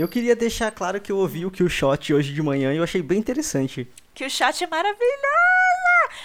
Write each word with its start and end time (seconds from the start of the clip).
Eu 0.00 0.06
queria 0.06 0.36
deixar 0.36 0.70
claro 0.70 1.00
que 1.00 1.10
eu 1.10 1.16
ouvi 1.16 1.44
o 1.44 1.50
Kill 1.50 1.68
Shot 1.68 2.14
hoje 2.14 2.32
de 2.32 2.40
manhã 2.40 2.72
e 2.72 2.76
eu 2.76 2.84
achei 2.84 3.02
bem 3.02 3.18
interessante. 3.18 3.88
Kill 4.14 4.30
Shot 4.30 4.62
é 4.62 4.66
maravilhosa! 4.68 5.02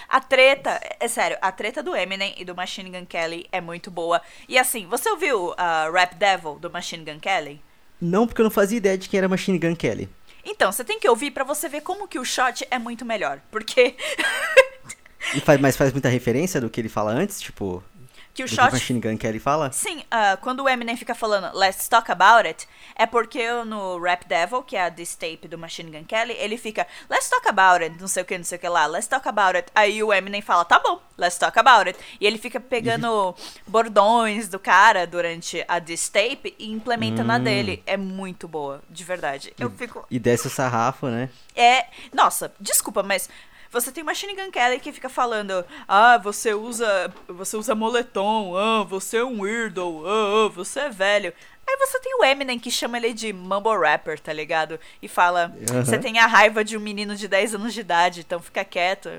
A 0.08 0.22
treta, 0.22 0.80
é 1.00 1.08
sério, 1.08 1.40
a 1.42 1.52
treta 1.52 1.82
do 1.82 1.96
Eminem 1.96 2.36
e 2.38 2.46
do 2.46 2.54
Machine 2.54 2.92
Gun 2.92 3.04
Kelly 3.08 3.48
é 3.52 3.60
muito 3.60 3.90
boa. 3.90 4.22
E 4.48 4.60
assim, 4.60 4.86
você 4.86 5.10
ouviu 5.10 5.54
uh, 5.54 5.92
Rap 5.92 6.14
Devil 6.14 6.60
do 6.60 6.70
Machine 6.70 7.04
Gun 7.04 7.20
Kelly? 7.20 7.60
Não, 8.00 8.28
porque 8.28 8.42
eu 8.42 8.44
não 8.44 8.52
fazia 8.52 8.78
ideia 8.78 8.96
de 8.96 9.10
quem 9.10 9.18
era 9.18 9.28
Machine 9.28 9.58
Gun 9.58 9.76
Kelly. 9.76 10.08
Então, 10.46 10.72
você 10.72 10.84
tem 10.84 11.00
que 11.00 11.10
ouvir 11.10 11.32
para 11.32 11.44
você 11.44 11.68
ver 11.68 11.82
como 11.82 12.08
que 12.08 12.20
o 12.20 12.24
shot 12.24 12.68
é 12.70 12.78
muito 12.78 13.04
melhor. 13.04 13.42
Porque. 13.50 13.96
e 15.34 15.40
faz, 15.40 15.60
mas 15.60 15.76
faz 15.76 15.92
muita 15.92 16.10
referência 16.10 16.62
do 16.62 16.70
que 16.70 16.80
ele 16.80 16.90
fala 16.90 17.12
antes? 17.12 17.42
Tipo, 17.42 17.84
que 18.34 18.44
o 18.44 18.48
shot. 18.48 18.68
Que 18.68 18.74
Machine 18.74 19.00
Gun 19.00 19.18
Kelly 19.18 19.40
fala? 19.40 19.72
Sim, 19.72 20.00
uh, 20.00 20.38
quando 20.42 20.62
o 20.62 20.70
Eminem 20.70 20.98
fica 20.98 21.14
falando 21.14 21.56
Let's 21.56 21.88
Talk 21.88 22.12
About 22.12 22.48
It, 22.48 22.68
é 22.96 23.06
porque 23.06 23.48
no 23.66 24.00
Rap 24.00 24.26
Devil, 24.28 24.64
que 24.64 24.76
é 24.76 24.84
a 24.84 24.90
diss 24.90 25.16
tape 25.16 25.48
do 25.48 25.58
Machine 25.58 25.92
Gun 25.92 26.06
Kelly, 26.06 26.34
ele 26.34 26.58
fica 26.58 26.88
Let's 27.10 27.30
Talk 27.30 27.48
About 27.48 27.84
It, 27.84 28.00
não 28.00 28.08
sei 28.08 28.24
o 28.24 28.26
que, 28.26 28.38
não 28.38 28.44
sei 28.44 28.58
o 28.58 28.62
que 28.62 28.68
lá, 28.68 28.86
Let's 28.88 29.08
Talk 29.08 29.28
About 29.28 29.56
It. 29.56 29.70
Aí 29.76 30.02
o 30.02 30.12
Eminem 30.12 30.42
fala, 30.42 30.66
tá 30.66 30.80
bom, 30.80 31.00
Let's 31.18 31.38
Talk 31.38 31.58
About 31.58 31.88
It. 31.88 32.00
E 32.20 32.26
ele 32.26 32.38
fica 32.38 32.60
pegando 32.60 33.36
bordões 33.68 34.48
do 34.48 34.58
cara 34.58 35.06
durante 35.06 35.64
a 35.68 35.78
diss 35.80 36.10
tape 36.10 36.56
e 36.58 36.72
implementa 36.72 37.22
hum. 37.22 37.26
na 37.26 37.38
dele. 37.38 37.84
É 37.86 37.98
muito 37.98 38.48
boa, 38.48 38.82
de 38.90 39.04
verdade. 39.04 39.54
Eu 39.60 39.70
fico. 39.70 40.06
E 40.10 40.18
desce 40.18 40.48
o 40.48 40.50
sarrafo, 40.50 41.08
né? 41.08 41.30
É. 41.56 41.86
Nossa, 42.12 42.52
desculpa, 42.60 43.04
mas 43.04 43.30
você 43.74 43.92
tem 43.92 44.04
Machine 44.04 44.36
Gun 44.36 44.52
Kelly 44.52 44.80
que 44.80 44.94
fica 44.94 45.10
falando: 45.10 45.66
"Ah, 45.88 46.18
você 46.18 46.54
usa, 46.54 47.12
você 47.28 47.58
usa 47.58 47.74
moletom. 47.76 48.56
Ah, 48.56 48.84
você 48.84 49.18
é 49.18 49.24
um 49.24 49.42
weirdo. 49.42 50.04
Ah, 50.06 50.50
você 50.50 50.82
é 50.82 50.90
velho". 50.90 51.34
Aí 51.68 51.78
você 51.78 52.00
tem 52.00 52.16
o 52.16 52.24
Eminem 52.24 52.60
que 52.60 52.70
chama 52.70 52.98
ele 52.98 53.14
de 53.14 53.34
mumble 53.34 53.80
rapper, 53.82 54.20
tá 54.20 54.32
ligado? 54.32 54.80
E 55.02 55.08
fala: 55.08 55.54
"Você 55.84 55.98
tem 55.98 56.20
a 56.20 56.28
raiva 56.28 56.64
de 56.64 56.78
um 56.78 56.80
menino 56.80 57.16
de 57.16 57.28
10 57.28 57.56
anos 57.56 57.74
de 57.74 57.80
idade, 57.82 58.22
então 58.22 58.40
fica 58.40 58.64
quieto". 58.64 59.10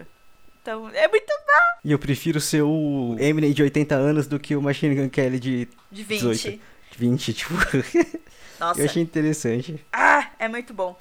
Então, 0.62 0.88
é 0.94 1.06
muito 1.08 1.26
bom. 1.26 1.80
E 1.84 1.92
eu 1.92 1.98
prefiro 1.98 2.40
ser 2.40 2.62
o 2.62 3.16
Eminem 3.18 3.52
de 3.52 3.62
80 3.62 3.94
anos 3.94 4.26
do 4.26 4.38
que 4.40 4.56
o 4.56 4.62
Machine 4.62 4.94
Gun 4.94 5.10
Kelly 5.10 5.38
de 5.38 5.68
de 5.90 6.02
20. 6.02 6.20
18. 6.20 6.60
20, 6.96 7.34
tipo. 7.34 7.54
Nossa. 8.58 8.80
Eu 8.80 8.86
achei 8.86 9.02
interessante. 9.02 9.84
Ah, 9.92 10.30
é 10.38 10.48
muito 10.48 10.72
bom. 10.72 10.96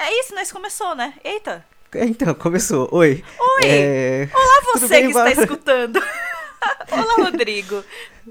É 0.00 0.20
isso, 0.20 0.34
nós 0.34 0.50
começou, 0.50 0.94
né? 0.96 1.14
Eita. 1.22 1.64
Então, 2.02 2.34
começou. 2.34 2.88
Oi. 2.90 3.22
Oi. 3.38 3.68
É... 3.68 4.28
Olá, 4.32 4.62
você 4.74 4.88
bem, 4.88 5.08
que 5.08 5.14
Bárbara? 5.14 5.30
está 5.30 5.42
escutando. 5.42 5.96
olá, 6.90 7.14
Rodrigo. 7.30 7.84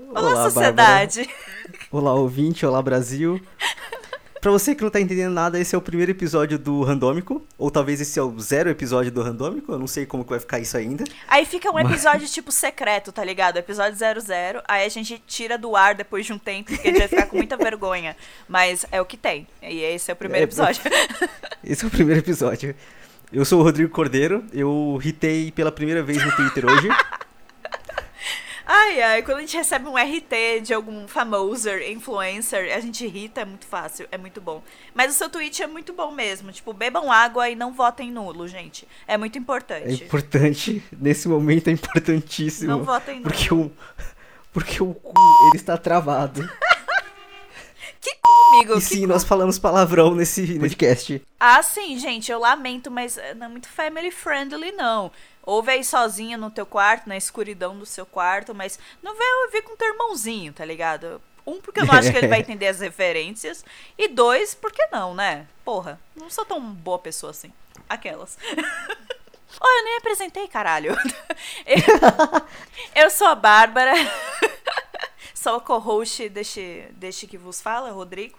Olá, 0.10 0.22
olá 0.22 0.50
sociedade. 0.50 1.20
Bárbara. 1.20 1.88
Olá, 1.92 2.14
ouvinte. 2.16 2.66
Olá, 2.66 2.82
Brasil. 2.82 3.40
Pra 4.40 4.50
você 4.50 4.74
que 4.74 4.82
não 4.82 4.90
tá 4.90 5.00
entendendo 5.00 5.32
nada, 5.32 5.60
esse 5.60 5.76
é 5.76 5.78
o 5.78 5.82
primeiro 5.82 6.12
episódio 6.12 6.58
do 6.58 6.82
Randômico. 6.82 7.46
Ou 7.56 7.70
talvez 7.70 8.02
esse 8.02 8.18
é 8.18 8.24
o 8.24 8.40
zero 8.40 8.72
episódio 8.72 9.12
do 9.12 9.22
Randômico. 9.22 9.72
Eu 9.72 9.78
não 9.78 9.86
sei 9.86 10.08
como 10.08 10.24
que 10.24 10.32
vai 10.32 10.40
ficar 10.40 10.58
isso 10.58 10.76
ainda. 10.76 11.04
Aí 11.28 11.46
fica 11.46 11.72
um 11.72 11.78
episódio 11.78 12.22
Mas... 12.22 12.34
tipo 12.34 12.52
secreto, 12.52 13.12
tá 13.12 13.24
ligado? 13.24 13.58
Episódio 13.58 13.96
00. 13.96 14.64
Aí 14.68 14.84
a 14.84 14.90
gente 14.90 15.22
tira 15.28 15.60
do 15.60 15.76
ar 15.76 15.94
depois 15.94 16.26
de 16.26 16.34
um 16.34 16.40
tempo, 16.40 16.72
porque 16.72 16.88
a 16.88 16.92
gente 16.92 17.00
vai 17.00 17.08
ficar 17.08 17.28
com 17.28 17.38
muita 17.38 17.56
vergonha. 17.56 18.18
Mas 18.50 18.88
é 18.92 19.00
o 19.00 19.06
que 19.06 19.18
tem. 19.18 19.48
E 19.62 19.82
esse 19.82 20.10
é 20.10 20.16
o 20.16 20.18
primeiro 20.18 20.46
é, 20.46 20.48
episódio. 20.48 20.82
Esse 21.64 21.86
é 21.86 21.88
o 21.88 21.92
primeiro 21.92 22.20
episódio. 22.20 22.76
Eu 23.34 23.46
sou 23.46 23.62
o 23.62 23.64
Rodrigo 23.64 23.90
Cordeiro, 23.90 24.44
eu 24.52 24.98
ritei 25.02 25.54
pela 25.54 25.72
primeira 25.72 26.04
vez 26.04 26.24
no 26.24 26.36
Twitter 26.36 26.66
hoje. 26.66 26.90
Ai, 28.74 29.02
ai, 29.02 29.22
quando 29.24 29.40
a 29.40 29.42
gente 29.42 29.58
recebe 29.58 29.86
um 29.86 29.96
RT 29.98 30.62
de 30.64 30.74
algum 30.74 31.06
famoso 31.06 31.70
influencer, 31.70 32.74
a 32.74 32.80
gente 32.80 33.04
irrita, 33.04 33.42
é 33.42 33.46
muito 33.46 33.66
fácil, 33.66 34.08
é 34.10 34.18
muito 34.18 34.40
bom. 34.40 34.64
Mas 34.94 35.14
o 35.14 35.18
seu 35.18 35.30
tweet 35.30 35.62
é 35.62 35.68
muito 35.68 35.92
bom 35.92 36.10
mesmo. 36.12 36.54
Tipo, 36.54 36.72
bebam 36.72 37.12
água 37.12 37.50
e 37.50 37.56
não 37.56 37.74
votem 37.74 38.10
nulo, 38.10 38.48
gente. 38.48 38.88
É 39.06 39.18
muito 39.18 39.38
importante. 39.38 39.90
É 39.90 40.06
importante, 40.06 40.82
nesse 40.98 41.28
momento 41.28 41.68
é 41.68 41.72
importantíssimo. 41.72 42.70
Não 42.70 42.84
votem 42.84 43.20
nulo. 43.20 43.30
Porque 43.30 43.54
o, 43.54 43.72
porque 44.54 44.84
o 44.84 44.94
cu, 44.94 45.20
ele 45.50 45.58
está 45.58 45.78
travado. 45.78 46.50
Comigo. 48.52 48.78
E 48.78 48.82
sim, 48.82 49.06
nós 49.06 49.24
falamos 49.24 49.58
palavrão 49.58 50.14
nesse 50.14 50.60
podcast. 50.60 51.22
Ah, 51.40 51.64
sim, 51.64 51.98
gente, 51.98 52.32
eu 52.32 52.40
lamento, 52.40 52.92
mas 52.92 53.18
não 53.36 53.46
é 53.46 53.50
muito 53.50 53.70
family 53.70 54.12
friendly, 54.12 54.72
não. 54.72 55.12
Ouve 55.44 55.72
aí 55.72 55.84
sozinha 55.84 56.38
no 56.38 56.52
teu 56.52 56.66
quarto, 56.66 57.08
na 57.08 57.18
escuridão 57.18 57.78
do 57.78 57.86
seu 57.86 58.06
quarto, 58.06 58.54
mas 58.54 58.78
não 59.02 59.18
vai 59.18 59.34
ouvir 59.46 59.64
com 59.64 59.76
teu 59.76 59.88
irmãozinho, 59.88 60.54
tá 60.54 60.64
ligado? 60.64 61.22
Um, 61.46 61.60
porque 61.60 61.80
eu 61.80 61.86
não 61.86 61.96
acho 61.96 62.12
que 62.12 62.18
ele 62.18 62.28
vai 62.28 62.40
entender 62.42 62.68
as 62.68 62.80
referências. 62.80 63.66
E 63.98 64.08
dois, 64.08 64.54
porque 64.54 64.86
não, 64.92 65.16
né? 65.16 65.48
Porra, 65.66 66.00
não 66.16 66.30
sou 66.30 66.46
tão 66.46 66.62
boa 66.62 67.00
pessoa 67.00 67.32
assim. 67.32 67.52
Aquelas. 67.90 68.38
Olha, 69.60 69.80
eu 69.80 69.86
nem 69.86 69.98
apresentei, 69.98 70.48
caralho. 70.48 70.96
eu, 71.66 73.04
eu 73.04 73.10
sou 73.10 73.28
a 73.28 73.36
Bárbara. 73.36 73.94
Sou 75.42 75.56
a 75.56 75.60
co-host 75.60 76.30
deste, 76.30 76.86
deste 76.92 77.26
que 77.26 77.36
vos 77.36 77.60
fala, 77.60 77.90
Rodrigo. 77.90 78.38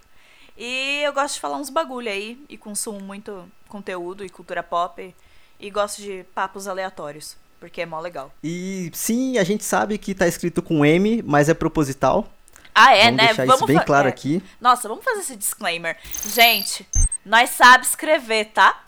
E 0.57 1.01
eu 1.03 1.13
gosto 1.13 1.35
de 1.35 1.41
falar 1.41 1.57
uns 1.57 1.69
bagulho 1.69 2.09
aí 2.09 2.39
e 2.49 2.57
consumo 2.57 3.01
muito 3.01 3.45
conteúdo 3.67 4.25
e 4.25 4.29
cultura 4.29 4.63
pop 4.63 5.13
e 5.59 5.71
gosto 5.71 6.01
de 6.01 6.25
papos 6.33 6.69
aleatórios, 6.69 7.37
porque 7.59 7.81
é 7.81 7.87
mó 7.87 7.99
legal. 7.99 8.33
E 8.45 8.89
sim, 8.95 9.37
a 9.37 9.43
gente 9.43 9.65
sabe 9.65 9.99
que 9.99 10.15
tá 10.15 10.29
escrito 10.29 10.63
com 10.63 10.85
M, 10.85 11.23
mas 11.23 11.49
é 11.49 11.55
proposital. 11.55 12.31
Ah, 12.73 12.95
é, 12.95 13.05
vamos 13.05 13.17
né? 13.17 13.27
Deixar 13.27 13.47
vamos 13.47 13.61
isso 13.63 13.67
bem 13.67 13.85
claro 13.85 14.07
é. 14.07 14.11
aqui. 14.11 14.43
Nossa, 14.61 14.89
vamos 14.89 15.05
fazer 15.05 15.21
esse 15.21 15.37
disclaimer. 15.37 15.97
Gente, 16.29 16.87
nós 17.25 17.51
sabe 17.51 17.85
escrever, 17.85 18.47
tá? 18.47 18.81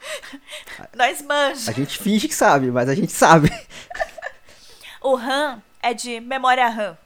nós 0.96 1.20
manjamos. 1.20 1.68
A 1.68 1.72
gente 1.72 1.98
finge 1.98 2.26
que 2.26 2.34
sabe, 2.34 2.70
mas 2.70 2.88
a 2.88 2.94
gente 2.94 3.12
sabe. 3.12 3.50
o 5.02 5.14
RAM 5.14 5.62
é 5.82 5.92
de 5.92 6.20
memória 6.20 6.66
RAM 6.68 6.96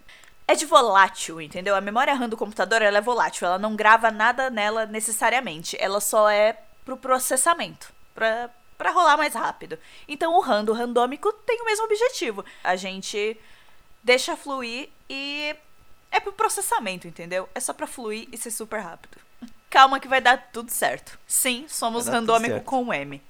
é 0.49 0.55
de 0.55 0.65
volátil, 0.65 1.43
entendeu? 1.43 1.77
A 1.77 1.81
memória 1.81 2.15
RAM 2.15 2.27
do 2.27 2.37
computador 2.37 2.81
ela 2.81 2.97
é 2.97 3.03
volátil, 3.03 3.47
ela 3.47 3.59
não 3.59 3.77
grava 3.77 4.11
nada 4.11 4.49
nela 4.49 4.87
necessariamente, 4.87 5.77
ela 5.79 6.01
só 6.01 6.31
é 6.31 6.59
pro 6.87 6.97
processamento, 6.97 7.93
pra, 8.15 8.49
pra 8.79 8.91
rolar 8.91 9.19
mais 9.19 9.35
rápido. 9.35 9.79
Então 10.09 10.35
o 10.35 10.41
RAM 10.41 10.65
do 10.65 10.73
randômico 10.73 11.31
tem 11.45 11.61
o 11.61 11.67
mesmo 11.67 11.85
objetivo. 11.85 12.43
A 12.65 12.77
gente 12.77 13.39
deixa 14.03 14.39
fluir 14.39 14.89
e 15.09 15.55
é 16.11 16.19
pro 16.19 16.33
processamento, 16.33 17.07
entendeu? 17.07 17.47
É 17.55 17.61
só 17.61 17.75
pra 17.75 17.87
fluir 17.87 18.27
e 18.33 18.39
ser 18.39 18.51
super 18.51 18.81
rápido. 18.81 19.19
Calma 19.69 20.01
que 20.01 20.09
vai 20.09 20.23
dar 20.23 20.49
tudo 20.51 20.71
certo. 20.71 21.19
Sim, 21.27 21.67
somos 21.69 22.09
randômico 22.09 22.63
com 22.63 22.91
M. 22.93 23.23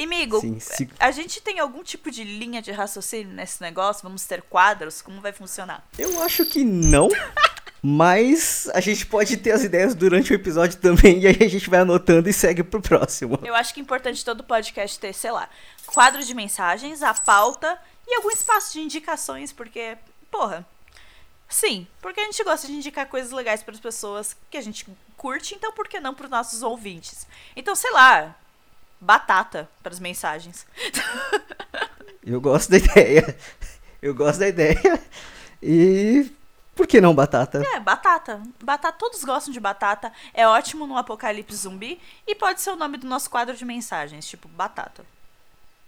E, 0.00 0.04
amigo, 0.04 0.40
Sim, 0.40 0.58
se... 0.58 0.88
a 0.98 1.10
gente 1.10 1.42
tem 1.42 1.58
algum 1.58 1.82
tipo 1.82 2.10
de 2.10 2.24
linha 2.24 2.62
de 2.62 2.72
raciocínio 2.72 3.34
nesse 3.34 3.60
negócio? 3.60 4.02
Vamos 4.02 4.24
ter 4.24 4.40
quadros? 4.40 5.02
Como 5.02 5.20
vai 5.20 5.30
funcionar? 5.30 5.86
Eu 5.98 6.22
acho 6.22 6.46
que 6.46 6.64
não. 6.64 7.10
Mas 7.82 8.66
a 8.72 8.80
gente 8.80 9.04
pode 9.04 9.36
ter 9.36 9.52
as 9.52 9.62
ideias 9.62 9.94
durante 9.94 10.32
o 10.32 10.34
episódio 10.34 10.78
também 10.78 11.20
e 11.20 11.26
aí 11.26 11.36
a 11.38 11.48
gente 11.48 11.68
vai 11.68 11.80
anotando 11.80 12.30
e 12.30 12.32
segue 12.32 12.62
pro 12.62 12.80
próximo. 12.80 13.38
Eu 13.44 13.54
acho 13.54 13.74
que 13.74 13.80
é 13.80 13.82
importante 13.82 14.24
todo 14.24 14.42
podcast 14.42 14.98
ter, 14.98 15.12
sei 15.12 15.32
lá, 15.32 15.50
quadro 15.84 16.24
de 16.24 16.32
mensagens, 16.32 17.02
a 17.02 17.12
pauta 17.12 17.78
e 18.08 18.14
algum 18.14 18.30
espaço 18.30 18.72
de 18.72 18.80
indicações, 18.80 19.52
porque, 19.52 19.98
porra, 20.30 20.66
sim, 21.46 21.86
porque 22.00 22.20
a 22.20 22.24
gente 22.24 22.42
gosta 22.42 22.66
de 22.66 22.72
indicar 22.72 23.06
coisas 23.06 23.32
legais 23.32 23.62
para 23.62 23.74
as 23.74 23.80
pessoas 23.80 24.34
que 24.50 24.56
a 24.56 24.62
gente 24.62 24.86
curte, 25.16 25.54
então 25.54 25.72
por 25.72 25.88
que 25.88 26.00
não 26.00 26.14
para 26.14 26.24
os 26.24 26.30
nossos 26.30 26.62
ouvintes? 26.62 27.26
Então, 27.54 27.74
sei 27.74 27.90
lá, 27.92 28.34
batata 29.00 29.68
para 29.82 29.92
as 29.92 30.00
mensagens. 30.00 30.66
Eu 32.24 32.40
gosto 32.40 32.70
da 32.70 32.76
ideia. 32.76 33.36
Eu 34.02 34.14
gosto 34.14 34.40
da 34.40 34.48
ideia. 34.48 35.02
E 35.62 36.30
por 36.74 36.86
que 36.86 37.00
não 37.00 37.14
batata? 37.14 37.62
É, 37.74 37.80
batata. 37.80 38.40
Batata, 38.62 38.96
todos 38.96 39.24
gostam 39.24 39.52
de 39.52 39.60
batata. 39.60 40.12
É 40.32 40.46
ótimo 40.46 40.86
no 40.86 40.96
apocalipse 40.96 41.56
zumbi 41.56 42.00
e 42.26 42.34
pode 42.34 42.60
ser 42.60 42.70
o 42.70 42.76
nome 42.76 42.96
do 42.96 43.06
nosso 43.06 43.28
quadro 43.28 43.56
de 43.56 43.64
mensagens, 43.64 44.26
tipo 44.26 44.48
batata. 44.48 45.04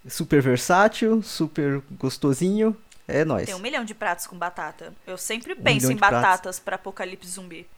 Super 0.08 0.42
versátil, 0.42 1.22
super 1.22 1.80
gostosinho. 1.92 2.76
É 3.06 3.24
nóis. 3.24 3.46
Tem 3.46 3.54
um 3.54 3.58
milhão 3.58 3.84
de 3.84 3.94
pratos 3.94 4.26
com 4.26 4.36
batata. 4.36 4.92
Eu 5.06 5.18
sempre 5.18 5.54
penso 5.54 5.88
um 5.88 5.92
em 5.92 5.96
batatas 5.96 6.58
para 6.58 6.76
apocalipse 6.76 7.28
zumbi. 7.28 7.68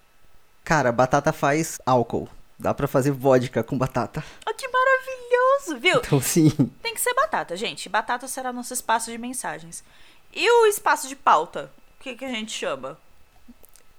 Cara, 0.64 0.90
batata 0.90 1.32
faz 1.32 1.78
álcool. 1.84 2.28
Dá 2.64 2.72
para 2.72 2.88
fazer 2.88 3.10
vodka 3.10 3.62
com 3.62 3.76
batata. 3.76 4.24
Oh, 4.48 4.54
que 4.54 4.66
maravilhoso, 4.66 5.78
viu? 5.78 5.98
Então, 5.98 6.18
sim. 6.18 6.48
Tem 6.82 6.94
que 6.94 7.00
ser 7.02 7.12
batata, 7.12 7.54
gente. 7.58 7.90
Batata 7.90 8.26
será 8.26 8.54
nosso 8.54 8.72
espaço 8.72 9.10
de 9.10 9.18
mensagens. 9.18 9.84
E 10.32 10.50
o 10.50 10.64
espaço 10.64 11.06
de 11.06 11.14
pauta? 11.14 11.70
O 12.00 12.02
que, 12.02 12.14
que 12.14 12.24
a 12.24 12.30
gente 12.30 12.52
chama? 12.52 12.96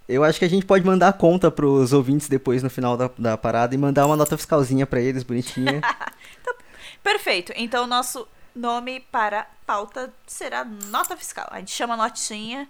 Eu 0.09 0.23
acho 0.23 0.39
que 0.39 0.45
a 0.45 0.49
gente 0.49 0.65
pode 0.65 0.83
mandar 0.83 1.09
a 1.09 1.13
conta 1.13 1.51
pros 1.51 1.93
ouvintes 1.93 2.27
depois 2.27 2.63
no 2.63 2.69
final 2.71 2.97
da, 2.97 3.07
da 3.15 3.37
parada 3.37 3.75
e 3.75 3.77
mandar 3.77 4.07
uma 4.07 4.15
nota 4.17 4.35
fiscalzinha 4.35 4.87
para 4.87 4.99
eles, 4.99 5.21
bonitinha. 5.21 5.79
Então, 6.41 6.55
perfeito. 7.03 7.53
Então, 7.55 7.83
o 7.83 7.87
nosso 7.87 8.27
nome 8.55 8.99
para 9.11 9.45
pauta 9.67 10.11
será 10.25 10.65
nota 10.65 11.15
fiscal. 11.15 11.47
A 11.51 11.59
gente 11.59 11.71
chama 11.71 11.95
notinha 11.95 12.67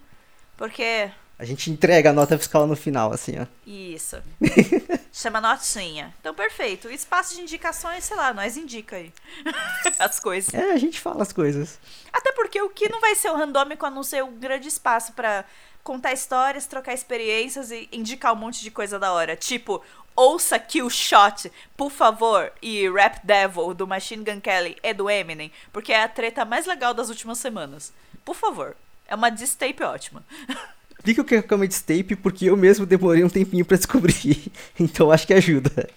porque 0.58 1.10
A 1.38 1.44
gente 1.44 1.70
entrega 1.70 2.10
a 2.10 2.12
nota 2.14 2.38
fiscal 2.38 2.66
no 2.66 2.74
final, 2.74 3.12
assim, 3.12 3.38
ó. 3.38 3.46
Isso. 3.66 4.16
Chama 5.12 5.38
notinha. 5.38 6.14
Então, 6.18 6.34
perfeito. 6.34 6.88
O 6.88 6.90
espaço 6.90 7.34
de 7.34 7.42
indicações, 7.42 8.04
sei 8.04 8.16
lá, 8.16 8.32
nós 8.32 8.56
indica 8.56 8.96
aí 8.96 9.12
as 9.98 10.18
coisas. 10.18 10.52
É, 10.54 10.72
a 10.72 10.78
gente 10.78 10.98
fala 10.98 11.22
as 11.22 11.34
coisas. 11.34 11.78
Até 12.10 12.32
porque 12.32 12.60
o 12.62 12.70
que 12.70 12.88
não 12.88 13.00
vai 13.00 13.14
ser 13.14 13.30
o 13.30 13.36
randômico 13.36 13.84
a 13.84 13.90
não 13.90 14.02
ser 14.02 14.24
um 14.24 14.32
grande 14.38 14.68
espaço 14.68 15.12
pra 15.12 15.44
contar 15.84 16.14
histórias, 16.14 16.66
trocar 16.66 16.94
experiências 16.94 17.70
e 17.70 17.86
indicar 17.92 18.32
um 18.32 18.36
monte 18.36 18.62
de 18.62 18.70
coisa 18.70 18.98
da 18.98 19.12
hora. 19.12 19.36
Tipo, 19.36 19.82
ouça 20.16 20.58
Kill 20.58 20.88
Shot, 20.88 21.52
por 21.76 21.90
favor, 21.90 22.50
e 22.62 22.88
Rap 22.90 23.20
Devil, 23.22 23.74
do 23.74 23.86
Machine 23.86 24.24
Gun 24.24 24.40
Kelly 24.40 24.76
e 24.82 24.94
do 24.94 25.10
Eminem, 25.10 25.52
porque 25.70 25.92
é 25.92 26.02
a 26.02 26.08
treta 26.08 26.46
mais 26.46 26.64
legal 26.64 26.94
das 26.94 27.10
últimas 27.10 27.38
semanas. 27.38 27.92
Por 28.24 28.34
favor. 28.34 28.74
É 29.08 29.14
uma 29.14 29.30
distape 29.30 29.84
ótima. 29.84 30.24
Explica 31.06 31.22
o 31.22 31.24
que 31.24 31.36
é 31.36 31.42
Comedy 31.42 31.80
Tape, 31.80 32.16
porque 32.16 32.46
eu 32.46 32.56
mesmo 32.56 32.84
demorei 32.84 33.22
um 33.22 33.28
tempinho 33.28 33.64
pra 33.64 33.76
descobrir. 33.76 34.50
Então 34.76 35.12
acho 35.12 35.24
que 35.24 35.32
ajuda. 35.32 35.88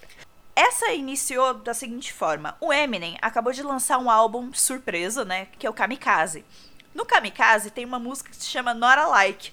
Essa 0.55 0.91
iniciou 0.91 1.55
da 1.55 1.73
seguinte 1.73 2.13
forma: 2.13 2.55
o 2.61 2.71
Eminem 2.71 3.17
acabou 3.19 3.51
de 3.51 3.63
lançar 3.63 3.97
um 3.97 4.07
álbum 4.07 4.53
surpresa, 4.53 5.25
né? 5.25 5.47
Que 5.57 5.65
é 5.65 5.69
o 5.69 5.73
Kamikaze. 5.73 6.45
No 6.93 7.07
Kamikaze 7.07 7.71
tem 7.71 7.85
uma 7.85 7.97
música 7.97 8.29
que 8.29 8.35
se 8.35 8.45
chama 8.45 8.75
Not 8.75 8.99
Alike, 8.99 9.51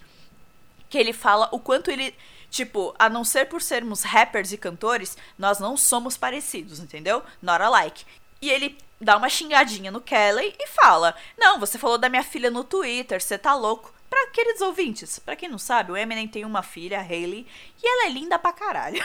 que 0.91 0.99
ele 0.99 1.15
fala 1.15 1.49
o 1.51 1.59
quanto 1.59 1.91
ele. 1.91 2.15
Tipo, 2.51 2.95
a 2.99 3.09
não 3.09 3.25
ser 3.25 3.47
por 3.47 3.63
sermos 3.63 4.03
rappers 4.03 4.53
e 4.53 4.59
cantores, 4.59 5.17
nós 5.39 5.59
não 5.59 5.75
somos 5.75 6.19
parecidos, 6.19 6.81
entendeu? 6.81 7.23
Not 7.41 7.63
alike. 7.63 8.05
E 8.43 8.51
ele 8.51 8.77
dá 9.01 9.17
uma 9.17 9.31
xingadinha 9.31 9.91
no 9.91 10.03
Kelly 10.03 10.55
e 10.59 10.67
fala: 10.69 11.15
Não, 11.39 11.59
você 11.59 11.79
falou 11.79 11.97
da 11.97 12.11
minha 12.11 12.23
filha 12.23 12.51
no 12.51 12.63
Twitter, 12.63 13.23
você 13.23 13.39
tá 13.39 13.55
louco. 13.55 13.96
Pra 14.17 14.29
queridos 14.29 14.63
ouvintes, 14.63 15.19
pra 15.19 15.37
quem 15.37 15.47
não 15.47 15.59
sabe, 15.59 15.93
o 15.93 15.97
Eminem 15.97 16.27
tem 16.27 16.43
uma 16.43 16.63
filha, 16.63 16.99
a 16.99 17.03
Hailey, 17.03 17.47
e 17.83 17.87
ela 17.87 18.07
é 18.07 18.09
linda 18.09 18.39
pra 18.39 18.51
caralho. 18.51 18.99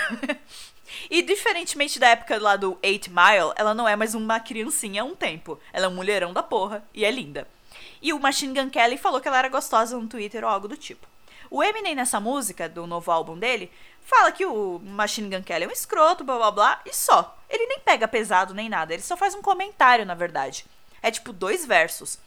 e 1.12 1.22
diferentemente 1.22 2.00
da 2.00 2.08
época 2.08 2.40
lá 2.40 2.56
do 2.56 2.80
8 2.82 3.10
Mile, 3.10 3.52
ela 3.58 3.74
não 3.74 3.86
é 3.86 3.94
mais 3.98 4.16
uma 4.16 4.40
criancinha 4.40 5.02
há 5.02 5.06
um 5.06 5.14
tempo. 5.14 5.60
Ela 5.74 5.88
é 5.88 5.90
um 5.90 5.94
mulherão 5.94 6.32
da 6.32 6.42
porra 6.42 6.82
e 6.94 7.04
é 7.04 7.12
linda. 7.12 7.46
E 8.02 8.14
o 8.14 8.20
Machine 8.22 8.58
Gun 8.58 8.70
Kelly 8.70 8.98
falou 8.98 9.20
que 9.20 9.28
ela 9.28 9.40
era 9.40 9.50
gostosa 9.50 10.00
no 10.00 10.08
Twitter 10.08 10.46
ou 10.46 10.50
algo 10.50 10.70
do 10.70 10.78
tipo. 10.78 11.06
O 11.50 11.62
Eminem 11.62 11.94
nessa 11.94 12.22
música, 12.22 12.70
do 12.70 12.88
novo 12.88 13.12
álbum 13.12 13.38
dele, 13.38 13.70
fala 14.02 14.32
que 14.32 14.46
o 14.46 14.80
Machine 14.80 15.30
Gun 15.30 15.44
Kelly 15.44 15.66
é 15.66 15.68
um 15.68 15.72
escroto, 15.72 16.24
blá 16.24 16.38
blá 16.38 16.52
blá, 16.52 16.82
e 16.86 16.94
só. 16.94 17.38
Ele 17.50 17.68
nem 17.68 17.82
pega 17.82 18.08
pesado 18.08 18.54
nem 18.54 18.70
nada, 18.70 18.94
ele 18.94 19.04
só 19.04 19.18
faz 19.18 19.36
um 19.36 19.42
comentário, 19.42 20.06
na 20.06 20.16
verdade. 20.16 20.66
É 21.04 21.12
tipo 21.12 21.34
dois 21.34 21.66
versos. 21.66 22.18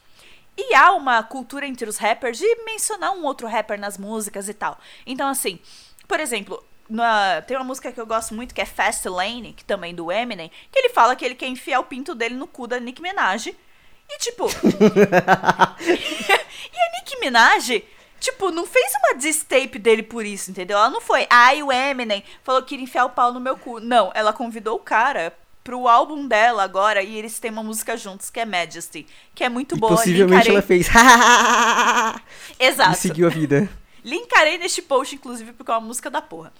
E 0.56 0.74
há 0.74 0.92
uma 0.92 1.22
cultura 1.22 1.66
entre 1.66 1.88
os 1.88 1.96
rappers 1.96 2.38
de 2.38 2.64
mencionar 2.64 3.12
um 3.12 3.24
outro 3.24 3.46
rapper 3.46 3.78
nas 3.78 3.98
músicas 3.98 4.48
e 4.48 4.54
tal. 4.54 4.78
Então, 5.04 5.28
assim, 5.28 5.58
por 6.06 6.20
exemplo, 6.20 6.62
na, 6.88 7.42
tem 7.42 7.56
uma 7.56 7.64
música 7.64 7.90
que 7.90 8.00
eu 8.00 8.06
gosto 8.06 8.34
muito 8.34 8.54
que 8.54 8.60
é 8.60 8.66
Fast 8.66 9.08
Lane, 9.08 9.52
que 9.52 9.64
também 9.64 9.94
do 9.94 10.12
Eminem, 10.12 10.50
que 10.70 10.78
ele 10.78 10.90
fala 10.90 11.16
que 11.16 11.24
ele 11.24 11.34
quer 11.34 11.48
enfiar 11.48 11.80
o 11.80 11.84
pinto 11.84 12.14
dele 12.14 12.34
no 12.36 12.46
cu 12.46 12.66
da 12.66 12.78
Nicki 12.78 13.02
Minaj. 13.02 13.48
E 13.48 14.18
tipo. 14.18 14.46
e 15.80 16.78
a 16.78 16.98
Nicki 16.98 17.18
Minaj 17.20 17.82
Tipo, 18.24 18.50
não 18.50 18.64
fez 18.64 18.90
uma 18.94 19.18
distape 19.18 19.78
dele 19.78 20.02
por 20.02 20.24
isso, 20.24 20.50
entendeu? 20.50 20.78
Ela 20.78 20.88
não 20.88 21.02
foi, 21.02 21.26
ai, 21.28 21.62
o 21.62 21.70
Eminem 21.70 22.24
falou 22.42 22.62
que 22.62 22.74
iria 22.74 22.84
enfiar 22.84 23.04
o 23.04 23.10
pau 23.10 23.30
no 23.30 23.38
meu 23.38 23.54
cu. 23.54 23.80
Não, 23.80 24.10
ela 24.14 24.32
convidou 24.32 24.76
o 24.76 24.80
cara 24.80 25.30
pro 25.64 25.88
álbum 25.88 26.28
dela 26.28 26.62
agora 26.62 27.02
e 27.02 27.16
eles 27.16 27.40
têm 27.40 27.50
uma 27.50 27.62
música 27.62 27.96
juntos 27.96 28.28
que 28.30 28.38
é 28.38 28.44
Majesty, 28.44 29.06
que 29.34 29.42
é 29.42 29.48
muito 29.48 29.74
E 29.74 29.78
boa. 29.80 29.96
possivelmente 29.96 30.50
linkarei- 30.50 30.52
ela 30.52 30.62
fez. 30.62 30.88
Exato. 32.60 32.92
e 32.92 32.96
seguiu 32.96 33.26
a 33.26 33.30
vida. 33.30 33.68
Linkarei 34.04 34.58
neste 34.58 34.82
post, 34.82 35.14
inclusive, 35.14 35.52
porque 35.54 35.70
é 35.70 35.74
uma 35.74 35.80
música 35.80 36.10
da 36.10 36.20
porra. 36.20 36.52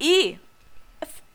E. 0.00 0.38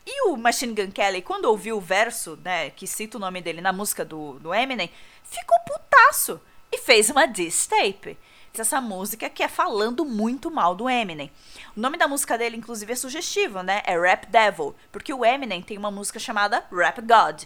E 0.03 0.29
o 0.29 0.35
Machine 0.35 0.73
Gun 0.73 0.89
Kelly, 0.91 1.21
quando 1.21 1.45
ouviu 1.45 1.77
o 1.77 1.81
verso, 1.81 2.37
né, 2.43 2.71
que 2.71 2.87
cita 2.87 3.17
o 3.17 3.19
nome 3.19 3.39
dele 3.41 3.61
na 3.61 3.71
música 3.71 4.03
do, 4.03 4.39
do 4.39 4.51
Eminem, 4.53 4.89
ficou 5.23 5.57
putaço 5.59 6.41
e 6.71 6.77
fez 6.79 7.09
uma 7.11 7.27
diss 7.27 7.67
tape. 7.67 8.17
Essa 8.57 8.81
música 8.81 9.29
que 9.29 9.41
é 9.41 9.47
falando 9.47 10.03
muito 10.03 10.51
mal 10.51 10.75
do 10.75 10.89
Eminem. 10.89 11.31
O 11.75 11.79
nome 11.79 11.97
da 11.97 12.07
música 12.07 12.37
dele, 12.37 12.57
inclusive, 12.57 12.91
é 12.91 12.95
sugestivo, 12.95 13.63
né? 13.63 13.81
É 13.85 13.97
Rap 13.97 14.25
Devil, 14.27 14.75
porque 14.91 15.13
o 15.13 15.23
Eminem 15.23 15.61
tem 15.61 15.77
uma 15.77 15.89
música 15.89 16.19
chamada 16.19 16.65
Rap 16.71 16.99
God. 17.01 17.43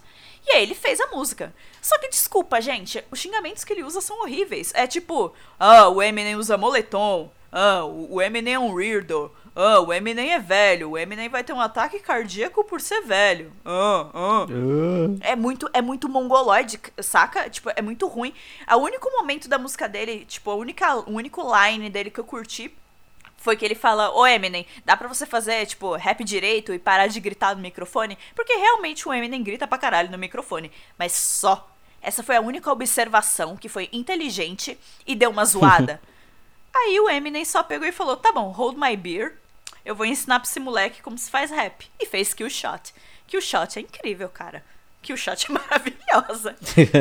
E 0.48 0.52
aí 0.52 0.64
ele 0.64 0.74
fez 0.74 1.00
a 1.00 1.08
música. 1.08 1.54
Só 1.80 1.98
que 2.00 2.10
desculpa, 2.10 2.60
gente, 2.60 3.04
os 3.12 3.20
xingamentos 3.20 3.64
que 3.64 3.72
ele 3.72 3.84
usa 3.84 4.02
são 4.02 4.22
horríveis. 4.22 4.72
É 4.74 4.88
tipo, 4.88 5.32
ah, 5.60 5.88
o 5.90 6.02
Eminem 6.02 6.36
usa 6.36 6.58
moletom. 6.58 7.32
Ah, 7.52 7.86
o 7.86 8.20
Eminem 8.20 8.56
é 8.56 8.60
um 8.60 8.74
weirdo. 8.74 9.32
Ah, 9.56 9.80
o 9.80 9.94
Eminem 9.94 10.34
é 10.34 10.40
velho. 10.40 10.92
O 10.92 10.98
Eminem 10.98 11.30
vai 11.30 11.44
ter 11.44 11.54
um 11.54 11.62
ataque 11.62 12.00
cardíaco 12.00 12.64
por 12.66 12.82
ser 12.82 13.02
velho. 13.02 13.54
Ah, 13.64 14.08
ah. 14.14 14.46
É 15.22 15.36
muito, 15.36 15.70
é 15.72 15.82
muito 15.82 16.10
mongoloide, 16.10 16.78
saca? 17.02 17.50
Tipo, 17.50 17.72
é 17.74 17.82
muito 17.82 18.06
ruim. 18.08 18.34
O 18.70 18.78
único 18.78 19.10
momento 19.12 19.48
da 19.48 19.58
música 19.58 19.88
dele, 19.88 20.26
tipo, 20.26 20.52
a 20.52 20.56
única, 20.56 20.98
o 20.98 21.12
único 21.12 21.42
line 21.42 21.90
dele 21.90 22.12
que 22.12 22.20
eu 22.20 22.26
curti 22.26 22.70
foi 23.38 23.56
que 23.56 23.64
ele 23.64 23.76
fala, 23.76 24.12
ô 24.12 24.26
Eminem, 24.26 24.66
dá 24.84 24.98
pra 24.98 25.08
você 25.08 25.26
fazer, 25.26 25.66
tipo, 25.68 25.96
rap 25.96 26.24
direito 26.24 26.74
e 26.74 26.80
parar 26.80 27.08
de 27.08 27.20
gritar 27.20 27.56
no 27.56 27.62
microfone? 27.62 28.18
Porque 28.36 28.54
realmente 28.56 29.08
o 29.08 29.14
Eminem 29.14 29.42
grita 29.42 29.68
pra 29.68 29.78
caralho 29.78 30.12
no 30.12 30.18
microfone. 30.18 30.72
Mas 30.98 31.14
só. 31.14 31.72
Essa 32.02 32.24
foi 32.24 32.36
a 32.36 32.42
única 32.42 32.72
observação 32.72 33.56
que 33.56 33.70
foi 33.70 33.88
inteligente 33.94 34.78
e 35.08 35.16
deu 35.16 35.30
uma 35.30 35.46
zoada. 35.46 36.02
Aí 36.76 37.00
o 37.00 37.10
Eminem 37.10 37.46
só 37.46 37.64
pegou 37.64 37.88
e 37.88 37.92
falou, 37.92 38.18
tá 38.18 38.34
bom, 38.34 38.52
hold 38.52 38.78
my 38.78 38.98
beer. 38.98 39.38
Eu 39.86 39.96
vou 39.96 40.06
ensinar 40.06 40.40
pra 40.40 40.50
esse 40.50 40.60
moleque 40.60 41.02
como 41.02 41.18
se 41.18 41.30
faz 41.30 41.52
rap. 41.52 41.88
E 42.00 42.06
fez 42.06 42.34
Kill 42.34 42.50
Shot. 42.50 42.94
Kill 43.28 43.42
Shot 43.42 43.78
é 43.78 43.82
incrível, 43.82 44.28
cara. 44.30 44.64
Kill 45.02 45.16
Shot 45.18 45.46
é 45.50 45.54
maravilhosa. 45.54 46.56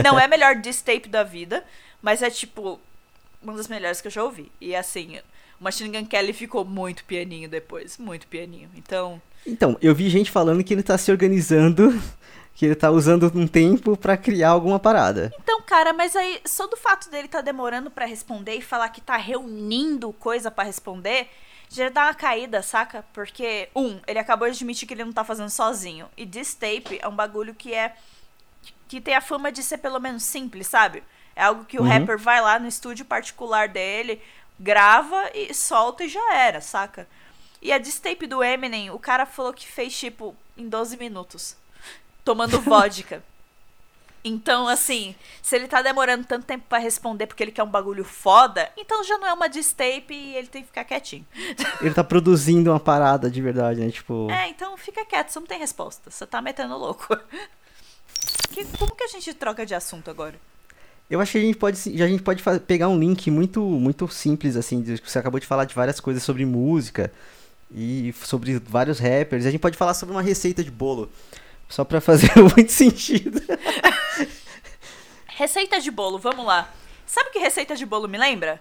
Não 0.05 0.19
é 0.19 0.25
a 0.25 0.29
melhor 0.29 0.57
diss 0.57 0.83
tape 0.83 1.09
da 1.09 1.23
vida, 1.23 1.65
mas 2.03 2.23
é 2.23 2.31
tipo 2.31 2.79
uma 3.43 3.55
das 3.55 3.69
melhores 3.69 4.01
que 4.01 4.09
eu 4.09 4.13
já 4.13 4.23
ouvi. 4.23 4.51
E 4.61 4.75
assim, 4.77 5.19
o 5.61 5.65
Machine 5.65 5.99
Gun 5.99 6.07
Kelly 6.07 6.33
ficou 6.33 6.65
muito 6.65 7.05
pianinho 7.05 7.49
depois, 7.49 7.97
muito 7.99 8.27
pianinho. 8.27 8.71
Então, 8.77 9.21
Então, 9.47 9.77
eu 9.81 9.95
vi 9.95 10.09
gente 10.11 10.31
falando 10.31 10.63
que 10.65 10.73
ele 10.75 10.83
tá 10.83 10.97
se 10.99 11.11
organizando, 11.11 11.91
que 12.55 12.67
ele 12.67 12.75
tá 12.75 12.91
usando 12.91 13.31
um 13.35 13.47
tempo 13.47 13.97
pra 13.97 14.17
criar 14.17 14.51
alguma 14.51 14.79
parada. 14.79 15.33
então, 15.43 15.61
cara, 15.63 15.93
mas 15.93 16.15
aí 16.17 16.41
só 16.47 16.67
do 16.67 16.77
fato 16.77 17.11
dele 17.11 17.29
tá 17.29 17.41
demorando 17.41 17.91
pra 17.91 18.07
responder 18.07 18.55
e 18.55 18.63
falar 18.63 18.89
que 18.91 19.01
tá 19.01 19.17
reunindo 19.17 20.13
coisa 20.15 20.51
pra 20.51 20.65
responder, 20.65 21.29
já 21.71 21.89
dá 21.89 22.05
uma 22.05 22.15
caída, 22.15 22.63
saca? 22.63 23.05
Porque 23.13 23.69
um, 23.75 24.01
ele 24.07 24.19
acabou 24.19 24.49
de 24.49 24.55
admitir 24.57 24.87
que 24.87 24.95
ele 24.95 25.05
não 25.05 25.13
tá 25.13 25.25
fazendo 25.25 25.51
sozinho. 25.51 26.09
E 26.17 26.27
this 26.27 26.55
tape 26.55 26.99
é 27.01 27.09
um 27.09 27.15
bagulho 27.15 27.55
que 27.55 27.75
é 27.75 27.95
que 28.89 29.01
tem 29.01 29.15
a 29.15 29.21
fama 29.21 29.51
de 29.51 29.63
ser 29.63 29.79
pelo 29.79 29.99
menos 29.99 30.23
simples, 30.23 30.67
sabe? 30.67 31.03
É 31.35 31.43
algo 31.43 31.65
que 31.65 31.79
o 31.79 31.83
Uhum. 31.83 31.89
rapper 31.89 32.19
vai 32.19 32.41
lá 32.41 32.59
no 32.59 32.69
estúdio 32.69 33.05
particular 33.05 33.69
dele, 33.69 34.23
grava 34.59 35.31
e 35.35 35.53
solta 35.53 36.05
e 36.05 36.09
já 36.09 36.35
era, 36.35 36.61
saca? 36.61 37.09
E 37.61 37.73
a 37.73 37.79
distape 37.79 38.27
do 38.27 38.43
Eminem, 38.45 38.91
o 38.91 38.99
cara 38.99 39.27
falou 39.27 39.53
que 39.53 39.67
fez 39.67 39.99
tipo 39.99 40.37
em 40.57 40.69
12 40.69 40.97
minutos, 40.97 41.57
tomando 42.25 42.61
vodka. 42.63 43.23
Então, 44.25 44.67
assim, 44.67 45.15
se 45.43 45.55
ele 45.55 45.69
tá 45.69 45.83
demorando 45.83 46.25
tanto 46.25 46.47
tempo 46.47 46.65
pra 46.67 46.79
responder 46.79 47.27
porque 47.27 47.43
ele 47.43 47.53
quer 47.53 47.63
um 47.63 47.69
bagulho 47.71 48.03
foda, 48.05 48.71
então 48.77 49.05
já 49.05 49.19
não 49.19 49.27
é 49.27 49.33
uma 49.35 49.49
distape 49.49 50.15
e 50.15 50.35
ele 50.37 50.47
tem 50.47 50.63
que 50.63 50.69
ficar 50.69 50.85
quietinho. 50.85 51.27
Ele 51.83 51.93
tá 51.95 52.03
produzindo 52.03 52.71
uma 52.71 52.81
parada 52.81 53.31
de 53.31 53.43
verdade, 53.43 53.81
né? 53.81 53.91
Tipo. 53.91 54.31
É, 54.31 54.49
então 54.49 54.77
fica 54.79 55.05
quieto, 55.05 55.29
você 55.29 55.39
não 55.41 55.47
tem 55.47 55.59
resposta. 55.59 56.11
Você 56.11 56.27
tá 56.27 56.41
metendo 56.41 56.77
louco. 56.79 57.07
Que- 58.53 58.65
como 58.79 58.95
que 58.95 59.05
a 59.05 59.09
gente 59.09 59.35
troca 59.35 59.67
de 59.67 59.75
assunto 59.75 60.11
agora? 60.11 60.37
Eu 61.11 61.21
acho 61.21 61.33
que 61.33 61.39
a 61.39 61.41
gente 61.41 61.59
pode, 61.59 62.03
a 62.03 62.07
gente 62.09 62.23
pode 62.23 62.43
pegar 62.67 62.89
um 62.89 62.99
link 62.99 63.31
muito, 63.31 63.61
muito 63.61 64.09
simples, 64.09 64.57
assim, 64.57 64.83
você 65.05 65.19
acabou 65.19 65.39
de 65.41 65.47
falar 65.47 65.65
de 65.65 65.75
várias 65.75 66.01
coisas 66.01 66.23
sobre 66.23 66.47
música 66.47 67.13
e 67.71 68.15
sobre 68.25 68.59
vários 68.61 68.99
rappers. 68.99 69.45
A 69.45 69.51
gente 69.51 69.61
pode 69.61 69.77
falar 69.77 69.93
sobre 69.95 70.15
uma 70.15 70.23
receita 70.23 70.63
de 70.65 70.71
bolo. 70.71 71.11
Só 71.75 71.83
pra 71.83 72.01
fazer 72.01 72.31
muito 72.57 72.71
sentido. 72.71 73.43
Receita 75.27 75.81
de 75.81 75.91
bolo, 75.91 76.21
vamos 76.21 76.47
lá. 76.47 76.73
Sabe 77.05 77.31
que 77.31 77.39
receita 77.41 77.75
de 77.75 77.85
bolo 77.85 78.07
me 78.07 78.17
lembra? 78.17 78.61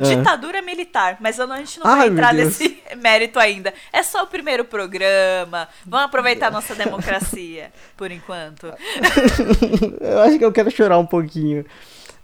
Ah. 0.00 0.02
Ditadura 0.02 0.60
militar, 0.60 1.16
mas 1.20 1.38
a 1.38 1.46
gente 1.58 1.78
não 1.78 1.86
Ai, 1.86 1.98
vai 1.98 2.08
entrar 2.08 2.34
nesse 2.34 2.82
mérito 3.00 3.38
ainda. 3.38 3.72
É 3.92 4.02
só 4.02 4.24
o 4.24 4.26
primeiro 4.26 4.64
programa. 4.64 5.68
Vamos 5.86 6.06
aproveitar 6.06 6.50
nossa 6.50 6.74
democracia, 6.74 7.70
por 7.96 8.10
enquanto. 8.10 8.66
eu 10.02 10.18
acho 10.22 10.36
que 10.36 10.44
eu 10.44 10.50
quero 10.50 10.72
chorar 10.72 10.98
um 10.98 11.06
pouquinho. 11.06 11.64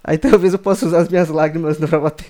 Aí 0.03 0.19
talvez 0.19 0.53
eu 0.53 0.59
possa 0.59 0.87
usar 0.87 1.03
as 1.03 1.09
minhas 1.09 1.29
lágrimas 1.29 1.79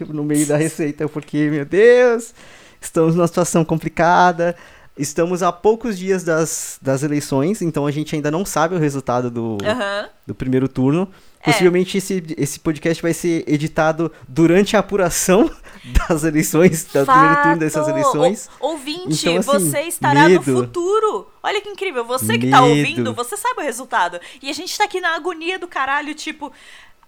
no 0.07 0.23
meio 0.23 0.47
da 0.47 0.59
receita, 0.59 1.09
porque, 1.09 1.49
meu 1.49 1.65
Deus, 1.65 2.35
estamos 2.79 3.15
numa 3.15 3.27
situação 3.27 3.65
complicada. 3.65 4.55
Estamos 4.99 5.43
a 5.43 5.51
poucos 5.51 5.99
dias 5.99 6.23
das, 6.25 6.79
das 6.83 7.03
eleições, 7.03 7.63
então 7.63 7.87
a 7.87 7.91
gente 7.91 8.15
ainda 8.15 8.31
não 8.31 8.45
sabe 8.45 8.75
o 8.75 8.79
resultado 8.79 9.31
do, 9.31 9.57
Aham. 9.65 10.09
do 10.27 10.35
primeiro 10.35 10.69
turno. 10.69 11.09
É. 11.41 11.45
Possivelmente 11.53 11.97
esse, 11.97 12.23
esse 12.37 12.61
podcast 12.61 13.01
vai 13.03 13.15
ser 13.15 13.45
editado 13.47 14.13
durante 14.29 14.77
a 14.77 14.81
apuração 14.81 15.51
das 16.09 16.23
eleições, 16.25 16.85
do 16.85 17.07
primeiro 17.07 17.37
turno 17.43 17.57
dessas 17.59 17.89
eleições. 17.89 18.51
O- 18.61 18.67
ouvinte, 18.73 19.27
Então, 19.27 19.39
assim, 19.39 19.71
você 19.71 19.81
estará 19.83 20.25
no 20.25 20.29
medo. 20.29 20.43
futuro. 20.45 21.31
Olha 21.43 21.63
que 21.63 21.69
incrível. 21.71 22.05
Você 22.05 22.37
que 22.37 22.51
tá 22.51 22.61
Medo. 22.61 22.69
ouvindo, 22.79 23.15
você 23.15 23.39
sabe 23.39 23.61
o 23.61 23.65
resultado. 23.65 24.21
E 24.43 24.51
a 24.51 24.53
gente 24.53 24.77
tá 24.77 24.85
aqui 24.85 25.01
na 25.01 25.15
agonia 25.17 25.59
do 25.59 25.67
caralho, 25.67 26.15
tipo. 26.15 26.53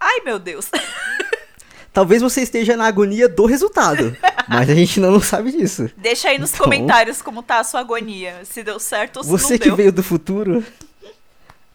Ai, 0.01 0.21
meu 0.25 0.39
Deus. 0.39 0.71
Talvez 1.93 2.23
você 2.23 2.41
esteja 2.43 2.77
na 2.77 2.87
agonia 2.87 3.29
do 3.29 3.45
resultado, 3.45 4.17
mas 4.49 4.71
a 4.71 4.75
gente 4.75 4.99
não 4.99 5.21
sabe 5.21 5.53
disso. 5.53 5.91
Deixa 5.97 6.29
aí 6.29 6.39
nos 6.39 6.53
Então- 6.55 6.65
comentários 6.65 7.21
como 7.21 7.43
tá 7.43 7.59
a 7.61 7.65
sua 7.65 7.81
agonia. 7.81 8.41
Se 8.45 8.63
deu 8.63 8.79
certo 8.81 9.19
ou 9.19 9.25
se 9.25 9.31
Você 9.31 9.53
não 9.55 9.59
que 9.59 9.65
deu. 9.67 9.77
veio 9.77 9.93
do 9.93 10.03
futuro, 10.03 10.65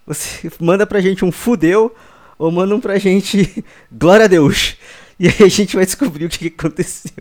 você 0.05 0.51
manda 0.59 0.87
pra 0.87 1.01
gente 1.01 1.23
um 1.23 1.31
fudeu 1.31 1.95
ou 2.37 2.51
manda 2.51 2.75
um 2.75 2.79
pra 2.79 2.97
gente 2.97 3.63
glória 3.91 4.25
a 4.25 4.27
Deus. 4.27 4.75
E 5.19 5.27
aí 5.27 5.35
a 5.43 5.47
gente 5.49 5.75
vai 5.75 5.85
descobrir 5.85 6.25
o 6.25 6.29
que 6.29 6.49
que 6.49 6.55
aconteceu. 6.59 7.11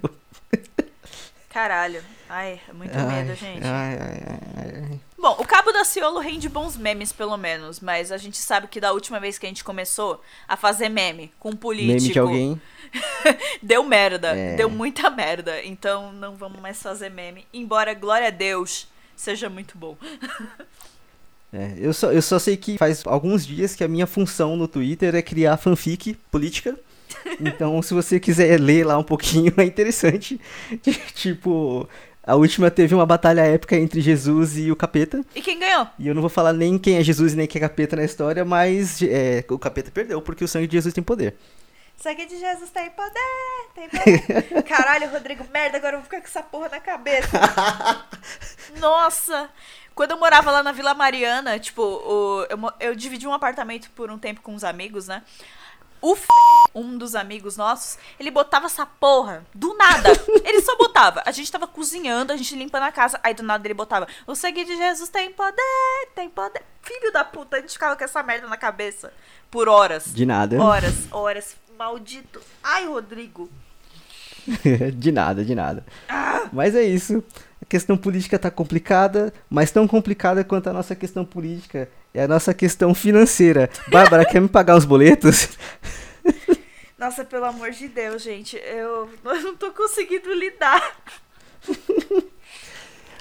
Caralho. 1.51 2.01
Ai, 2.29 2.61
é 2.69 2.73
muito 2.73 2.93
Ai, 2.97 3.23
medo, 3.25 3.35
gente. 3.39 3.65
ai, 3.65 3.99
ai, 4.01 4.23
ai, 4.27 4.73
ai. 4.91 5.01
Bom, 5.27 5.39
o 5.41 5.45
Cabo 5.45 5.73
da 5.73 5.83
Ciolo 5.83 6.21
rende 6.21 6.49
bons 6.49 6.77
memes, 6.77 7.13
pelo 7.13 7.37
menos. 7.37 7.81
Mas 7.81 8.13
a 8.13 8.17
gente 8.17 8.37
sabe 8.37 8.69
que 8.69 8.81
da 8.81 8.93
última 8.93 9.19
vez 9.19 9.37
que 9.37 9.45
a 9.45 9.49
gente 9.49 9.65
começou 9.65 10.23
a 10.47 10.57
fazer 10.57 10.89
meme 10.89 11.33
com 11.41 11.51
um 11.51 11.57
político. 11.57 11.99
Meme 12.01 12.13
de 12.13 12.19
alguém. 12.21 12.61
Deu 13.61 13.83
merda. 13.83 14.29
É. 14.29 14.55
Deu 14.55 14.71
muita 14.71 15.11
merda. 15.11 15.61
Então 15.65 16.13
não 16.13 16.37
vamos 16.37 16.61
mais 16.61 16.81
fazer 16.81 17.11
meme. 17.11 17.45
Embora, 17.53 17.93
glória 17.93 18.29
a 18.29 18.31
Deus, 18.31 18.87
seja 19.17 19.51
muito 19.51 19.77
bom. 19.77 19.97
É, 21.53 21.75
eu, 21.77 21.93
só, 21.93 22.13
eu 22.13 22.23
só 22.23 22.39
sei 22.39 22.57
que 22.57 22.79
faz 22.79 23.05
alguns 23.05 23.45
dias 23.45 23.75
que 23.75 23.83
a 23.83 23.89
minha 23.89 24.07
função 24.07 24.57
no 24.57 24.69
Twitter 24.69 25.13
é 25.17 25.23
criar 25.23 25.57
fanfic 25.57 26.15
política. 26.31 26.79
Então, 27.41 27.83
se 27.83 27.93
você 27.93 28.21
quiser 28.21 28.61
ler 28.61 28.85
lá 28.87 28.97
um 28.97 29.03
pouquinho, 29.03 29.53
é 29.59 29.65
interessante. 29.65 30.41
tipo, 31.15 31.89
a 32.27 32.35
última 32.35 32.71
teve 32.71 32.93
uma 32.93 33.07
batalha 33.07 33.43
épica 33.43 33.77
entre 33.77 34.01
Jesus 34.01 34.59
e 34.59 34.73
o 34.73 34.77
capeta. 34.77 35.25
E 35.33 35.41
quem 35.41 35.61
ganhou? 35.61 35.87
E 35.97 36.09
eu 36.09 36.15
não 36.15 36.21
vou 36.21 36.29
falar 36.29 36.53
nem 36.53 36.77
quem 36.77 36.97
é 36.97 37.03
Jesus 37.03 37.35
e 37.35 37.37
nem 37.37 37.47
quem 37.47 37.61
é 37.61 37.69
capeta 37.69 37.95
na 37.95 38.03
história, 38.03 38.45
mas 38.45 39.01
é, 39.01 39.45
o 39.49 39.59
capeta 39.59 39.93
perdeu, 39.93 40.21
porque 40.21 40.43
o 40.43 40.49
sangue 40.49 40.67
de 40.67 40.73
Jesus 40.73 40.93
tem 40.93 41.05
poder. 41.05 41.37
Sangue 41.97 42.27
de 42.27 42.39
Jesus 42.39 42.69
tem 42.71 42.91
poder, 42.91 43.69
tem 43.75 43.89
poder. 43.89 44.63
Caralho, 44.69 45.09
Rodrigo, 45.09 45.47
merda, 45.53 45.79
agora 45.79 45.95
eu 45.95 46.01
vou 46.01 46.05
ficar 46.05 46.21
com 46.21 46.27
essa 46.27 46.43
porra 46.43 46.69
na 46.69 46.81
cabeça. 46.81 47.29
Nossa! 48.81 49.49
Quando 49.95 50.11
eu 50.11 50.19
morava 50.19 50.51
lá 50.51 50.63
na 50.63 50.73
Vila 50.73 50.93
Mariana, 50.93 51.59
tipo, 51.59 51.81
eu, 52.51 52.59
eu 52.81 52.95
dividi 52.95 53.27
um 53.27 53.33
apartamento 53.33 53.89
por 53.93 54.11
um 54.11 54.19
tempo 54.19 54.43
com 54.43 54.53
uns 54.53 54.63
amigos, 54.63 55.09
né? 55.09 55.23
O 56.01 56.15
F... 56.15 56.27
um 56.75 56.97
dos 56.97 57.15
amigos 57.15 57.57
nossos, 57.57 57.99
ele 58.19 58.31
botava 58.31 58.67
essa 58.67 58.85
porra 58.85 59.45
do 59.55 59.75
nada. 59.77 60.11
Ele 60.45 60.61
só 60.61 60.77
botava. 60.77 61.23
A 61.27 61.33
gente 61.33 61.51
tava 61.51 61.67
cozinhando, 61.67 62.33
a 62.33 62.37
gente 62.37 62.55
limpando 62.55 62.85
a 62.85 62.93
casa, 62.93 63.19
aí 63.23 63.35
do 63.35 63.43
nada 63.43 63.67
ele 63.67 63.75
botava: 63.75 64.07
O 64.27 64.35
sangue 64.35 64.65
de 64.65 64.77
Jesus 64.77 65.09
tem 65.09 65.33
poder, 65.33 66.09
tem 66.15 66.29
poder. 66.29 66.63
Filho 66.83 67.13
da 67.13 67.25
puta, 67.25 67.57
a 67.57 67.61
gente 67.61 67.73
ficava 67.73 67.97
com 67.97 68.05
essa 68.05 68.23
merda 68.23 68.47
na 68.47 68.57
cabeça 68.57 69.13
por 69.51 69.69
horas. 69.69 70.13
De 70.15 70.25
nada. 70.25 70.61
Horas, 70.63 70.95
horas. 71.11 71.57
Maldito. 71.77 72.41
Ai, 72.63 72.87
Rodrigo. 72.87 73.51
de 74.95 75.13
nada, 75.13 75.45
de 75.45 75.55
nada. 75.55 75.85
Mas 76.53 76.75
é 76.75 76.83
isso. 76.83 77.23
A 77.67 77.69
questão 77.69 77.97
política 77.97 78.39
tá 78.39 78.49
complicada, 78.49 79.35
mas 79.51 79.73
tão 79.73 79.89
complicada 79.89 80.45
quanto 80.45 80.69
a 80.69 80.73
nossa 80.73 80.95
questão 80.95 81.25
política 81.25 81.89
é 82.15 82.23
a 82.23 82.29
nossa 82.29 82.55
questão 82.55 82.95
financeira. 82.95 83.69
Bárbara, 83.91 84.25
quer 84.25 84.41
me 84.41 84.49
pagar 84.49 84.77
os 84.77 84.85
boletos? 84.85 85.49
Nossa, 86.97 87.25
pelo 87.25 87.45
amor 87.45 87.73
de 87.73 87.89
Deus, 87.89 88.23
gente. 88.23 88.57
Eu, 88.57 89.11
eu 89.25 89.43
não 89.43 89.57
tô 89.57 89.73
conseguindo 89.73 90.33
lidar. 90.33 90.97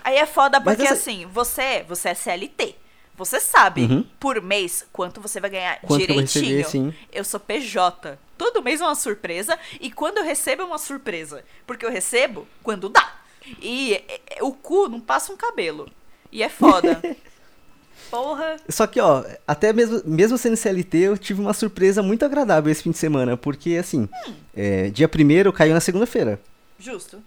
Aí 0.03 0.15
é 0.17 0.25
foda 0.27 0.61
porque 0.61 0.83
essa- 0.83 0.93
assim, 0.93 1.25
você, 1.25 1.83
você 1.87 2.09
é 2.09 2.13
CLT. 2.13 2.75
Você 3.17 3.39
sabe 3.39 3.81
Uhum. 3.85 4.05
por 4.19 4.41
mês 4.41 4.85
quanto 4.91 5.19
você 5.21 5.39
vai 5.39 5.49
ganhar 5.49 5.79
Quanto 5.81 6.05
que 6.05 6.11
eu 6.11 6.15
direitinho. 6.15 6.57
receber, 6.57 6.69
sim. 6.69 6.93
Eu 7.11 7.23
sou 7.23 7.39
PJ. 7.39 8.19
Todo 8.37 8.61
mês 8.61 8.81
é 8.81 8.83
uma 8.83 8.93
surpresa 8.93 9.57
e 9.79 9.89
quando 9.89 10.17
eu 10.17 10.23
recebo 10.23 10.61
é 10.61 10.65
uma 10.65 10.77
surpresa, 10.77 11.43
porque 11.65 11.85
eu 11.85 11.89
recebo 11.89 12.45
quando 12.61 12.89
dá. 12.89 13.15
E 13.61 13.93
é, 13.93 14.43
o 14.43 14.51
cu 14.51 14.87
não 14.87 14.99
passa 14.99 15.31
um 15.31 15.37
cabelo. 15.37 15.89
E 16.31 16.43
é 16.43 16.49
foda. 16.49 17.01
Porra. 18.09 18.57
Só 18.69 18.85
que, 18.87 18.99
ó, 18.99 19.23
até 19.47 19.73
mesmo, 19.73 20.01
mesmo 20.05 20.37
sendo 20.37 20.55
CLT, 20.55 20.97
eu 20.97 21.17
tive 21.17 21.41
uma 21.41 21.53
surpresa 21.53 22.03
muito 22.03 22.23
agradável 22.23 22.71
esse 22.71 22.83
fim 22.83 22.91
de 22.91 22.97
semana, 22.97 23.35
porque, 23.35 23.71
assim, 23.77 24.07
é, 24.55 24.89
dia 24.89 25.07
primeiro 25.07 25.51
caiu 25.51 25.73
na 25.73 25.79
segunda-feira. 25.79 26.39
Justo. 26.79 27.21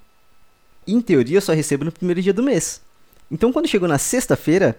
Em 0.87 1.01
teoria, 1.01 1.39
eu 1.39 1.43
só 1.43 1.53
recebo 1.53 1.85
no 1.85 1.93
primeiro 1.93 2.23
dia 2.23 2.33
do 2.33 2.43
mês. 2.43 2.81
Então, 3.31 3.53
quando 3.53 3.69
chegou 3.69 3.89
na 3.89 3.99
sexta-feira 3.99 4.79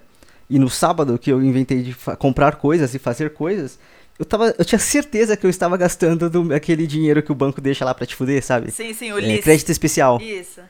e 0.50 0.58
no 0.58 0.70
sábado 0.70 1.20
que 1.20 1.32
eu 1.32 1.44
inventei 1.44 1.84
de 1.84 1.96
comprar 2.18 2.56
coisas 2.56 2.96
e 2.96 3.00
fazer 3.00 3.34
coisas, 3.34 3.78
eu, 4.18 4.26
tava, 4.26 4.56
eu 4.58 4.66
tinha 4.66 4.80
certeza 4.80 5.38
que 5.38 5.46
eu 5.46 5.50
estava 5.50 5.78
gastando 5.78 6.30
do, 6.30 6.54
aquele 6.54 6.88
dinheiro 6.88 7.22
que 7.22 7.32
o 7.32 7.36
banco 7.36 7.62
deixa 7.62 7.86
lá 7.86 7.94
pra 7.94 8.06
te 8.06 8.16
fuder, 8.16 8.44
sabe? 8.44 8.72
Sim, 8.72 8.94
sim, 8.94 9.12
o 9.12 9.20
É, 9.20 9.38
crédito 9.38 9.72
especial. 9.72 10.20
Isso. 10.22 10.62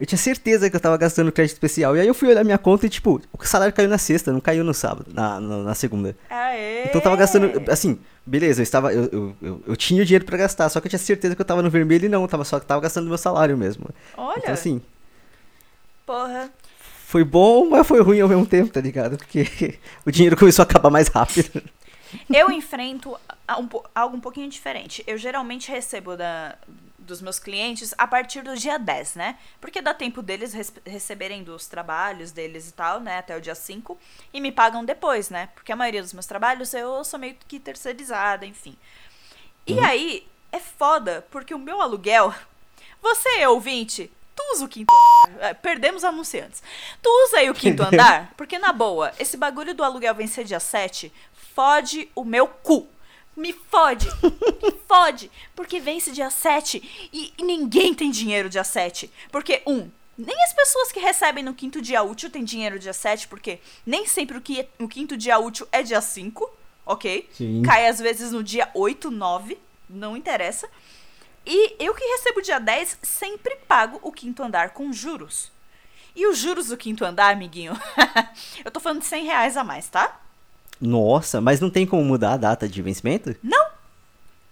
Eu 0.00 0.06
tinha 0.06 0.16
certeza 0.18 0.70
que 0.70 0.74
eu 0.74 0.80
tava 0.80 0.96
gastando 0.96 1.30
crédito 1.30 1.52
especial. 1.56 1.94
E 1.94 2.00
aí 2.00 2.06
eu 2.06 2.14
fui 2.14 2.28
olhar 2.28 2.42
minha 2.42 2.56
conta 2.56 2.86
e, 2.86 2.88
tipo, 2.88 3.20
o 3.38 3.44
salário 3.44 3.74
caiu 3.74 3.88
na 3.88 3.98
sexta, 3.98 4.32
não 4.32 4.40
caiu 4.40 4.64
no 4.64 4.72
sábado, 4.72 5.06
na, 5.12 5.38
na, 5.38 5.58
na 5.58 5.74
segunda. 5.74 6.16
Aê! 6.30 6.84
Então 6.84 6.94
eu 6.94 7.00
tava 7.02 7.16
gastando, 7.16 7.70
assim, 7.70 7.98
beleza, 8.24 8.60
eu 8.60 8.62
estava, 8.62 8.94
eu, 8.94 9.04
eu, 9.12 9.36
eu, 9.42 9.62
eu 9.66 9.76
tinha 9.76 10.02
o 10.02 10.04
dinheiro 10.06 10.24
pra 10.24 10.38
gastar, 10.38 10.70
só 10.70 10.80
que 10.80 10.86
eu 10.86 10.90
tinha 10.90 10.98
certeza 10.98 11.36
que 11.36 11.40
eu 11.42 11.44
tava 11.46 11.60
no 11.60 11.68
vermelho 11.68 12.06
e 12.06 12.08
não, 12.08 12.26
tava 12.26 12.44
só 12.44 12.58
que 12.58 12.64
tava 12.64 12.80
gastando 12.80 13.08
meu 13.08 13.18
salário 13.18 13.58
mesmo. 13.58 13.90
Olha, 14.16 14.38
Então 14.38 14.54
assim, 14.54 14.80
porra. 16.06 16.50
foi 17.06 17.22
bom, 17.22 17.68
mas 17.68 17.86
foi 17.86 18.00
ruim 18.00 18.20
ao 18.20 18.28
mesmo 18.28 18.46
tempo, 18.46 18.72
tá 18.72 18.80
ligado? 18.80 19.18
Porque 19.18 19.78
o 20.06 20.10
dinheiro 20.10 20.36
começou 20.36 20.62
a 20.62 20.66
acabar 20.66 20.88
mais 20.90 21.08
rápido. 21.08 21.62
Eu 22.32 22.50
enfrento 22.50 23.16
algo 23.94 24.16
um 24.16 24.20
pouquinho 24.20 24.48
diferente. 24.48 25.04
Eu 25.06 25.16
geralmente 25.18 25.70
recebo 25.70 26.16
da, 26.16 26.56
dos 27.10 27.20
meus 27.20 27.38
clientes 27.38 27.92
a 27.98 28.06
partir 28.06 28.42
do 28.42 28.56
dia 28.56 28.78
10, 28.78 29.16
né? 29.16 29.38
Porque 29.60 29.82
dá 29.82 29.92
tempo 29.92 30.22
deles 30.22 30.54
receberem 30.86 31.42
dos 31.44 31.66
trabalhos 31.66 32.30
deles 32.30 32.68
e 32.68 32.72
tal, 32.72 33.00
né? 33.00 33.18
Até 33.18 33.36
o 33.36 33.40
dia 33.40 33.54
5. 33.54 33.98
E 34.32 34.40
me 34.40 34.50
pagam 34.50 34.84
depois, 34.84 35.28
né? 35.28 35.50
Porque 35.54 35.72
a 35.72 35.76
maioria 35.76 36.00
dos 36.00 36.12
meus 36.12 36.26
trabalhos 36.26 36.72
eu 36.72 37.04
sou 37.04 37.18
meio 37.18 37.36
que 37.46 37.60
terceirizada, 37.60 38.46
enfim. 38.46 38.76
E 39.66 39.78
aí, 39.80 40.26
é 40.50 40.58
foda, 40.58 41.26
porque 41.30 41.54
o 41.54 41.58
meu 41.58 41.80
aluguel. 41.82 42.34
Você, 43.02 43.46
ouvinte, 43.46 44.10
tu 44.34 44.42
usa 44.54 44.64
o 44.64 44.68
quinto 44.68 44.92
andar. 44.92 45.44
É, 45.44 45.54
Perdemos 45.54 46.04
anunciantes. 46.04 46.62
Tu 47.02 47.08
usa 47.26 47.38
aí 47.38 47.50
o 47.50 47.54
quinto 47.54 47.82
andar? 47.82 48.32
Porque, 48.36 48.58
na 48.58 48.72
boa, 48.72 49.12
esse 49.18 49.36
bagulho 49.36 49.74
do 49.74 49.84
aluguel 49.84 50.14
vencer 50.14 50.44
dia 50.44 50.60
7 50.60 51.12
fode 51.54 52.08
o 52.14 52.24
meu 52.24 52.46
cu. 52.46 52.88
Me 53.40 53.54
fode. 53.54 54.06
Me 54.62 54.70
fode. 54.86 55.30
Porque 55.56 55.80
vence 55.80 56.12
dia 56.12 56.28
7 56.28 57.08
e, 57.10 57.32
e 57.38 57.42
ninguém 57.42 57.94
tem 57.94 58.10
dinheiro 58.10 58.50
dia 58.50 58.62
7. 58.62 59.10
Porque, 59.32 59.62
um, 59.66 59.90
nem 60.16 60.36
as 60.44 60.52
pessoas 60.52 60.92
que 60.92 61.00
recebem 61.00 61.42
no 61.42 61.54
quinto 61.54 61.80
dia 61.80 62.02
útil 62.02 62.28
têm 62.28 62.44
dinheiro 62.44 62.78
dia 62.78 62.92
7, 62.92 63.28
porque 63.28 63.58
nem 63.86 64.06
sempre 64.06 64.36
o, 64.36 64.40
que, 64.42 64.68
o 64.78 64.86
quinto 64.86 65.16
dia 65.16 65.38
útil 65.38 65.66
é 65.72 65.82
dia 65.82 66.02
5, 66.02 66.50
ok? 66.84 67.28
Sim. 67.32 67.62
Cai 67.62 67.88
às 67.88 67.98
vezes 67.98 68.30
no 68.30 68.44
dia 68.44 68.68
8, 68.74 69.10
9, 69.10 69.56
não 69.88 70.14
interessa. 70.14 70.68
E 71.46 71.76
eu 71.82 71.94
que 71.94 72.04
recebo 72.04 72.42
dia 72.42 72.58
10 72.58 72.98
sempre 73.02 73.56
pago 73.66 73.98
o 74.02 74.12
quinto 74.12 74.42
andar 74.42 74.70
com 74.70 74.92
juros. 74.92 75.50
E 76.14 76.26
os 76.26 76.36
juros 76.36 76.66
do 76.66 76.76
quinto 76.76 77.06
andar, 77.06 77.32
amiguinho, 77.32 77.72
eu 78.62 78.70
tô 78.70 78.80
falando 78.80 79.00
de 79.00 79.06
100 79.06 79.24
reais 79.24 79.56
a 79.56 79.64
mais, 79.64 79.88
tá? 79.88 80.20
Nossa, 80.80 81.40
mas 81.40 81.60
não 81.60 81.68
tem 81.70 81.86
como 81.86 82.02
mudar 82.04 82.32
a 82.32 82.36
data 82.36 82.68
de 82.68 82.80
vencimento? 82.82 83.34
Não! 83.42 83.68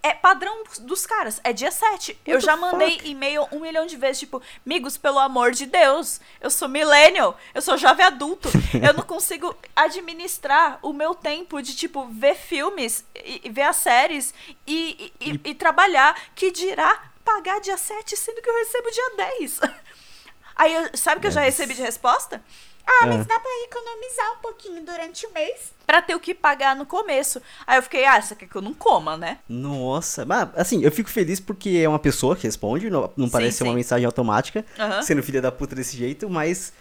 É 0.00 0.14
padrão 0.14 0.62
dos 0.82 1.04
caras, 1.04 1.40
é 1.42 1.52
dia 1.52 1.72
7. 1.72 2.16
eu 2.24 2.38
the 2.38 2.46
já 2.46 2.56
mandei 2.56 2.92
fuck? 2.92 3.10
e-mail 3.10 3.46
um 3.50 3.58
milhão 3.60 3.84
de 3.84 3.96
vezes, 3.96 4.20
tipo, 4.20 4.40
amigos, 4.64 4.96
pelo 4.96 5.18
amor 5.18 5.50
de 5.50 5.66
Deus, 5.66 6.20
eu 6.40 6.50
sou 6.50 6.68
millennial, 6.68 7.36
eu 7.52 7.60
sou 7.60 7.76
jovem 7.76 8.06
adulto, 8.06 8.48
eu 8.80 8.94
não 8.94 9.02
consigo 9.02 9.54
administrar 9.74 10.78
o 10.82 10.92
meu 10.92 11.14
tempo 11.14 11.60
de, 11.60 11.74
tipo, 11.74 12.06
ver 12.06 12.36
filmes, 12.36 13.04
e, 13.14 13.40
e 13.44 13.50
ver 13.50 13.62
as 13.62 13.76
séries 13.76 14.32
e, 14.66 15.12
e, 15.20 15.30
e- 15.32 15.40
e 15.50 15.54
trabalhar, 15.54 16.16
que 16.34 16.52
dirá 16.52 17.10
pagar 17.24 17.60
dia 17.60 17.76
7, 17.76 18.16
sendo 18.16 18.40
que 18.40 18.48
eu 18.48 18.54
recebo 18.56 18.90
dia 18.90 19.10
10. 19.16 19.60
Aí, 20.56 20.74
eu- 20.74 20.90
sabe 20.96 21.18
o 21.18 21.20
que 21.20 21.26
eu 21.26 21.32
já 21.32 21.40
recebi 21.40 21.74
de 21.74 21.82
resposta? 21.82 22.42
Ah, 22.90 23.06
mas 23.06 23.20
É. 23.20 23.24
dá 23.24 23.38
pra 23.38 23.50
economizar 23.64 24.32
um 24.32 24.38
pouquinho 24.40 24.82
durante 24.84 25.26
o 25.26 25.32
mês. 25.32 25.72
Pra 25.86 26.00
ter 26.00 26.14
o 26.14 26.20
que 26.20 26.34
pagar 26.34 26.74
no 26.74 26.86
começo. 26.86 27.40
Aí 27.66 27.76
eu 27.78 27.82
fiquei, 27.82 28.04
ah, 28.06 28.20
você 28.20 28.34
quer 28.34 28.46
que 28.48 28.56
eu 28.56 28.62
não 28.62 28.72
coma, 28.72 29.16
né? 29.16 29.38
Nossa, 29.48 30.24
mas 30.24 30.48
assim, 30.56 30.82
eu 30.82 30.90
fico 30.90 31.10
feliz 31.10 31.38
porque 31.38 31.80
é 31.84 31.88
uma 31.88 31.98
pessoa 31.98 32.34
que 32.34 32.44
responde, 32.44 32.88
não, 32.90 33.12
não 33.16 33.26
Sim, 33.26 33.32
parece 33.32 33.58
ser 33.58 33.64
uma 33.64 33.72
sim. 33.72 33.76
mensagem 33.76 34.06
automática, 34.06 34.64
sendo 35.02 35.22
filha 35.22 35.40
da 35.42 35.52
puta 35.52 35.74
desse 35.74 35.96
jeito, 35.96 36.28
mas 36.30 36.72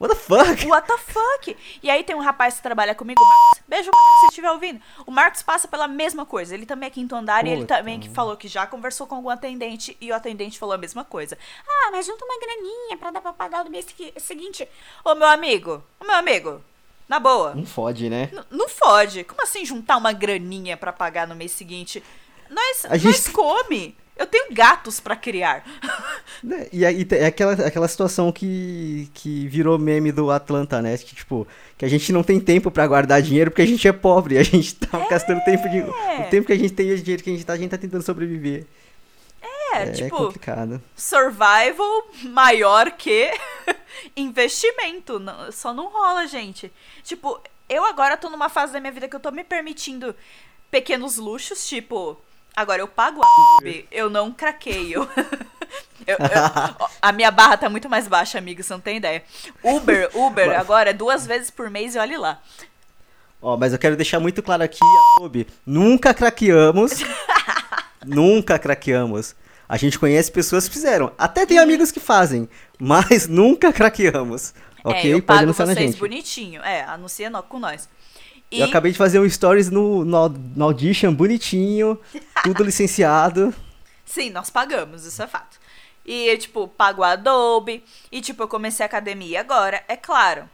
What 0.00 0.14
the 0.14 0.18
fuck? 0.20 0.66
What 0.66 0.86
the 0.88 0.96
fuck? 0.96 1.56
E 1.82 1.90
aí 1.90 2.02
tem 2.02 2.16
um 2.16 2.20
rapaz 2.20 2.54
que 2.56 2.62
trabalha 2.62 2.94
comigo, 2.94 3.20
Marcos. 3.22 3.60
Beijo, 3.68 3.90
Marcos, 3.92 4.20
se 4.20 4.26
estiver 4.28 4.50
ouvindo. 4.50 4.80
O 5.06 5.10
Marcos 5.10 5.42
passa 5.42 5.68
pela 5.68 5.86
mesma 5.86 6.24
coisa. 6.24 6.54
Ele 6.54 6.64
também 6.64 6.86
é 6.86 6.90
quinto 6.90 7.14
andar 7.14 7.46
e 7.46 7.50
ele 7.50 7.60
Puta. 7.62 7.76
também 7.76 8.00
que 8.00 8.08
falou 8.08 8.34
que 8.34 8.48
já 8.48 8.66
conversou 8.66 9.06
com 9.06 9.16
algum 9.16 9.28
atendente 9.28 9.94
e 10.00 10.10
o 10.10 10.14
atendente 10.14 10.58
falou 10.58 10.74
a 10.74 10.78
mesma 10.78 11.04
coisa. 11.04 11.36
Ah, 11.68 11.90
mas 11.92 12.06
junta 12.06 12.24
uma 12.24 12.40
graninha 12.40 12.96
pra 12.96 13.10
dar 13.10 13.20
pra 13.20 13.32
pagar 13.34 13.62
no 13.62 13.70
mês 13.70 13.84
segui- 13.84 14.14
seguinte. 14.18 14.66
Ô, 15.04 15.14
meu 15.14 15.28
amigo, 15.28 15.84
ô, 16.00 16.04
meu 16.06 16.14
amigo, 16.16 16.64
na 17.06 17.20
boa. 17.20 17.54
Não 17.54 17.66
fode, 17.66 18.08
né? 18.08 18.30
N- 18.32 18.44
Não 18.50 18.70
fode. 18.70 19.22
Como 19.24 19.42
assim 19.42 19.66
juntar 19.66 19.98
uma 19.98 20.14
graninha 20.14 20.78
pra 20.78 20.94
pagar 20.94 21.28
no 21.28 21.34
mês 21.36 21.52
seguinte? 21.52 22.02
Nós, 22.48 22.86
A 22.86 22.88
nós 22.90 23.02
gente- 23.02 23.30
come. 23.32 23.94
Eu 24.20 24.26
tenho 24.26 24.52
gatos 24.52 25.00
pra 25.00 25.16
criar. 25.16 25.64
Né? 26.42 26.68
E 26.72 26.86
é 26.86 27.26
aquela, 27.26 27.52
aquela 27.52 27.86
situação 27.86 28.32
que, 28.32 29.10
que 29.12 29.46
virou 29.48 29.78
meme 29.78 30.10
do 30.10 30.30
Atlanta, 30.30 30.80
né? 30.80 30.96
Que, 30.96 31.14
tipo, 31.14 31.46
que 31.76 31.84
a 31.84 31.88
gente 31.88 32.10
não 32.14 32.22
tem 32.22 32.40
tempo 32.40 32.70
pra 32.70 32.86
guardar 32.86 33.20
dinheiro 33.20 33.50
porque 33.50 33.60
a 33.60 33.66
gente 33.66 33.86
é 33.86 33.92
pobre. 33.92 34.38
A 34.38 34.42
gente 34.42 34.74
tá 34.76 35.06
gastando 35.10 35.44
tempo 35.44 35.68
de. 35.68 35.80
O 35.80 36.30
tempo 36.30 36.46
que 36.46 36.52
a 36.54 36.58
gente 36.58 36.72
tem 36.72 36.88
e 36.88 36.92
o 36.94 36.98
dinheiro 36.98 37.22
que 37.22 37.28
a 37.28 37.32
gente 37.34 37.44
tá, 37.44 37.52
a 37.52 37.56
gente 37.58 37.68
tá 37.70 37.76
tentando 37.76 38.02
sobreviver. 38.02 38.64
É, 39.74 39.82
É, 39.82 39.90
tipo, 39.92 40.16
complicado. 40.16 40.80
survival 40.96 42.08
maior 42.24 42.90
que 42.92 43.30
investimento. 44.16 45.20
Só 45.52 45.74
não 45.74 45.88
rola, 45.88 46.26
gente. 46.26 46.72
Tipo, 47.02 47.38
eu 47.68 47.84
agora 47.84 48.16
tô 48.16 48.30
numa 48.30 48.48
fase 48.48 48.72
da 48.72 48.80
minha 48.80 48.92
vida 48.92 49.08
que 49.08 49.16
eu 49.16 49.20
tô 49.20 49.30
me 49.30 49.44
permitindo 49.44 50.14
pequenos 50.70 51.16
luxos, 51.18 51.68
tipo, 51.68 52.16
agora 52.56 52.80
eu 52.82 52.88
pago 52.88 53.22
a 53.22 53.26
Uber, 53.58 53.84
eu 53.90 54.08
não 54.10 54.32
craqueio. 54.32 55.08
Eu- 56.06 56.16
eu- 56.16 56.88
a 57.00 57.12
minha 57.12 57.30
barra 57.30 57.58
tá 57.58 57.68
muito 57.68 57.88
mais 57.88 58.08
baixa, 58.08 58.38
amigo, 58.38 58.62
você 58.62 58.72
não 58.72 58.80
tem 58.80 58.96
ideia. 58.96 59.22
Uber, 59.62 60.10
Uber, 60.16 60.58
agora 60.58 60.90
é 60.90 60.92
duas 60.94 61.26
vezes 61.26 61.50
por 61.50 61.68
mês 61.70 61.94
e 61.94 61.98
olhe 61.98 62.16
lá. 62.16 62.40
Ó, 63.40 63.56
mas 63.56 63.72
eu 63.74 63.78
quero 63.78 63.96
deixar 63.96 64.18
muito 64.18 64.42
claro 64.42 64.62
aqui, 64.64 64.78
Adobe, 65.18 65.46
nunca 65.64 66.12
craqueamos. 66.14 66.92
nunca 68.04 68.58
craqueamos. 68.58 69.36
A 69.68 69.76
gente 69.76 69.98
conhece 69.98 70.32
pessoas 70.32 70.66
que 70.66 70.74
fizeram. 70.74 71.12
Até 71.16 71.44
tem 71.46 71.58
amigos 71.58 71.92
que 71.92 72.00
fazem, 72.00 72.48
mas 72.78 73.28
nunca 73.28 73.72
craqueamos. 73.72 74.54
Ok? 74.82 75.12
é, 75.12 75.14
eu 75.14 75.22
Pode 75.22 75.40
anunciar 75.44 75.68
na 75.68 75.74
vocês 75.74 75.90
gente. 75.90 76.00
bonitinho. 76.00 76.62
É, 76.62 76.82
anuncia 76.84 77.28
no- 77.30 77.42
com 77.42 77.58
nós. 77.60 77.88
E 78.50 78.58
Eu 78.58 78.66
acabei 78.66 78.90
de 78.90 78.98
fazer 78.98 79.20
um 79.20 79.28
stories 79.30 79.70
no, 79.70 80.04
no, 80.04 80.28
no 80.28 80.64
Audition 80.64 81.14
bonitinho, 81.14 81.96
tudo 82.42 82.64
licenciado. 82.64 83.54
Sim, 84.04 84.30
nós 84.30 84.50
pagamos, 84.50 85.04
isso 85.04 85.22
é 85.22 85.26
fato. 85.26 85.58
E 86.04 86.28
eu, 86.28 86.38
tipo, 86.38 86.66
pago 86.66 87.02
a 87.02 87.12
Adobe. 87.12 87.84
E, 88.10 88.20
tipo, 88.20 88.42
eu 88.42 88.48
comecei 88.48 88.84
a 88.84 88.86
academia 88.86 89.40
agora. 89.40 89.84
É 89.86 89.96
claro, 89.96 90.48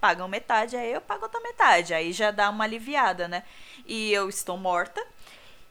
pagam 0.00 0.28
metade, 0.28 0.76
aí 0.76 0.92
eu 0.92 1.00
pago 1.00 1.24
outra 1.24 1.40
metade. 1.40 1.92
Aí 1.92 2.12
já 2.12 2.30
dá 2.30 2.48
uma 2.50 2.64
aliviada, 2.64 3.28
né? 3.28 3.42
E 3.86 4.12
eu 4.12 4.28
estou 4.28 4.56
morta. 4.56 5.02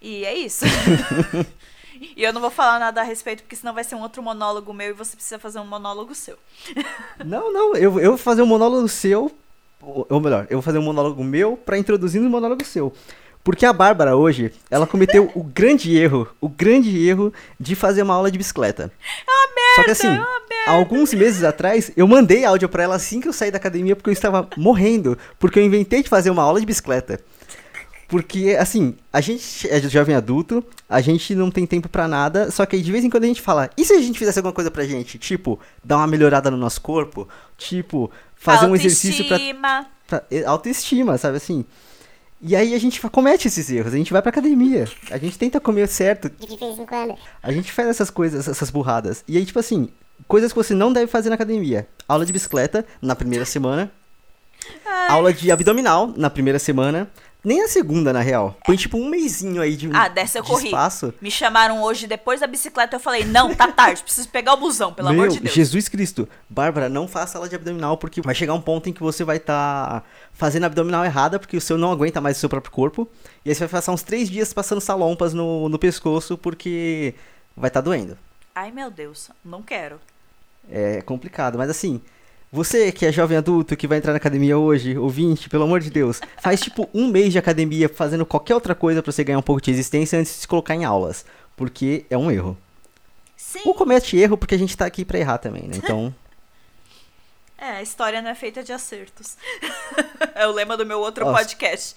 E 0.02 0.26
é 0.26 0.36
isso. 0.36 0.66
e 2.16 2.24
eu 2.24 2.34
não 2.34 2.42
vou 2.42 2.52
falar 2.52 2.80
nada 2.80 3.02
a 3.02 3.04
respeito, 3.04 3.44
porque 3.44 3.56
senão 3.56 3.74
vai 3.74 3.84
ser 3.84 3.96
um 3.96 4.02
outro 4.02 4.22
monólogo 4.22 4.74
meu 4.74 4.90
e 4.90 4.94
você 4.94 5.16
precisa 5.16 5.40
fazer 5.40 5.60
um 5.60 5.66
monólogo 5.66 6.14
seu. 6.14 6.38
Não, 7.24 7.54
não, 7.54 7.76
eu, 7.76 8.00
eu 8.00 8.12
vou 8.12 8.18
fazer 8.18 8.42
um 8.42 8.48
monólogo 8.48 8.88
seu, 8.88 9.32
ou, 9.80 10.20
melhor, 10.20 10.48
eu 10.50 10.58
vou 10.58 10.62
fazer 10.62 10.80
um 10.80 10.84
monólogo 10.84 11.24
meu 11.24 11.56
pra 11.56 11.78
introduzir 11.78 12.20
um 12.20 12.30
monólogo 12.30 12.64
seu. 12.66 12.92
Porque 13.44 13.66
a 13.66 13.74
Bárbara 13.74 14.16
hoje, 14.16 14.54
ela 14.70 14.86
cometeu 14.86 15.32
o 15.34 15.44
grande 15.44 15.98
erro, 15.98 16.28
o 16.40 16.48
grande 16.48 17.08
erro 17.08 17.34
de 17.60 17.76
fazer 17.76 18.04
uma 18.04 18.14
aula 18.14 18.30
de 18.30 18.38
bicicleta. 18.38 18.92
Só 19.76 19.84
que 19.84 19.92
assim, 19.92 20.08
é 20.08 20.12
uma 20.12 20.78
alguns 20.78 21.14
meses 21.14 21.44
atrás, 21.44 21.92
eu 21.96 22.08
mandei 22.08 22.46
áudio 22.46 22.70
pra 22.70 22.84
ela 22.84 22.96
assim 22.96 23.20
que 23.20 23.28
eu 23.28 23.34
saí 23.34 23.50
da 23.50 23.58
academia, 23.58 23.96
porque 23.96 24.10
eu 24.10 24.14
estava 24.14 24.48
morrendo, 24.56 25.18
porque 25.40 25.58
eu 25.58 25.64
inventei 25.64 26.04
de 26.04 26.10
fazer 26.10 26.30
uma 26.30 26.44
aula 26.44 26.60
de 26.60 26.66
bicicleta. 26.66 27.20
Porque, 28.08 28.58
assim, 28.60 28.94
a 29.14 29.22
gente 29.22 29.70
é 29.70 29.80
jovem 29.80 30.14
adulto, 30.14 30.62
a 30.90 31.00
gente 31.00 31.34
não 31.34 31.50
tem 31.50 31.66
tempo 31.66 31.88
pra 31.88 32.10
nada, 32.10 32.52
só 32.52 32.66
que 32.66 32.76
aí 32.76 32.82
de 32.82 32.92
vez 32.92 33.06
em 33.06 33.10
quando 33.10 33.24
a 33.24 33.28
gente 33.28 33.42
fala, 33.42 33.70
e 33.78 33.86
se 33.86 33.94
a 33.94 34.02
gente 34.02 34.20
fizesse 34.20 34.38
alguma 34.38 34.54
coisa 34.54 34.70
pra 34.70 34.84
gente? 34.84 35.18
Tipo, 35.18 35.58
dar 35.82 35.96
uma 35.96 36.08
melhorada 36.08 36.52
no 36.52 36.58
nosso 36.58 36.82
corpo? 36.82 37.26
Tipo, 37.58 38.12
fazer 38.36 38.66
um 38.66 38.76
exercício 38.76 39.24
pra, 39.26 39.38
Autoestima. 39.38 39.86
pra 40.08 40.24
autoestima, 40.46 41.18
sabe 41.18 41.38
assim? 41.38 41.64
E 42.42 42.56
aí 42.56 42.74
a 42.74 42.80
gente 42.80 43.00
comete 43.10 43.48
esses 43.48 43.70
erros, 43.70 43.94
a 43.94 43.98
gente 43.98 44.12
vai 44.12 44.22
pra 44.22 44.30
academia, 44.30 44.88
a 45.12 45.18
gente 45.18 45.38
tenta 45.38 45.60
comer 45.60 45.88
certo, 45.88 46.28
de 46.30 46.58
vez 46.58 46.80
em 46.80 46.86
quando. 46.86 47.16
a 47.42 47.52
gente 47.52 47.72
faz 47.72 47.88
essas 47.88 48.10
coisas, 48.10 48.48
essas 48.48 48.72
burradas. 48.72 49.24
E 49.28 49.38
aí, 49.38 49.46
tipo 49.46 49.60
assim, 49.60 49.90
coisas 50.28 50.52
que 50.52 50.58
você 50.58 50.74
não 50.74 50.92
deve 50.92 51.06
fazer 51.06 51.30
na 51.30 51.36
academia. 51.36 51.88
Aula 52.08 52.26
de 52.26 52.34
bicicleta 52.34 52.84
na 53.00 53.16
primeira 53.16 53.46
semana. 53.46 53.92
Aula 55.10 55.34
de 55.34 55.52
abdominal 55.52 56.14
na 56.16 56.30
primeira 56.30 56.58
semana. 56.60 57.10
Nem 57.44 57.60
na 57.60 57.68
segunda, 57.68 58.14
na 58.14 58.20
real. 58.22 58.56
Põe 58.64 58.76
tipo 58.78 58.98
um 58.98 59.10
mêsinho 59.10 59.64
aí 59.64 59.76
de, 59.76 59.90
Ah, 59.94 60.08
dessa 60.08 60.38
eu 60.38 60.44
de 60.44 60.50
corri. 60.50 60.66
espaço. 60.66 61.12
Me 61.20 61.32
chamaram 61.32 61.82
hoje 61.82 62.06
depois 62.06 62.40
da 62.40 62.46
bicicleta. 62.46 62.96
Eu 62.96 63.00
falei, 63.00 63.26
não, 63.26 63.56
tá 63.56 63.68
tarde, 63.72 64.04
preciso 64.04 64.30
pegar 64.30 64.54
o 64.54 64.58
busão, 64.58 64.94
pelo 64.94 65.10
Meu, 65.10 65.24
amor 65.24 65.30
de 65.34 65.40
Deus. 65.40 65.56
Jesus 65.56 65.88
Cristo. 65.90 66.30
Bárbara, 66.48 66.88
não 66.88 67.08
faça 67.08 67.40
aula 67.40 67.50
de 67.50 67.56
abdominal, 67.56 67.98
porque 67.98 68.22
vai 68.22 68.36
chegar 68.36 68.54
um 68.54 68.62
ponto 68.62 68.88
em 68.90 68.94
que 68.94 69.02
você 69.02 69.24
vai 69.24 69.38
estar 69.38 70.06
fazendo 70.34 70.66
abdominal 70.66 71.04
errada, 71.04 71.40
porque 71.40 71.58
o 71.58 71.62
seu 71.62 71.80
não 71.80 71.92
aguenta 71.92 72.22
mais 72.22 72.38
o 72.38 72.40
seu 72.40 72.50
próprio 72.50 72.72
corpo. 72.72 73.10
E 73.44 73.50
aí 73.50 73.56
você 73.56 73.62
vai 73.62 73.70
passar 73.70 73.92
uns 73.92 74.04
três 74.04 74.30
dias 74.30 74.54
passando 74.54 74.80
salompas 74.80 75.34
no, 75.34 75.68
no 75.68 75.80
pescoço, 75.80 76.38
porque 76.38 77.16
vai 77.58 77.70
estar 77.70 77.82
doendo. 77.82 78.16
Ai, 78.54 78.70
meu 78.70 78.92
Deus, 78.92 79.32
não 79.44 79.64
quero. 79.64 80.00
É 80.70 81.02
complicado, 81.02 81.58
mas 81.58 81.72
assim, 81.72 82.00
você 82.52 82.92
que 82.92 83.06
é 83.06 83.12
jovem 83.12 83.38
adulto, 83.38 83.78
que 83.78 83.88
vai 83.88 83.98
entrar 83.98 84.12
na 84.12 84.18
academia 84.18 84.58
hoje, 84.58 84.98
ouvinte, 84.98 85.48
pelo 85.48 85.64
amor 85.64 85.80
de 85.80 85.90
Deus, 85.90 86.20
faz 86.42 86.60
tipo 86.60 86.90
um 86.94 87.08
mês 87.08 87.32
de 87.32 87.40
academia 87.40 87.88
fazendo 87.88 88.26
qualquer 88.26 88.56
outra 88.56 88.76
coisa 88.76 89.02
pra 89.02 89.12
você 89.12 89.24
ganhar 89.24 89.40
um 89.40 89.44
pouco 89.44 89.62
de 89.62 89.72
existência 89.72 90.20
antes 90.20 90.34
de 90.34 90.40
se 90.40 90.48
colocar 90.48 90.76
em 90.76 90.84
aulas. 90.84 91.26
Porque 91.56 92.06
é 92.10 92.18
um 92.18 92.30
erro. 92.30 92.58
Sim. 93.38 93.62
Ou 93.66 93.74
comete 93.74 94.18
erro 94.18 94.38
porque 94.38 94.56
a 94.56 94.58
gente 94.58 94.76
tá 94.76 94.86
aqui 94.86 95.06
pra 95.06 95.20
errar 95.20 95.38
também, 95.38 95.64
né? 95.64 95.76
Então, 95.78 96.14
É, 97.62 97.74
a 97.74 97.82
história 97.84 98.24
não 98.24 98.32
é 98.32 98.34
feita 98.34 98.64
de 98.64 98.74
acertos. 98.74 99.38
é 100.34 100.48
o 100.48 100.52
lema 100.52 100.76
do 100.76 100.84
meu 100.84 101.00
outro 101.00 101.24
Nossa. 101.24 101.38
podcast. 101.38 101.96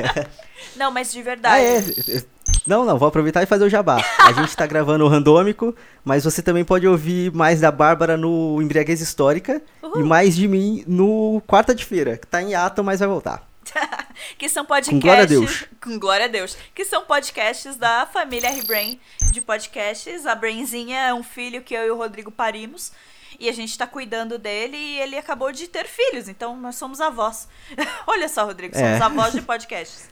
não, 0.76 0.90
mas 0.90 1.12
de 1.12 1.20
ah, 1.20 1.22
verdade. 1.22 1.62
é. 1.62 2.24
Não, 2.68 2.84
não, 2.84 2.98
vou 2.98 3.08
aproveitar 3.08 3.42
e 3.42 3.46
fazer 3.46 3.64
o 3.64 3.68
jabá. 3.70 3.96
A 4.18 4.32
gente 4.32 4.54
tá 4.54 4.66
gravando 4.66 5.04
o 5.04 5.08
randômico, 5.08 5.74
mas 6.04 6.24
você 6.24 6.42
também 6.42 6.64
pode 6.64 6.86
ouvir 6.86 7.32
mais 7.32 7.60
da 7.60 7.72
Bárbara 7.72 8.16
no 8.16 8.60
Embriaguez 8.60 9.00
Histórica 9.00 9.62
Uhul. 9.82 10.00
e 10.00 10.02
mais 10.04 10.36
de 10.36 10.46
mim 10.46 10.84
no 10.86 11.42
Quarta 11.46 11.74
de 11.74 11.82
Feira, 11.84 12.18
que 12.18 12.26
tá 12.26 12.42
em 12.42 12.54
ato, 12.54 12.84
mas 12.84 13.00
vai 13.00 13.08
voltar. 13.08 13.48
que 14.36 14.48
são 14.48 14.64
podcasts. 14.64 15.00
Com 15.00 15.00
glória 15.00 15.22
a 15.22 15.26
Deus. 15.26 15.64
Com 15.82 15.98
glória 15.98 16.24
a 16.26 16.28
Deus. 16.28 16.56
Que 16.74 16.84
são 16.84 17.02
podcasts 17.04 17.76
da 17.76 18.06
família 18.06 18.48
R-Brain 18.50 19.00
de 19.30 19.40
podcasts. 19.40 20.26
A 20.26 20.34
Brainzinha 20.34 20.98
é 20.98 21.14
um 21.14 21.22
filho 21.22 21.62
que 21.62 21.74
eu 21.74 21.86
e 21.86 21.90
o 21.90 21.96
Rodrigo 21.96 22.30
parimos. 22.30 22.92
E 23.40 23.48
a 23.48 23.52
gente 23.52 23.76
tá 23.78 23.86
cuidando 23.86 24.36
dele 24.38 24.76
e 24.76 25.00
ele 25.00 25.16
acabou 25.16 25.52
de 25.52 25.68
ter 25.68 25.86
filhos. 25.86 26.28
Então 26.28 26.56
nós 26.56 26.76
somos 26.76 27.00
avós. 27.00 27.48
Olha 28.06 28.28
só, 28.28 28.44
Rodrigo, 28.44 28.74
somos 28.74 28.88
É. 28.88 29.02
avós 29.02 29.32
de 29.32 29.42
podcasts. 29.42 30.08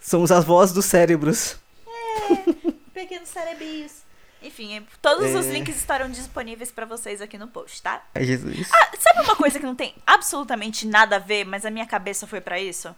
Somos 0.00 0.30
vozes 0.44 0.74
dos 0.74 0.84
cérebros. 0.84 1.56
Pequenos 2.94 3.28
cerebinhos. 3.28 3.92
Enfim, 4.40 4.86
todos 5.02 5.34
os 5.34 5.46
É. 5.46 5.50
links 5.52 5.76
estarão 5.76 6.08
disponíveis 6.08 6.70
pra 6.70 6.86
vocês 6.86 7.20
aqui 7.20 7.36
no 7.36 7.48
post, 7.48 7.82
tá? 7.82 8.04
Ai, 8.14 8.24
Jesus. 8.24 8.68
Ah, 8.72 8.90
sabe 8.98 9.22
uma 9.22 9.34
coisa 9.34 9.58
que 9.58 9.66
não 9.66 9.74
tem 9.74 9.94
absolutamente 10.06 10.86
nada 10.86 11.16
a 11.16 11.18
ver, 11.18 11.44
mas 11.44 11.66
a 11.66 11.70
minha 11.70 11.86
cabeça 11.86 12.26
foi 12.26 12.40
pra 12.40 12.60
isso? 12.60 12.94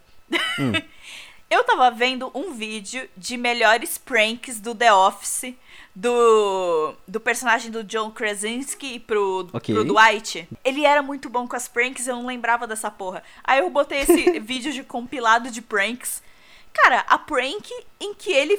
Hum. 0.59 0.71
Eu 1.49 1.65
tava 1.65 1.91
vendo 1.91 2.31
um 2.33 2.53
vídeo 2.53 3.09
de 3.17 3.35
melhores 3.35 3.97
pranks 3.97 4.57
do 4.61 4.73
The 4.73 4.93
Office, 4.93 5.53
do, 5.93 6.95
do 7.05 7.19
personagem 7.19 7.69
do 7.69 7.83
John 7.83 8.09
Krasinski 8.09 8.99
pro, 8.99 9.49
Ok. 9.51 9.75
pro 9.75 9.83
Dwight. 9.83 10.47
Ele 10.63 10.85
era 10.85 11.01
muito 11.01 11.29
bom 11.29 11.45
com 11.45 11.55
as 11.57 11.67
pranks, 11.67 12.07
eu 12.07 12.15
não 12.15 12.25
lembrava 12.25 12.65
dessa 12.65 12.89
porra. 12.89 13.21
Aí 13.43 13.59
eu 13.59 13.69
botei 13.69 13.99
esse 13.99 14.39
vídeo 14.39 14.71
de 14.71 14.81
compilado 14.81 15.51
de 15.51 15.61
pranks. 15.61 16.23
Cara, 16.71 16.99
a 17.07 17.17
prank 17.17 17.69
em 17.99 18.13
que 18.13 18.31
ele 18.31 18.57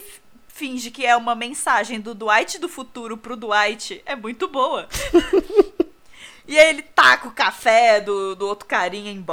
finge 0.52 0.90
que 0.90 1.04
é 1.04 1.16
uma 1.16 1.34
mensagem 1.34 2.00
do 2.00 2.14
Dwight 2.14 2.58
do 2.58 2.68
futuro 2.68 3.16
pro 3.16 3.36
Dwight 3.36 4.02
é 4.04 4.14
muito 4.14 4.46
boa. 4.46 4.88
E 6.44 6.58
aí 6.58 6.70
ele 6.70 6.82
taca 6.82 7.28
o 7.28 7.30
café 7.30 8.00
do, 8.00 8.34
do 8.34 8.48
outro 8.48 8.66
carinha 8.66 9.12
em 9.12 9.24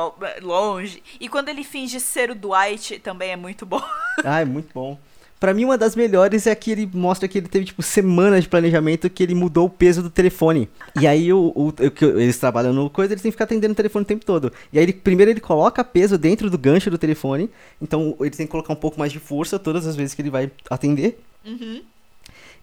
longe. 0.42 1.02
E 1.20 1.28
quando 1.28 1.50
ele 1.50 1.64
finge 1.64 2.00
ser 2.00 2.30
o 2.30 2.36
Dwight, 2.36 3.00
também 3.00 3.32
é 3.32 3.36
muito 3.36 3.66
bom. 3.66 3.82
Ai, 4.24 4.46
muito 4.46 4.72
bom. 4.72 4.98
Pra 5.40 5.54
mim, 5.54 5.64
uma 5.64 5.78
das 5.78 5.96
melhores 5.96 6.46
é 6.48 6.54
que 6.54 6.70
ele 6.72 6.90
mostra 6.94 7.28
que 7.28 7.38
ele 7.38 7.48
teve, 7.48 7.64
tipo, 7.66 7.82
semanas 7.82 8.44
de 8.44 8.50
planejamento 8.50 9.10
que 9.10 9.24
ele 9.24 9.34
mudou 9.34 9.68
o 9.68 9.70
peso 9.70 10.04
do 10.04 10.10
telefone. 10.10 10.68
E 11.00 11.08
aí, 11.08 11.32
o, 11.32 11.54
o- 11.56 11.70
o 11.70 12.20
eles 12.20 12.38
trabalham 12.38 12.74
no 12.74 12.90
coisa, 12.90 13.14
eles 13.14 13.22
têm 13.22 13.32
que 13.32 13.36
ficar 13.36 13.46
atendendo 13.46 13.72
o 13.72 13.76
telefone 13.76 14.04
o 14.04 14.06
tempo 14.06 14.26
todo. 14.26 14.52
E 14.74 14.78
aí, 14.78 14.84
ele, 14.84 14.92
primeiro 14.94 15.32
ele 15.32 15.40
coloca 15.40 15.82
peso 15.84 16.18
dentro 16.18 16.50
do 16.50 16.58
gancho 16.58 16.92
do 16.92 16.98
telefone. 16.98 17.50
Então, 17.82 18.18
ele 18.20 18.32
tem 18.32 18.46
que 18.46 18.52
colocar 18.52 18.74
um 18.74 18.76
pouco 18.76 19.00
mais 19.00 19.12
de 19.14 19.20
força 19.20 19.58
todas 19.58 19.88
as 19.88 19.96
vezes 19.96 20.14
que 20.14 20.22
ele 20.22 20.30
vai 20.30 20.52
atender. 20.70 21.18
Uhum. 21.46 21.82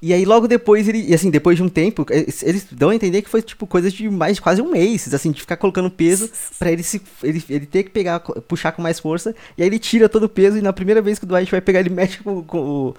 E 0.00 0.12
aí 0.12 0.24
logo 0.24 0.46
depois 0.46 0.88
ele, 0.88 1.02
e 1.08 1.14
assim, 1.14 1.30
depois 1.30 1.56
de 1.56 1.62
um 1.62 1.68
tempo, 1.68 2.04
eles, 2.10 2.42
eles 2.42 2.66
dão 2.70 2.90
a 2.90 2.94
entender 2.94 3.22
que 3.22 3.30
foi 3.30 3.42
tipo 3.42 3.66
coisa 3.66 3.90
de 3.90 4.08
mais 4.10 4.38
quase 4.38 4.60
um 4.60 4.70
mês, 4.70 5.12
assim, 5.12 5.32
de 5.32 5.40
ficar 5.40 5.56
colocando 5.56 5.90
peso 5.90 6.30
pra 6.58 6.70
ele 6.70 6.82
se 6.82 7.00
ele, 7.22 7.42
ele 7.48 7.66
ter 7.66 7.84
que 7.84 7.90
pegar, 7.90 8.20
puxar 8.20 8.72
com 8.72 8.82
mais 8.82 9.00
força, 9.00 9.34
e 9.56 9.62
aí 9.62 9.68
ele 9.68 9.78
tira 9.78 10.08
todo 10.08 10.24
o 10.24 10.28
peso 10.28 10.58
e 10.58 10.62
na 10.62 10.72
primeira 10.72 11.00
vez 11.00 11.18
que 11.18 11.24
o 11.24 11.28
Dwight 11.28 11.50
vai 11.50 11.60
pegar, 11.60 11.80
ele 11.80 11.90
mexe 11.90 12.18
com, 12.18 12.42
com 12.42 12.58
o, 12.58 12.94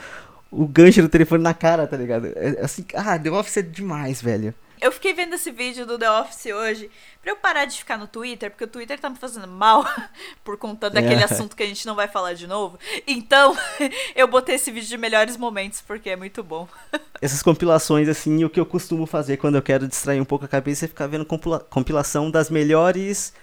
o 0.51 0.67
gancho 0.67 1.01
do 1.01 1.09
telefone 1.09 1.43
na 1.43 1.53
cara, 1.53 1.85
tá 1.85 1.97
ligado? 1.97 2.27
É, 2.35 2.59
assim, 2.61 2.83
ah, 2.93 3.17
The 3.17 3.31
Office 3.31 3.57
é 3.57 3.61
demais, 3.61 4.21
velho. 4.21 4.53
Eu 4.79 4.91
fiquei 4.91 5.13
vendo 5.13 5.33
esse 5.33 5.49
vídeo 5.51 5.85
do 5.85 5.97
The 5.97 6.09
Office 6.11 6.45
hoje 6.47 6.89
pra 7.21 7.31
eu 7.31 7.35
parar 7.35 7.65
de 7.65 7.77
ficar 7.77 7.97
no 7.97 8.07
Twitter, 8.07 8.51
porque 8.51 8.63
o 8.63 8.67
Twitter 8.67 8.99
tá 8.99 9.09
me 9.09 9.15
fazendo 9.17 9.47
mal 9.47 9.83
por 10.43 10.55
conta 10.57 10.89
daquele 10.89 11.21
É. 11.21 11.23
assunto 11.23 11.55
que 11.55 11.63
a 11.63 11.65
gente 11.65 11.85
não 11.85 11.95
vai 11.95 12.07
falar 12.07 12.33
de 12.33 12.45
novo. 12.47 12.77
Então, 13.07 13.57
eu 14.15 14.27
botei 14.27 14.55
esse 14.55 14.69
vídeo 14.71 14.87
de 14.87 14.97
melhores 14.97 15.35
momentos, 15.35 15.81
porque 15.81 16.09
é 16.11 16.15
muito 16.15 16.43
bom. 16.43 16.67
Essas 17.21 17.41
compilações, 17.41 18.07
assim, 18.07 18.43
o 18.43 18.49
que 18.49 18.59
eu 18.59 18.65
costumo 18.65 19.05
fazer 19.07 19.37
quando 19.37 19.55
eu 19.55 19.61
quero 19.61 19.87
distrair 19.87 20.21
um 20.21 20.25
pouco 20.25 20.45
a 20.45 20.47
cabeça 20.47 20.85
é 20.85 20.87
ficar 20.87 21.07
vendo 21.07 21.25
compila- 21.25 21.59
compilação 21.69 22.29
das 22.29 22.49
melhores 22.49 23.33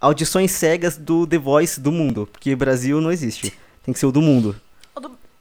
audições 0.00 0.52
cegas 0.52 0.96
do 0.96 1.26
The 1.26 1.36
Voice 1.38 1.78
do 1.80 1.92
mundo. 1.92 2.26
Porque 2.32 2.56
Brasil 2.56 3.00
não 3.00 3.12
existe. 3.12 3.52
Tem 3.82 3.92
que 3.92 4.00
ser 4.00 4.06
o 4.06 4.12
do 4.12 4.22
mundo. 4.22 4.58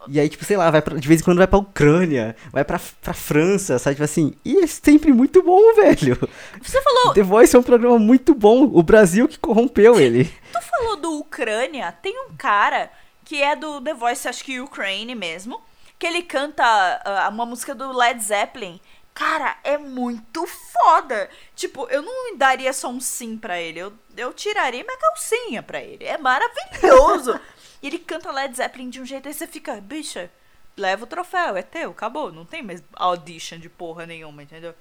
E 0.10 0.20
aí, 0.20 0.30
tipo, 0.30 0.43
sei 0.46 0.58
lá, 0.58 0.70
vai 0.72 0.82
pra- 0.82 0.98
de 0.98 1.08
vez 1.08 1.22
em 1.22 1.24
quando 1.24 1.38
vai 1.38 1.48
pra 1.48 1.60
Ucrânia, 1.60 2.36
vai 2.52 2.63
pra, 2.63 2.80
pra 3.02 3.13
França, 3.13 3.78
sabe? 3.80 3.96
Tipo 3.96 4.06
assim, 4.06 4.34
e 4.46 4.60
é 4.63 4.67
sempre 4.67 5.12
muito 5.12 5.41
bom, 5.43 5.60
velho. 5.76 6.17
Você 6.62 6.82
falou, 6.82 7.13
The 7.13 7.24
Voice 7.24 7.56
é 7.56 7.60
um 7.60 7.63
programa 7.63 8.00
muito 8.00 8.34
bom. 8.34 8.63
O 8.63 8.82
Brasil 8.84 9.28
que 9.28 9.38
corrompeu 9.39 10.00
ele. 10.00 10.26
tu 10.54 10.62
falou 10.62 10.96
do 10.98 11.12
Ucrânia, 11.20 11.91
tem 12.02 12.17
um 12.28 12.36
cara 12.38 12.89
que 13.26 13.41
é 13.41 13.56
do 13.56 13.82
The 13.82 13.93
Voice, 13.93 14.28
acho 14.28 14.43
que 14.43 14.60
Ukraine 14.62 15.13
mesmo, 15.15 15.62
que 16.00 16.08
ele 16.08 16.22
canta 16.24 16.63
ah, 17.04 17.28
uma 17.30 17.46
música 17.46 17.76
do 17.76 17.91
Led 17.91 18.24
Zeppelin. 18.24 18.80
Cara, 19.13 19.58
é 19.63 19.80
muito 19.80 20.46
foda. 20.46 21.28
Tipo, 21.56 21.88
eu 21.89 22.04
não 22.04 22.38
daria 22.38 22.72
só 22.72 22.88
um 22.88 23.00
sim 23.00 23.36
pra 23.36 23.60
ele. 23.60 23.80
Eu, 23.80 23.91
eu 24.15 24.32
tiraria 24.32 24.84
minha 24.84 24.98
calcinha 25.00 25.63
pra 25.63 25.82
ele. 25.82 26.06
É 26.06 26.20
maravilhoso. 26.20 27.39
e 27.82 27.88
ele 27.88 28.00
canta 28.00 28.32
Led 28.32 28.56
Zeppelin 28.56 28.90
de 28.90 29.02
um 29.02 29.06
jeito 29.06 29.28
aí 29.28 29.34
você 29.34 29.48
fica, 29.48 29.80
bicha, 29.80 30.32
leva 30.76 31.04
o 31.04 31.08
troféu, 31.08 31.56
é 31.58 31.62
teu, 31.62 31.92
acabou. 31.92 32.32
Não 32.32 32.46
tem 32.46 32.62
mais 32.62 32.84
audition 32.94 33.58
de 33.58 33.70
porra 33.70 34.06
nenhuma, 34.06 34.44
entendeu? 34.44 34.74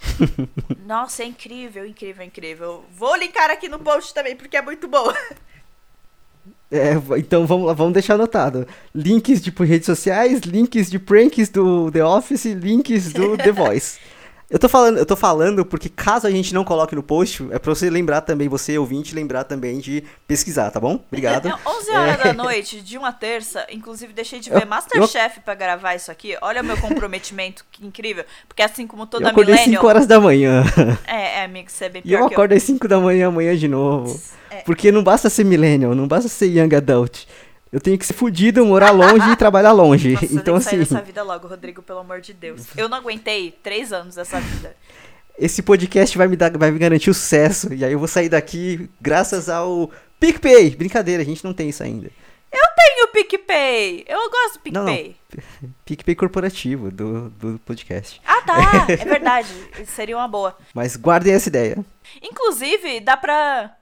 Nossa, 0.84 1.22
é 1.22 1.26
incrível, 1.26 1.86
incrível, 1.86 2.24
incrível. 2.24 2.84
Vou 2.92 3.16
linkar 3.16 3.50
aqui 3.50 3.68
no 3.68 3.78
post 3.78 4.12
também, 4.12 4.36
porque 4.36 4.56
é 4.56 4.62
muito 4.62 4.88
bom. 4.88 5.12
É, 6.70 6.94
então 7.18 7.46
vamos 7.46 7.66
lá, 7.66 7.72
vamos 7.72 7.92
deixar 7.92 8.14
anotado. 8.14 8.66
Links 8.94 9.40
de 9.40 9.52
por 9.52 9.66
redes 9.66 9.86
sociais, 9.86 10.40
links 10.40 10.90
de 10.90 10.98
pranks 10.98 11.48
do 11.48 11.90
The 11.90 12.04
Office, 12.04 12.44
links 12.44 13.12
do 13.12 13.36
The 13.36 13.52
Voice. 13.52 13.98
Eu 14.48 14.60
tô 14.60 14.68
falando, 14.68 14.96
eu 14.98 15.04
tô 15.04 15.16
falando 15.16 15.64
porque 15.66 15.88
caso 15.88 16.24
a 16.24 16.30
gente 16.30 16.54
não 16.54 16.64
coloque 16.64 16.94
no 16.94 17.02
post, 17.02 17.44
é 17.50 17.58
pra 17.58 17.74
você 17.74 17.90
lembrar 17.90 18.20
também, 18.20 18.48
você 18.48 18.78
ouvinte, 18.78 19.12
lembrar 19.12 19.42
também 19.42 19.80
de 19.80 20.04
pesquisar, 20.28 20.70
tá 20.70 20.78
bom? 20.78 21.00
Obrigado. 21.10 21.48
Não, 21.50 21.58
11 21.66 21.90
horas 21.90 22.20
É. 22.20 22.24
da 22.24 22.32
noite, 22.32 22.80
de 22.80 22.96
uma 22.96 23.12
terça, 23.12 23.66
inclusive 23.72 24.12
deixei 24.12 24.38
de 24.38 24.48
ver 24.48 24.62
Eu- 24.62 24.66
Masterchef 24.68 25.40
pra 25.40 25.56
gravar 25.56 25.96
isso 25.96 26.12
aqui. 26.12 26.36
Olha 26.40 26.62
o 26.62 26.64
meu 26.64 26.76
comprometimento, 26.76 27.64
que 27.72 27.84
incrível. 27.84 28.24
Porque 28.46 28.62
assim 28.62 28.86
como 28.86 29.02
Eu 29.02 29.06
toda 29.08 29.28
acordei 29.30 29.54
millennial... 29.54 29.80
5 29.82 29.86
horas 29.88 30.06
da 30.06 30.20
manhã. 30.20 30.62
É, 31.08 31.40
é, 31.40 31.44
amigo, 31.44 31.68
você 31.68 31.86
é 31.86 31.88
bem 31.88 32.02
E 32.04 32.12
eu 32.12 32.24
acordo 32.24 32.52
às 32.54 32.62
5 32.62 32.86
da 32.86 33.00
manhã 33.00 33.26
amanhã 33.26 33.56
de 33.56 33.66
novo. 33.66 34.16
É. 34.48 34.58
Porque 34.58 34.92
não 34.92 35.02
basta 35.02 35.28
ser 35.28 35.42
millennial, 35.42 35.92
não 35.92 36.06
basta 36.06 36.28
ser 36.28 36.46
young 36.46 36.72
adult. 36.76 37.24
Eu 37.76 37.80
tenho 37.80 37.98
que 37.98 38.06
ser 38.06 38.14
fudido, 38.14 38.64
morar 38.64 38.90
longe 38.90 39.30
e 39.30 39.36
trabalhar 39.36 39.72
longe. 39.72 40.14
Nossa, 40.14 40.24
então 40.34 40.58
sair 40.58 40.80
assim, 40.80 40.94
dessa 40.94 41.02
vida 41.02 41.22
logo, 41.22 41.46
Rodrigo, 41.46 41.82
pelo 41.82 41.98
amor 41.98 42.22
de 42.22 42.32
Deus. 42.32 42.62
Eu 42.74 42.88
não 42.88 42.96
aguentei 42.96 43.50
três 43.62 43.92
anos 43.92 44.14
dessa 44.14 44.40
vida. 44.40 44.74
esse 45.38 45.62
podcast 45.62 46.16
vai 46.16 46.26
me 46.26 46.36
dar, 46.36 46.56
vai 46.56 46.70
me 46.70 46.78
garantir 46.78 47.10
o 47.10 47.14
sucesso. 47.14 47.74
E 47.74 47.84
aí 47.84 47.92
eu 47.92 47.98
vou 47.98 48.08
sair 48.08 48.30
daqui 48.30 48.88
graças 48.98 49.50
ao 49.50 49.90
PicPay. 50.18 50.70
Brincadeira, 50.74 51.22
a 51.22 51.26
gente 51.26 51.44
não 51.44 51.52
tem 51.52 51.68
isso 51.68 51.82
ainda. 51.82 52.10
Tem 52.96 53.04
o 53.04 53.08
PicPay! 53.08 54.04
Eu 54.08 54.30
gosto 54.30 54.58
do 54.64 54.72
Não, 54.72 54.84
não. 54.84 54.94
PicPay. 54.94 55.16
PicPay 55.84 56.14
corporativo 56.14 56.90
do, 56.90 57.28
do 57.28 57.58
podcast. 57.58 58.22
Ah, 58.26 58.40
tá! 58.40 58.86
É 58.88 59.04
verdade. 59.04 59.48
Seria 59.84 60.16
uma 60.16 60.26
boa. 60.26 60.56
Mas 60.72 60.96
guardem 60.96 61.34
essa 61.34 61.50
ideia. 61.50 61.84
Inclusive, 62.22 63.00
dá 63.00 63.18
pra. 63.18 63.76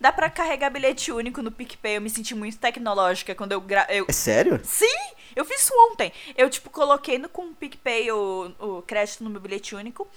Dá 0.00 0.12
pra 0.12 0.30
carregar 0.30 0.70
bilhete 0.70 1.10
único 1.10 1.42
no 1.42 1.50
PicPay. 1.50 1.96
Eu 1.96 2.00
me 2.00 2.10
senti 2.10 2.34
muito 2.34 2.58
tecnológica 2.58 3.34
quando 3.34 3.52
eu, 3.52 3.60
gra... 3.60 3.86
eu 3.88 4.06
É 4.08 4.12
sério? 4.12 4.60
Sim! 4.64 4.86
Eu 5.34 5.44
fiz 5.44 5.62
isso 5.62 5.72
ontem. 5.90 6.12
Eu, 6.36 6.48
tipo, 6.48 6.70
coloquei 6.70 7.18
no, 7.18 7.28
com 7.28 7.46
o 7.46 7.54
PicPay 7.54 8.10
o, 8.12 8.52
o 8.58 8.82
crédito 8.82 9.22
no 9.24 9.30
meu 9.30 9.40
bilhete 9.40 9.74
único. 9.74 10.08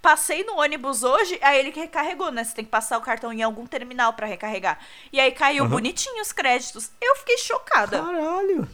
Passei 0.00 0.44
no 0.44 0.58
ônibus 0.60 1.02
hoje, 1.02 1.38
aí 1.42 1.58
ele 1.58 1.72
que 1.72 1.80
recarregou, 1.80 2.30
né? 2.30 2.44
Você 2.44 2.54
tem 2.54 2.64
que 2.64 2.70
passar 2.70 2.96
o 2.98 3.00
cartão 3.00 3.32
em 3.32 3.42
algum 3.42 3.66
terminal 3.66 4.12
pra 4.12 4.26
recarregar. 4.26 4.78
E 5.12 5.18
aí 5.18 5.32
caiu 5.32 5.64
Aham. 5.64 5.70
bonitinho 5.72 6.22
os 6.22 6.30
créditos. 6.30 6.90
Eu 7.00 7.16
fiquei 7.16 7.38
chocada. 7.38 8.00
Caralho. 8.00 8.68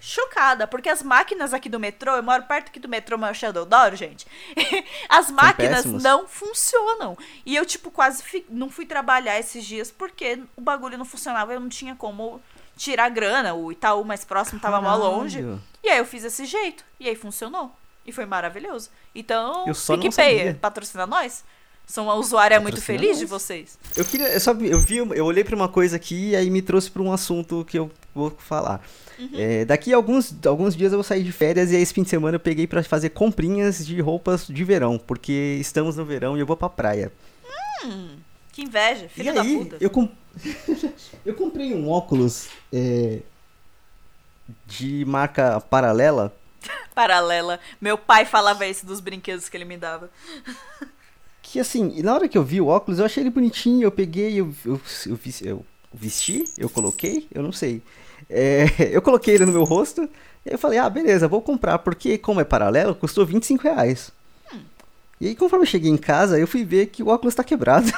Chocada, 0.00 0.66
porque 0.66 0.88
as 0.88 1.02
máquinas 1.02 1.52
aqui 1.52 1.68
do 1.68 1.78
metrô, 1.80 2.14
eu 2.16 2.22
moro 2.22 2.42
perto 2.44 2.68
aqui 2.68 2.78
do 2.78 2.88
metrô, 2.88 3.18
mas 3.18 3.28
é 3.28 3.32
o 3.32 3.34
Shadow 3.34 3.64
Doro, 3.66 3.96
gente. 3.96 4.26
As 5.08 5.30
máquinas 5.30 5.84
não 6.02 6.26
funcionam. 6.28 7.16
E 7.44 7.54
eu, 7.56 7.64
tipo, 7.66 7.90
quase 7.90 8.22
fi- 8.22 8.46
não 8.48 8.70
fui 8.70 8.86
trabalhar 8.86 9.38
esses 9.38 9.64
dias 9.64 9.90
porque 9.90 10.40
o 10.56 10.60
bagulho 10.60 10.96
não 10.98 11.04
funcionava, 11.04 11.52
eu 11.52 11.60
não 11.60 11.68
tinha 11.68 11.94
como 11.94 12.40
tirar 12.76 13.08
grana. 13.08 13.54
O 13.54 13.72
Itaú 13.72 14.04
mais 14.04 14.24
próximo 14.24 14.60
tava 14.60 14.80
mal 14.80 14.98
longe. 14.98 15.40
E 15.82 15.88
aí 15.88 15.98
eu 15.98 16.04
fiz 16.04 16.24
esse 16.24 16.44
jeito. 16.44 16.84
E 17.00 17.08
aí 17.08 17.16
funcionou. 17.16 17.74
E 18.06 18.12
foi 18.12 18.24
maravilhoso. 18.24 18.90
Então, 19.14 19.64
PicPay, 20.08 20.38
patrocina 20.54 21.06
nós. 21.06 21.44
Sou 21.88 22.04
uma 22.04 22.14
usuária 22.16 22.60
muito 22.60 22.82
feliz 22.82 23.18
de 23.18 23.24
vocês. 23.24 23.78
Eu 23.96 24.04
queria, 24.04 24.28
eu 24.28 24.38
só 24.38 24.52
eu 24.52 24.78
vi, 24.78 24.98
eu 24.98 25.24
olhei 25.24 25.42
pra 25.42 25.56
uma 25.56 25.70
coisa 25.70 25.96
aqui 25.96 26.30
e 26.30 26.36
aí 26.36 26.50
me 26.50 26.60
trouxe 26.60 26.90
pra 26.90 27.00
um 27.00 27.10
assunto 27.10 27.64
que 27.64 27.78
eu 27.78 27.90
vou 28.14 28.30
falar. 28.38 28.86
Uhum. 29.18 29.30
É, 29.32 29.64
daqui 29.64 29.94
a 29.94 29.96
alguns, 29.96 30.34
alguns 30.44 30.76
dias 30.76 30.92
eu 30.92 30.98
vou 30.98 31.02
sair 31.02 31.24
de 31.24 31.32
férias 31.32 31.72
e 31.72 31.76
aí 31.76 31.80
esse 31.80 31.94
fim 31.94 32.02
de 32.02 32.10
semana 32.10 32.36
eu 32.36 32.40
peguei 32.40 32.66
pra 32.66 32.82
fazer 32.82 33.08
comprinhas 33.08 33.86
de 33.86 33.98
roupas 34.02 34.46
de 34.46 34.64
verão, 34.64 34.98
porque 34.98 35.56
estamos 35.58 35.96
no 35.96 36.04
verão 36.04 36.36
e 36.36 36.40
eu 36.40 36.46
vou 36.46 36.58
pra 36.58 36.68
praia. 36.68 37.10
Hum, 37.82 38.18
que 38.52 38.60
inveja, 38.62 39.08
filho 39.08 39.30
e 39.30 39.34
da 39.34 39.40
aí, 39.40 39.56
puta. 39.56 39.76
eu, 39.80 40.10
eu 41.24 41.34
comprei 41.34 41.74
um 41.74 41.88
óculos 41.88 42.48
é, 42.70 43.20
de 44.66 45.06
marca 45.06 45.58
paralela. 45.58 46.36
Paralela. 46.94 47.60
Meu 47.80 47.96
pai 47.96 48.26
falava 48.26 48.66
isso 48.66 48.84
dos 48.84 49.00
brinquedos 49.00 49.48
que 49.48 49.56
ele 49.56 49.64
me 49.64 49.78
dava. 49.78 50.10
Que 51.50 51.60
assim, 51.60 51.94
e 51.96 52.02
na 52.02 52.12
hora 52.12 52.28
que 52.28 52.36
eu 52.36 52.44
vi 52.44 52.60
o 52.60 52.66
óculos, 52.66 52.98
eu 52.98 53.06
achei 53.06 53.22
ele 53.22 53.30
bonitinho, 53.30 53.82
eu 53.82 53.90
peguei, 53.90 54.38
eu, 54.38 54.52
eu, 54.66 54.78
eu, 55.06 55.18
eu 55.44 55.64
vesti, 55.94 56.44
eu 56.58 56.68
coloquei, 56.68 57.26
eu 57.32 57.42
não 57.42 57.52
sei. 57.52 57.80
É, 58.28 58.66
eu 58.92 59.00
coloquei 59.00 59.34
ele 59.34 59.46
no 59.46 59.52
meu 59.52 59.64
rosto, 59.64 60.02
e 60.44 60.52
eu 60.52 60.58
falei, 60.58 60.78
ah, 60.78 60.90
beleza, 60.90 61.26
vou 61.26 61.40
comprar, 61.40 61.78
porque 61.78 62.18
como 62.18 62.38
é 62.38 62.44
paralelo, 62.44 62.94
custou 62.94 63.24
25 63.24 63.62
reais. 63.62 64.12
E 65.18 65.28
aí, 65.28 65.34
conforme 65.34 65.64
eu 65.64 65.68
cheguei 65.68 65.90
em 65.90 65.96
casa, 65.96 66.38
eu 66.38 66.46
fui 66.46 66.64
ver 66.64 66.86
que 66.88 67.02
o 67.02 67.08
óculos 67.08 67.34
tá 67.34 67.42
quebrado. 67.42 67.90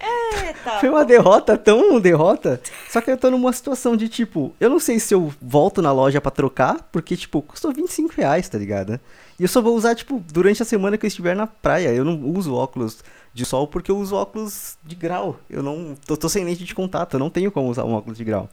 Eita. 0.00 0.70
Foi 0.80 0.88
uma 0.88 1.04
derrota, 1.04 1.56
tão 1.56 2.00
derrota. 2.00 2.60
Só 2.88 3.00
que 3.00 3.10
eu 3.10 3.16
tô 3.16 3.30
numa 3.30 3.52
situação 3.52 3.94
de 3.94 4.08
tipo, 4.08 4.54
eu 4.58 4.70
não 4.70 4.80
sei 4.80 4.98
se 4.98 5.14
eu 5.14 5.32
volto 5.40 5.82
na 5.82 5.92
loja 5.92 6.20
pra 6.20 6.30
trocar, 6.30 6.88
porque, 6.90 7.16
tipo, 7.16 7.42
custou 7.42 7.72
25 7.72 8.14
reais, 8.16 8.48
tá 8.48 8.58
ligado? 8.58 8.98
E 9.38 9.44
eu 9.44 9.48
só 9.48 9.62
vou 9.62 9.76
usar, 9.76 9.94
tipo, 9.94 10.22
durante 10.32 10.62
a 10.62 10.66
semana 10.66 10.98
que 10.98 11.06
eu 11.06 11.08
estiver 11.08 11.36
na 11.36 11.46
praia. 11.46 11.94
Eu 11.94 12.04
não 12.04 12.20
uso 12.36 12.54
óculos 12.54 13.04
de 13.32 13.44
sol 13.44 13.68
porque 13.68 13.90
eu 13.90 13.96
uso 13.96 14.16
óculos 14.16 14.76
de 14.82 14.96
grau. 14.96 15.38
Eu 15.48 15.62
não. 15.62 15.94
Tô, 16.06 16.16
tô 16.16 16.28
sem 16.28 16.44
lente 16.44 16.64
de 16.64 16.74
contato, 16.74 17.14
eu 17.14 17.20
não 17.20 17.30
tenho 17.30 17.52
como 17.52 17.68
usar 17.68 17.84
um 17.84 17.94
óculos 17.94 18.18
de 18.18 18.24
grau. 18.24 18.48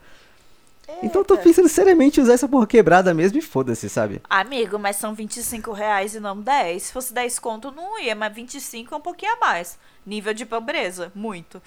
Então 1.02 1.22
eu 1.22 1.26
tô 1.26 1.34
Eita. 1.34 1.44
pensando 1.44 1.68
seriamente 1.68 2.20
em 2.20 2.24
usar 2.24 2.34
essa 2.34 2.48
porra 2.48 2.68
quebrada 2.68 3.14
mesmo 3.14 3.40
e 3.40 3.42
foda-se, 3.42 3.90
sabe? 3.90 4.22
Amigo, 4.30 4.78
mas 4.78 4.98
são 4.98 5.16
25 5.16 5.72
reais 5.72 6.14
e 6.14 6.20
não 6.20 6.40
10. 6.40 6.84
Se 6.84 6.94
fosse 6.94 7.14
10 7.14 7.40
conto, 7.40 7.72
não 7.72 8.00
ia, 8.00 8.16
mas 8.16 8.34
25 8.34 8.94
é 8.94 8.98
um 8.98 9.02
pouquinho 9.02 9.34
a 9.34 9.40
mais. 9.40 9.80
Nível 10.06 10.34
de 10.34 10.46
pobreza, 10.46 11.12
muito. 11.16 11.62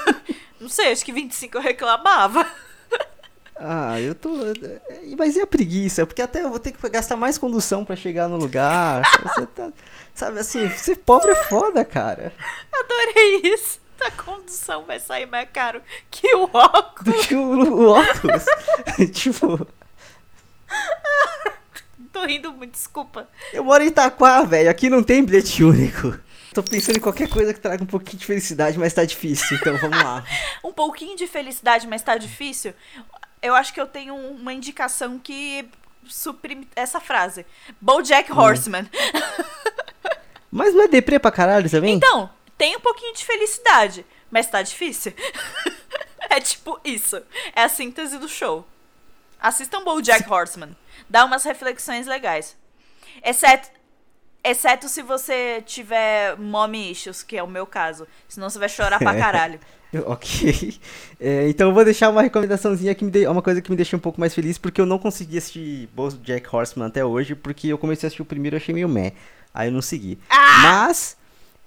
não 0.58 0.68
sei, 0.68 0.92
acho 0.92 1.04
que 1.04 1.12
25 1.12 1.58
eu 1.58 1.62
reclamava. 1.62 2.46
Ah, 3.56 4.00
eu 4.00 4.14
tô. 4.14 4.30
é, 4.46 5.14
Mas 5.16 5.36
e 5.36 5.40
a 5.40 5.46
preguiça? 5.46 6.04
Porque 6.06 6.20
até 6.22 6.42
eu 6.42 6.50
vou 6.50 6.58
ter 6.58 6.72
que 6.72 6.88
gastar 6.88 7.16
mais 7.16 7.38
condução 7.38 7.84
pra 7.84 7.94
chegar 7.96 8.28
no 8.28 8.36
lugar. 8.36 9.02
Você 9.22 9.46
tá. 9.46 9.72
Sabe 10.14 10.38
assim, 10.40 10.68
ser 10.70 10.96
pobre 10.96 11.30
é 11.30 11.44
foda, 11.44 11.84
cara. 11.84 12.32
Adorei 12.72 13.42
isso. 13.52 13.80
A 14.00 14.10
condução 14.10 14.84
vai 14.84 14.98
sair 14.98 15.26
mais 15.26 15.48
caro 15.52 15.80
que 16.10 16.34
o 16.34 16.50
óculos. 16.52 17.14
Do 17.16 17.26
que 17.26 17.34
o, 17.34 17.40
o 17.42 17.88
óculos. 17.90 18.44
tipo, 19.14 19.66
Tô 22.12 22.24
rindo 22.26 22.52
muito, 22.52 22.72
desculpa. 22.72 23.28
eu 23.52 23.64
moro 23.64 23.82
em 23.82 23.88
Itaquá, 23.88 24.42
velho. 24.42 24.68
Aqui 24.70 24.88
não 24.90 25.02
tem 25.02 25.24
bilhete 25.24 25.64
único. 25.64 26.16
Tô 26.52 26.62
pensando 26.62 26.96
em 26.96 27.00
qualquer 27.00 27.28
coisa 27.28 27.52
que 27.52 27.58
traga 27.60 27.82
um 27.82 27.86
pouquinho 27.86 28.18
de 28.18 28.26
felicidade, 28.26 28.78
mas 28.78 28.92
tá 28.94 29.04
difícil. 29.04 29.56
Então 29.56 29.76
vamos 29.78 29.98
lá. 30.02 30.24
Um 30.62 30.72
pouquinho 30.72 31.16
de 31.16 31.26
felicidade, 31.26 31.86
mas 31.86 32.02
tá 32.02 32.16
difícil. 32.16 32.72
Eu 33.44 33.54
acho 33.54 33.74
que 33.74 33.80
eu 33.80 33.86
tenho 33.86 34.16
uma 34.16 34.54
indicação 34.54 35.18
que 35.18 35.68
suprime 36.06 36.66
essa 36.74 36.98
frase. 36.98 37.44
BoJack 37.78 38.32
Horseman. 38.32 38.88
Mas 40.50 40.72
não 40.74 40.84
é 40.84 40.88
deprê 40.88 41.18
pra 41.18 41.30
caralho 41.30 41.68
também? 41.68 41.96
Então, 41.96 42.30
tem 42.56 42.74
um 42.74 42.80
pouquinho 42.80 43.12
de 43.14 43.22
felicidade, 43.24 44.06
mas 44.30 44.46
tá 44.46 44.62
difícil. 44.62 45.12
é 46.30 46.40
tipo 46.40 46.80
isso. 46.84 47.20
É 47.54 47.64
a 47.64 47.68
síntese 47.68 48.18
do 48.18 48.28
show. 48.28 48.64
Assistam 49.38 49.82
BoJack 49.82 50.30
Horseman. 50.30 50.74
Dá 51.10 51.24
umas 51.24 51.44
reflexões 51.44 52.06
legais. 52.06 52.56
Exceto, 53.22 53.68
exceto 54.42 54.88
se 54.88 55.02
você 55.02 55.60
tiver 55.66 56.38
mommy 56.38 56.92
issues, 56.92 57.22
que 57.22 57.36
é 57.36 57.42
o 57.42 57.48
meu 57.48 57.66
caso. 57.66 58.06
Senão 58.26 58.48
você 58.48 58.58
vai 58.58 58.68
chorar 58.68 59.00
pra 59.00 59.12
caralho. 59.18 59.60
Ok. 60.06 60.74
É, 61.20 61.48
então 61.48 61.68
eu 61.68 61.74
vou 61.74 61.84
deixar 61.84 62.10
uma 62.10 62.22
recomendaçãozinha 62.22 62.94
que 62.94 63.04
me 63.04 63.10
deu 63.10 63.30
uma 63.30 63.42
coisa 63.42 63.60
que 63.60 63.70
me 63.70 63.76
deixou 63.76 63.96
um 63.98 64.00
pouco 64.00 64.20
mais 64.20 64.34
feliz, 64.34 64.58
porque 64.58 64.80
eu 64.80 64.86
não 64.86 64.98
consegui 64.98 65.38
assistir 65.38 65.88
Jack 66.22 66.46
Horseman 66.54 66.86
até 66.86 67.04
hoje, 67.04 67.34
porque 67.34 67.68
eu 67.68 67.78
comecei 67.78 68.06
a 68.06 68.08
assistir 68.08 68.22
o 68.22 68.26
primeiro 68.26 68.56
e 68.56 68.58
achei 68.58 68.74
meio 68.74 68.88
meh. 68.88 69.12
Aí 69.52 69.68
eu 69.68 69.72
não 69.72 69.82
segui. 69.82 70.18
Ah! 70.28 70.62
Mas 70.88 71.16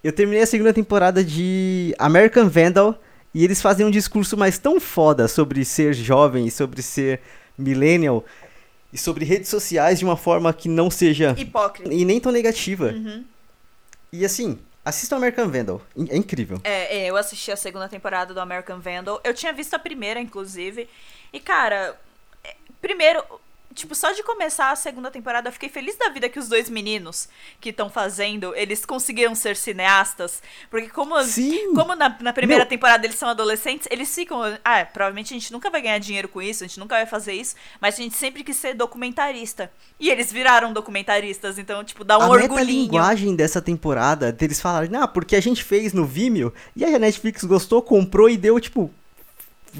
eu 0.03 0.11
terminei 0.11 0.43
a 0.43 0.47
segunda 0.47 0.73
temporada 0.73 1.23
de 1.23 1.95
American 1.97 2.49
Vandal 2.49 3.01
e 3.33 3.43
eles 3.43 3.61
fazem 3.61 3.85
um 3.85 3.91
discurso 3.91 4.35
mais 4.35 4.57
tão 4.57 4.79
foda 4.79 5.27
sobre 5.27 5.63
ser 5.63 5.93
jovem 5.93 6.47
e 6.47 6.51
sobre 6.51 6.81
ser 6.81 7.21
millennial 7.57 8.23
e 8.91 8.97
sobre 8.97 9.25
redes 9.25 9.49
sociais 9.49 9.99
de 9.99 10.05
uma 10.05 10.17
forma 10.17 10.53
que 10.53 10.69
não 10.69 10.89
seja 10.89 11.35
Hipócrita. 11.37 11.93
e 11.93 12.05
nem 12.05 12.19
tão 12.19 12.31
negativa. 12.31 12.87
Uhum. 12.87 13.23
E 14.11 14.25
assim, 14.25 14.57
assista 14.87 15.15
American 15.15 15.49
Vandal, 15.49 15.81
é 16.09 16.15
incrível. 16.15 16.59
É, 16.63 16.97
é, 16.97 17.05
eu 17.07 17.17
assisti 17.17 17.51
a 17.51 17.55
segunda 17.55 17.89
temporada 17.89 18.33
do 18.33 18.39
American 18.39 18.79
Vandal. 18.79 19.19
Eu 19.23 19.33
tinha 19.33 19.51
visto 19.51 19.73
a 19.73 19.79
primeira, 19.79 20.19
inclusive. 20.19 20.89
E, 21.33 21.39
cara, 21.39 21.99
é, 22.43 22.55
primeiro, 22.81 23.23
tipo, 23.77 23.93
só 23.95 24.11
de 24.11 24.23
começar 24.23 24.71
a 24.71 24.75
segunda 24.75 25.11
temporada, 25.11 25.47
eu 25.47 25.53
fiquei 25.53 25.69
feliz 25.69 25.95
da 25.95 26.09
vida 26.09 26.27
que 26.27 26.39
os 26.39 26.49
dois 26.49 26.69
meninos 26.69 27.29
que 27.61 27.69
estão 27.69 27.89
fazendo, 27.89 28.53
eles 28.55 28.83
conseguiram 28.83 29.35
ser 29.35 29.55
cineastas. 29.55 30.41
Porque 30.69 30.89
como, 30.89 31.21
Sim. 31.23 31.73
como 31.73 31.95
na, 31.95 32.17
na 32.19 32.33
primeira 32.33 32.63
Meu. 32.63 32.69
temporada 32.69 33.05
eles 33.05 33.17
são 33.17 33.29
adolescentes, 33.29 33.87
eles 33.91 34.13
ficam. 34.13 34.41
Ah, 34.65 34.83
provavelmente 34.85 35.33
a 35.33 35.37
gente 35.37 35.53
nunca 35.53 35.69
vai 35.69 35.81
ganhar 35.81 35.99
dinheiro 35.99 36.27
com 36.27 36.41
isso, 36.41 36.63
a 36.63 36.67
gente 36.67 36.79
nunca 36.79 36.95
vai 36.95 37.05
fazer 37.05 37.33
isso, 37.33 37.55
mas 37.79 37.95
a 37.95 38.01
gente 38.01 38.15
sempre 38.15 38.43
quis 38.43 38.57
ser 38.57 38.73
documentarista. 38.73 39.71
E 39.99 40.09
eles 40.09 40.31
viraram 40.31 40.73
documentaristas, 40.73 41.59
então, 41.59 41.83
tipo, 41.83 42.03
dá 42.03 42.17
um 42.17 42.23
a 42.23 42.29
orgulhinho. 42.29 42.55
metalinguagem 42.55 43.35
dessa 43.35 43.61
temporada, 43.61 44.31
deles 44.31 44.59
falarem, 44.59 44.95
ah, 44.95 45.07
porque 45.07 45.35
a 45.35 45.41
gente 45.41 45.63
fez 45.63 45.93
no 45.93 46.05
Vimeo, 46.05 46.53
e 46.75 46.83
aí 46.83 46.95
a 46.95 46.99
Netflix 46.99 47.43
gostou, 47.43 47.81
comprou 47.81 48.29
e 48.29 48.37
deu, 48.37 48.59
tipo, 48.59 48.91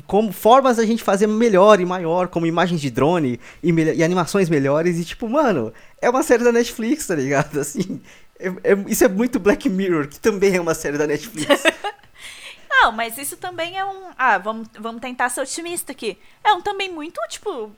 como 0.03 0.31
formas 0.31 0.77
da 0.77 0.85
gente 0.85 1.03
fazer 1.03 1.27
melhor 1.27 1.79
e 1.79 1.85
maior, 1.85 2.27
como 2.27 2.45
imagens 2.45 2.79
de 2.81 2.89
drone 2.91 3.39
e, 3.63 3.71
e 3.71 4.03
animações 4.03 4.49
melhores, 4.49 4.97
e 4.99 5.05
tipo, 5.05 5.27
mano, 5.29 5.73
é 6.01 6.09
uma 6.09 6.23
série 6.23 6.43
da 6.43 6.51
Netflix, 6.51 7.07
tá 7.07 7.15
ligado? 7.15 7.59
Assim, 7.61 8.01
é- 8.39 8.47
é- 8.71 8.85
isso 8.87 9.03
é 9.03 9.07
muito 9.07 9.39
Black 9.39 9.67
Mirror, 9.69 10.07
que 10.07 10.19
também 10.19 10.55
é 10.55 10.61
uma 10.61 10.73
série 10.75 10.97
da 10.97 11.07
Netflix. 11.07 11.63
Não, 12.69 12.91
mas 12.91 13.17
isso 13.17 13.37
também 13.37 13.77
é 13.77 13.83
um. 13.83 14.11
Ah, 14.17 14.37
vamos, 14.37 14.67
vamos 14.79 15.01
tentar 15.01 15.29
ser 15.29 15.41
otimista 15.41 15.91
aqui. 15.93 16.17
É 16.43 16.53
um 16.53 16.61
também 16.61 16.89
muito, 16.91 17.19
tipo. 17.29 17.71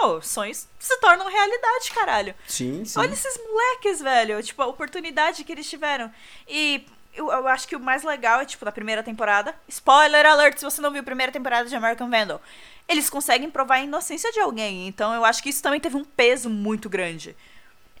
Oh, 0.00 0.20
sonhos 0.22 0.68
se 0.78 0.96
tornam 1.00 1.28
realidade, 1.28 1.90
caralho. 1.92 2.34
sim, 2.46 2.84
sim. 2.84 2.98
Olha 3.00 3.12
esses 3.12 3.36
moleques, 3.36 4.00
velho. 4.00 4.40
Tipo, 4.42 4.62
a 4.62 4.66
oportunidade 4.66 5.42
que 5.44 5.52
eles 5.52 5.68
tiveram. 5.68 6.10
E 6.48 6.86
eu, 7.14 7.30
eu 7.30 7.48
acho 7.48 7.66
que 7.66 7.76
o 7.76 7.80
mais 7.80 8.02
legal 8.02 8.40
é, 8.40 8.44
tipo, 8.44 8.64
na 8.64 8.72
primeira 8.72 9.02
temporada. 9.02 9.54
Spoiler 9.68 10.24
alert 10.24 10.58
se 10.58 10.64
você 10.64 10.80
não 10.80 10.90
viu 10.90 11.00
a 11.00 11.04
primeira 11.04 11.32
temporada 11.32 11.68
de 11.68 11.74
American 11.74 12.08
Vandal. 12.08 12.40
Eles 12.88 13.10
conseguem 13.10 13.50
provar 13.50 13.76
a 13.76 13.82
inocência 13.82 14.32
de 14.32 14.40
alguém. 14.40 14.86
Então 14.86 15.12
eu 15.14 15.24
acho 15.24 15.42
que 15.42 15.48
isso 15.48 15.62
também 15.62 15.80
teve 15.80 15.96
um 15.96 16.04
peso 16.04 16.48
muito 16.48 16.88
grande. 16.88 17.36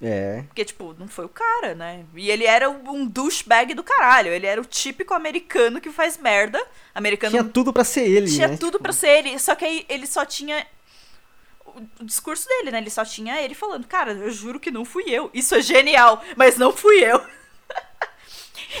É. 0.00 0.44
Porque, 0.46 0.64
tipo, 0.64 0.94
não 0.98 1.08
foi 1.08 1.24
o 1.24 1.28
cara, 1.28 1.74
né? 1.74 2.04
E 2.14 2.30
ele 2.30 2.44
era 2.44 2.70
um 2.70 3.04
douchebag 3.06 3.74
do 3.74 3.82
caralho. 3.82 4.32
Ele 4.32 4.46
era 4.46 4.60
o 4.60 4.64
típico 4.64 5.12
americano 5.12 5.80
que 5.80 5.90
faz 5.90 6.16
merda. 6.16 6.64
Americano 6.94 7.32
Tinha 7.32 7.44
tudo 7.44 7.72
pra 7.72 7.84
ser 7.84 8.08
ele, 8.08 8.30
tinha 8.30 8.48
né? 8.48 8.56
tudo 8.56 8.72
Tipo, 8.72 8.84
pra 8.84 8.92
ser 8.92 9.08
ele, 9.08 9.38
só 9.38 9.54
que 9.54 9.64
aí 9.64 9.84
ele 9.88 10.06
só 10.06 10.24
tinha 10.24 10.66
o 12.00 12.04
discurso 12.04 12.48
dele, 12.48 12.70
né? 12.70 12.78
Ele 12.78 12.90
só 12.90 13.04
tinha 13.04 13.40
ele 13.40 13.54
falando, 13.54 13.86
cara, 13.86 14.12
eu 14.12 14.30
juro 14.30 14.60
que 14.60 14.70
não 14.70 14.84
fui 14.84 15.04
eu. 15.08 15.30
Isso 15.34 15.54
é 15.54 15.60
genial, 15.60 16.22
mas 16.36 16.56
não 16.56 16.72
fui 16.72 17.04
eu. 17.04 17.20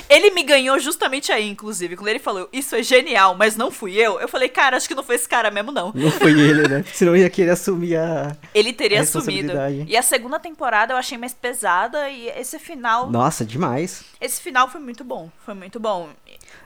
ele 0.08 0.30
me 0.30 0.42
ganhou 0.42 0.78
justamente 0.78 1.32
aí, 1.32 1.48
inclusive, 1.48 1.96
quando 1.96 2.08
ele 2.08 2.18
falou, 2.18 2.48
isso 2.52 2.74
é 2.74 2.82
genial, 2.82 3.34
mas 3.34 3.56
não 3.56 3.70
fui 3.70 3.94
eu. 3.94 4.20
Eu 4.20 4.28
falei, 4.28 4.48
cara, 4.48 4.76
acho 4.76 4.88
que 4.88 4.94
não 4.94 5.02
foi 5.02 5.16
esse 5.16 5.28
cara 5.28 5.50
mesmo, 5.50 5.72
não. 5.72 5.92
Não 5.94 6.10
foi 6.10 6.32
ele, 6.32 6.68
né? 6.68 6.84
Senão 6.92 7.16
ia 7.16 7.30
querer 7.30 7.50
assumir 7.50 7.96
a... 7.96 8.36
Ele 8.54 8.72
teria 8.72 9.00
A 9.00 9.02
assumido. 9.02 9.52
E 9.86 9.96
a 9.96 10.02
segunda 10.02 10.38
temporada 10.38 10.92
eu 10.92 10.96
achei 10.96 11.18
mais 11.18 11.34
pesada 11.34 12.08
e 12.10 12.28
esse 12.28 12.58
final, 12.58 13.10
Nossa, 13.10 13.44
demais. 13.44 14.04
esse 14.20 14.40
final 14.40 14.68
foi 14.68 14.80
muito 14.80 15.04
bom, 15.04 15.30
foi 15.44 15.54
muito 15.54 15.78
bom. 15.80 16.08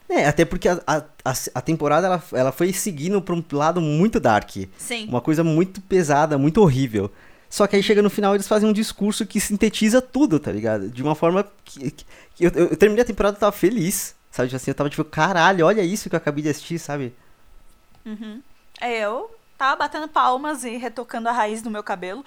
É, 0.09 0.27
até 0.27 0.44
porque 0.44 0.68
a, 0.68 0.81
a, 0.87 0.96
a, 1.25 1.33
a 1.55 1.61
temporada 1.61 2.07
ela, 2.07 2.22
ela 2.33 2.53
foi 2.53 2.72
seguindo 2.72 3.20
pra 3.22 3.35
um 3.35 3.42
lado 3.53 3.81
muito 3.81 4.20
dark. 4.20 4.51
Sim. 4.77 5.07
Uma 5.09 5.20
coisa 5.20 5.42
muito 5.42 5.81
pesada, 5.81 6.37
muito 6.37 6.61
horrível. 6.61 7.11
Só 7.53 7.67
que 7.67 7.77
aí 7.77 7.83
chega 7.83 8.01
no 8.01 8.09
final 8.09 8.35
eles 8.35 8.49
fazem 8.49 8.67
um 8.67 8.73
discurso 8.73 9.27
que 9.27 9.38
sintetiza 9.38 10.01
tudo, 10.01 10.41
tá 10.41 10.51
ligado? 10.51 10.88
De 10.88 11.03
uma 11.03 11.15
forma 11.15 11.47
que. 11.62 11.91
que- 11.91 12.07
eu, 12.41 12.51
eu, 12.51 12.75
terminei 12.75 13.03
a 13.03 13.07
temporada 13.07 13.37
e 13.37 13.41
tava 13.41 13.53
feliz. 13.53 14.15
Sabe? 14.31 14.49
Tipo 14.49 14.57
Assim, 14.57 14.71
eu 14.71 14.75
tava 14.75 14.88
tipo, 14.88 15.05
caralho, 15.05 15.67
olha 15.67 15.83
isso 15.83 16.09
que 16.09 16.15
eu 16.15 16.17
acabei 16.17 16.43
de 16.43 16.49
assistir, 16.49 16.79
sabe? 16.79 17.15
Uhum. 18.07 18.41
É, 18.81 19.01
eu 19.01 19.31
tava 19.59 19.77
batendo 19.77 20.09
palmas 20.09 20.65
e 20.65 20.79
retocando 20.79 21.29
a 21.29 21.33
raiz 21.33 21.61
do 21.61 21.71
meu 21.71 21.83
cabelo. 21.83 22.25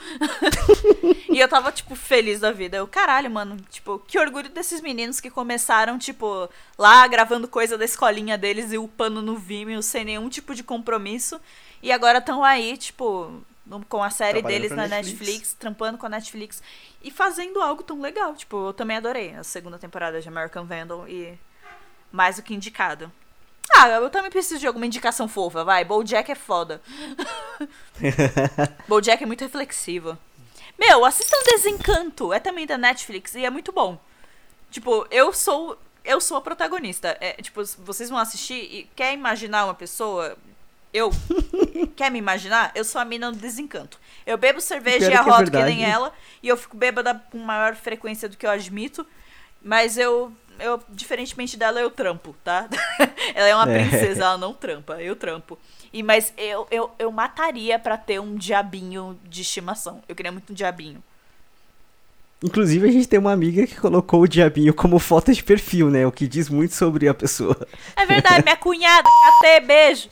e 1.27 1.39
eu 1.39 1.49
tava, 1.49 1.71
tipo, 1.71 1.95
feliz 1.95 2.39
da 2.39 2.51
vida. 2.51 2.77
Eu, 2.77 2.87
caralho, 2.87 3.31
mano, 3.31 3.57
tipo, 3.71 3.97
que 4.07 4.19
orgulho 4.19 4.49
desses 4.49 4.79
meninos 4.79 5.19
que 5.19 5.31
começaram, 5.31 5.97
tipo, 5.97 6.47
lá 6.77 7.07
gravando 7.07 7.47
coisa 7.47 7.79
da 7.79 7.83
escolinha 7.83 8.37
deles 8.37 8.71
e 8.71 8.77
upando 8.77 9.23
no 9.23 9.35
Vimeo 9.35 9.81
sem 9.81 10.05
nenhum 10.05 10.29
tipo 10.29 10.53
de 10.53 10.61
compromisso. 10.61 11.41
E 11.81 11.91
agora 11.91 12.19
estão 12.19 12.43
aí, 12.43 12.77
tipo, 12.77 13.43
com 13.89 14.03
a 14.03 14.09
série 14.09 14.41
deles 14.41 14.71
na 14.71 14.87
Netflix. 14.87 15.19
Netflix, 15.19 15.53
trampando 15.53 15.97
com 15.97 16.05
a 16.05 16.09
Netflix 16.09 16.61
e 17.03 17.11
fazendo 17.11 17.61
algo 17.61 17.83
tão 17.83 17.99
legal. 18.01 18.35
Tipo, 18.35 18.67
eu 18.67 18.73
também 18.73 18.97
adorei 18.97 19.35
a 19.35 19.43
segunda 19.43 19.77
temporada 19.77 20.21
de 20.21 20.27
American 20.27 20.65
Vandal 20.65 21.07
e 21.07 21.37
mais 22.11 22.37
do 22.37 22.43
que 22.43 22.53
indicado. 22.53 23.11
Ah, 23.75 23.89
eu 23.89 24.09
também 24.09 24.29
preciso 24.29 24.59
de 24.59 24.67
alguma 24.67 24.85
indicação 24.85 25.27
fofa, 25.27 25.63
vai. 25.63 25.83
BoJack 25.83 26.31
é 26.31 26.35
foda. 26.35 26.81
BoJack 28.87 29.23
é 29.23 29.25
muito 29.25 29.41
reflexivo. 29.41 30.17
Meu, 30.77 31.03
assistam 31.03 31.37
Desencanto. 31.43 32.31
É 32.31 32.39
também 32.39 32.67
da 32.67 32.77
Netflix 32.77 33.35
e 33.35 33.43
é 33.43 33.49
muito 33.49 33.71
bom. 33.71 33.99
Tipo, 34.69 35.07
eu 35.09 35.33
sou 35.33 35.77
eu 36.05 36.21
sou 36.21 36.37
a 36.37 36.41
protagonista. 36.41 37.17
É, 37.19 37.33
tipo, 37.41 37.61
vocês 37.79 38.09
vão 38.09 38.19
assistir 38.19 38.53
e 38.53 38.89
quer 38.95 39.13
imaginar 39.13 39.65
uma 39.65 39.73
pessoa? 39.73 40.37
Eu 40.93 41.11
quer 41.95 42.09
me 42.09 42.19
imaginar? 42.19 42.71
Eu 42.73 42.83
sou 42.85 42.99
a 43.01 43.05
mina 43.05 43.31
do 43.31 43.37
Desencanto. 43.37 43.99
Eu 44.25 44.37
bebo 44.37 44.61
cerveja 44.61 45.05
e 45.05 45.07
é 45.07 45.11
que 45.11 45.15
é 45.15 45.17
arroto 45.17 45.51
que 45.51 45.63
nem 45.63 45.83
ela 45.83 46.13
e 46.41 46.47
eu 46.47 46.57
fico 46.57 46.75
bêbada 46.77 47.13
com 47.31 47.37
maior 47.37 47.75
frequência 47.75 48.27
do 48.29 48.37
que 48.37 48.45
eu 48.45 48.49
admito. 48.49 49.05
Mas 49.61 49.97
eu, 49.97 50.31
eu 50.59 50.81
diferentemente 50.89 51.57
dela, 51.57 51.79
eu 51.79 51.89
trampo, 51.89 52.35
tá? 52.43 52.67
ela 53.33 53.47
é 53.47 53.55
uma 53.55 53.71
É. 53.71 53.79
princesa, 53.87 54.23
ela 54.23 54.37
não 54.37 54.53
trampa, 54.53 55.01
eu 55.01 55.15
trampo. 55.15 55.57
E, 55.91 56.03
mas 56.03 56.33
eu, 56.37 56.67
eu, 56.69 56.91
eu 56.99 57.11
mataria 57.11 57.79
pra 57.79 57.97
ter 57.97 58.19
um 58.19 58.35
diabinho 58.35 59.19
de 59.23 59.41
estimação. 59.41 60.01
Eu 60.07 60.15
queria 60.15 60.31
muito 60.31 60.51
um 60.51 60.55
diabinho. 60.55 61.03
Inclusive, 62.45 62.87
a 62.87 62.91
gente 62.91 63.07
tem 63.07 63.17
uma 63.19 63.31
amiga 63.31 63.65
que 63.65 63.75
colocou 63.75 64.21
o 64.21 64.27
diabinho 64.27 64.73
como 64.73 64.99
foto 64.99 65.33
de 65.33 65.43
perfil, 65.43 65.89
né? 65.89 66.05
O 66.05 66.11
que 66.11 66.27
diz 66.27 66.47
muito 66.47 66.75
sobre 66.75 67.07
a 67.07 67.13
pessoa. 67.13 67.57
É 67.95 68.05
verdade, 68.05 68.43
minha 68.43 68.55
cunhada, 68.57 69.09
catê, 69.41 69.59
beijo. 69.61 70.07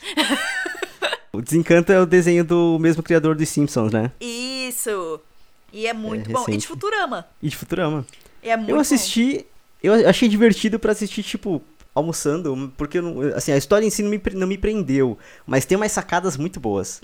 O 1.31 1.41
Desencanto 1.41 1.91
é 1.91 1.99
o 1.99 2.05
desenho 2.05 2.43
do 2.43 2.77
mesmo 2.79 3.01
criador 3.03 3.35
dos 3.35 3.49
Simpsons, 3.49 3.91
né? 3.91 4.11
Isso. 4.21 5.19
E 5.71 5.87
é 5.87 5.93
muito 5.93 6.29
É 6.29 6.33
bom. 6.33 6.45
E 6.47 6.57
de. 6.57 6.67
Futurama. 6.67 7.27
E 7.41 7.49
de 7.49 7.55
Futurama. 7.57 8.05
E 8.41 8.49
é 8.49 8.57
muito 8.57 8.69
eu 8.69 8.75
bom. 8.75 8.81
assisti, 8.81 9.45
eu 9.81 9.93
achei 10.07 10.27
divertido 10.29 10.77
pra 10.79 10.91
assistir, 10.91 11.23
tipo, 11.23 11.61
almoçando, 11.95 12.71
porque, 12.77 12.99
assim, 13.35 13.51
a 13.51 13.57
história 13.57 13.85
em 13.85 13.89
si 13.89 14.03
não 14.03 14.09
me, 14.11 14.21
não 14.33 14.47
me 14.47 14.57
prendeu, 14.57 15.17
mas 15.45 15.65
tem 15.65 15.75
umas 15.75 15.91
sacadas 15.91 16.35
muito 16.37 16.59
boas. 16.59 16.99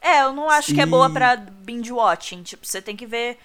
É, 0.00 0.22
eu 0.22 0.32
não 0.32 0.48
acho 0.48 0.72
que 0.74 0.80
é 0.80 0.84
E- 0.84 0.86
boa 0.86 1.10
pra 1.10 1.36
binge 1.36 1.92
watching. 1.92 2.42
Tipo, 2.42 2.66
você 2.66 2.80
tem 2.80 2.94
que 2.96 3.04
ver, 3.06 3.36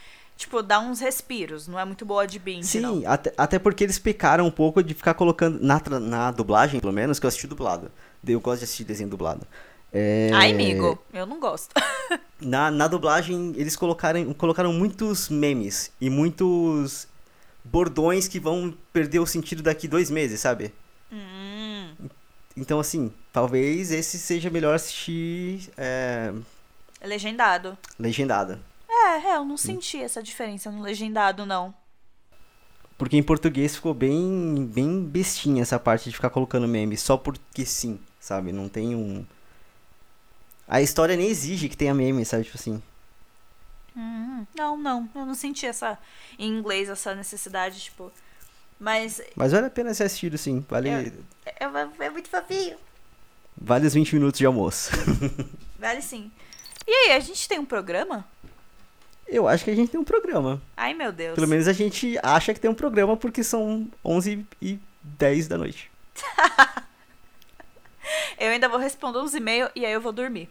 tipo, 0.45 0.61
dar 0.61 0.79
uns 0.79 0.99
respiros. 0.99 1.67
Não 1.67 1.79
é 1.79 1.85
muito 1.85 2.05
boa 2.05 2.25
de 2.27 2.39
binge, 2.39 2.67
Sim, 2.67 2.79
não. 2.79 3.03
até, 3.05 3.33
até 3.37 3.59
porque 3.59 3.83
eles 3.83 3.99
pecaram 3.99 4.45
um 4.45 4.51
pouco 4.51 4.81
de 4.83 4.93
ficar 4.93 5.13
colocando, 5.13 5.59
na, 5.61 5.81
na 5.99 6.31
dublagem, 6.31 6.79
pelo 6.79 6.93
menos, 6.93 7.19
que 7.19 7.25
eu 7.25 7.27
assisti 7.27 7.47
dublado. 7.47 7.91
Eu 8.25 8.39
gosto 8.39 8.59
de 8.59 8.63
assistir 8.65 8.83
desenho 8.85 9.09
dublado. 9.09 9.45
É, 9.91 10.31
Ai, 10.33 10.51
amigo, 10.51 10.97
eu 11.13 11.25
não 11.25 11.39
gosto. 11.39 11.73
Na, 12.41 12.69
na 12.69 12.87
dublagem, 12.89 13.53
eles 13.55 13.73
colocaram, 13.75 14.33
colocaram 14.33 14.73
muitos 14.73 15.29
memes 15.29 15.91
e 16.01 16.09
muitos 16.09 17.07
bordões 17.63 18.27
que 18.27 18.37
vão 18.37 18.73
perder 18.91 19.19
o 19.19 19.25
sentido 19.25 19.63
daqui 19.63 19.87
dois 19.87 20.09
meses, 20.11 20.41
sabe? 20.41 20.73
hum, 21.11 21.93
Então, 22.57 22.79
assim, 22.79 23.11
talvez 23.31 23.91
esse 23.91 24.17
seja 24.19 24.49
melhor 24.49 24.75
assistir 24.75 25.69
é 25.77 26.33
legendado. 27.03 27.77
legendado. 27.97 28.59
É, 29.03 29.27
é, 29.31 29.35
eu 29.35 29.45
não 29.45 29.57
senti 29.57 30.01
essa 30.01 30.21
diferença 30.23 30.71
no 30.71 30.81
legendado, 30.81 31.45
não. 31.45 31.73
Porque 32.97 33.17
em 33.17 33.23
português 33.23 33.75
ficou 33.75 33.93
bem, 33.93 34.65
bem 34.71 35.03
bestinha 35.03 35.61
essa 35.61 35.79
parte 35.79 36.09
de 36.09 36.15
ficar 36.15 36.29
colocando 36.29 36.67
meme, 36.67 36.95
só 36.95 37.17
porque 37.17 37.65
sim, 37.65 37.99
sabe? 38.19 38.51
Não 38.51 38.69
tem 38.69 38.95
um. 38.95 39.25
A 40.67 40.81
história 40.81 41.15
nem 41.17 41.27
exige 41.27 41.67
que 41.67 41.75
tenha 41.75 41.93
meme, 41.93 42.23
sabe? 42.23 42.43
Tipo 42.45 42.57
assim. 42.57 42.81
Hum, 43.97 44.45
não, 44.55 44.77
não. 44.77 45.09
Eu 45.13 45.25
não 45.25 45.35
senti 45.35 45.65
essa. 45.65 45.97
Em 46.39 46.47
inglês, 46.49 46.87
essa 46.89 47.13
necessidade, 47.13 47.79
tipo. 47.81 48.11
Mas. 48.79 49.21
Mas 49.35 49.51
vale 49.51 49.67
a 49.67 49.69
pena 49.69 49.93
ser 49.93 50.03
assistido, 50.03 50.37
sim. 50.37 50.65
Vale, 50.69 50.89
É, 50.89 51.11
é, 51.45 52.05
é 52.05 52.09
muito 52.09 52.29
fofinho. 52.29 52.77
vale 53.57 53.85
os 53.87 53.93
20 53.93 54.13
minutos 54.15 54.37
de 54.37 54.45
almoço. 54.45 54.91
Vale 55.77 56.01
sim. 56.01 56.31
E 56.87 56.91
aí, 56.91 57.11
a 57.11 57.19
gente 57.19 57.45
tem 57.49 57.59
um 57.59 57.65
programa? 57.65 58.25
Eu 59.33 59.47
acho 59.47 59.65
que 59.65 59.71
a 59.71 59.75
gente 59.75 59.89
tem 59.89 59.99
um 59.99 60.03
programa. 60.03 60.61
Ai, 60.77 60.93
meu 60.93 61.11
Deus. 61.11 61.33
Pelo 61.33 61.47
menos 61.47 61.67
a 61.67 61.73
gente 61.73 62.19
acha 62.21 62.53
que 62.53 62.59
tem 62.59 62.69
um 62.69 62.75
programa 62.75 63.17
porque 63.17 63.43
são 63.43 63.87
11 64.05 64.45
e 64.61 64.79
10 65.01 65.47
da 65.47 65.57
noite. 65.57 65.89
Eu 68.37 68.49
ainda 68.49 68.69
vou 68.69 68.77
responder 68.77 69.17
uns 69.19 69.33
e-mails 69.33 69.71
e 69.75 69.85
aí 69.85 69.93
eu 69.93 70.01
vou 70.01 70.11
dormir. 70.11 70.49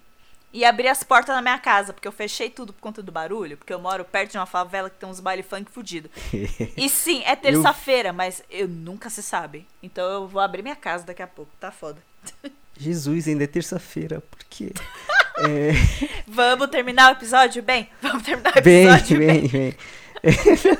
E 0.52 0.64
abrir 0.64 0.88
as 0.88 1.02
portas 1.02 1.34
na 1.34 1.42
minha 1.42 1.58
casa, 1.58 1.92
porque 1.92 2.08
eu 2.08 2.12
fechei 2.12 2.50
tudo 2.50 2.72
por 2.72 2.80
conta 2.80 3.02
do 3.02 3.12
barulho, 3.12 3.56
porque 3.56 3.72
eu 3.72 3.78
moro 3.78 4.04
perto 4.04 4.32
de 4.32 4.38
uma 4.38 4.46
favela 4.46 4.90
que 4.90 4.96
tem 4.96 5.08
uns 5.08 5.20
baile 5.20 5.42
funk 5.42 5.70
fudido. 5.70 6.10
E 6.76 6.88
sim, 6.88 7.22
é 7.24 7.36
terça-feira, 7.36 8.12
mas 8.12 8.42
eu 8.50 8.66
nunca 8.66 9.10
se 9.10 9.22
sabe. 9.22 9.66
Então 9.82 10.04
eu 10.10 10.26
vou 10.26 10.40
abrir 10.40 10.62
minha 10.62 10.76
casa 10.76 11.04
daqui 11.04 11.22
a 11.22 11.26
pouco, 11.26 11.52
tá 11.60 11.70
foda. 11.70 12.02
Jesus, 12.76 13.28
ainda 13.28 13.44
é 13.44 13.46
terça-feira, 13.46 14.20
por 14.22 14.42
quê? 14.44 14.72
É, 15.48 15.72
Vamos 16.26 16.68
terminar 16.68 17.10
o 17.10 17.16
episódio 17.16 17.62
bem? 17.62 17.88
Vamos 18.00 18.22
terminar 18.22 18.56
o 18.56 18.62
bem, 18.62 18.86
episódio 18.88 19.18
bem, 19.18 19.48
bem. 19.48 19.74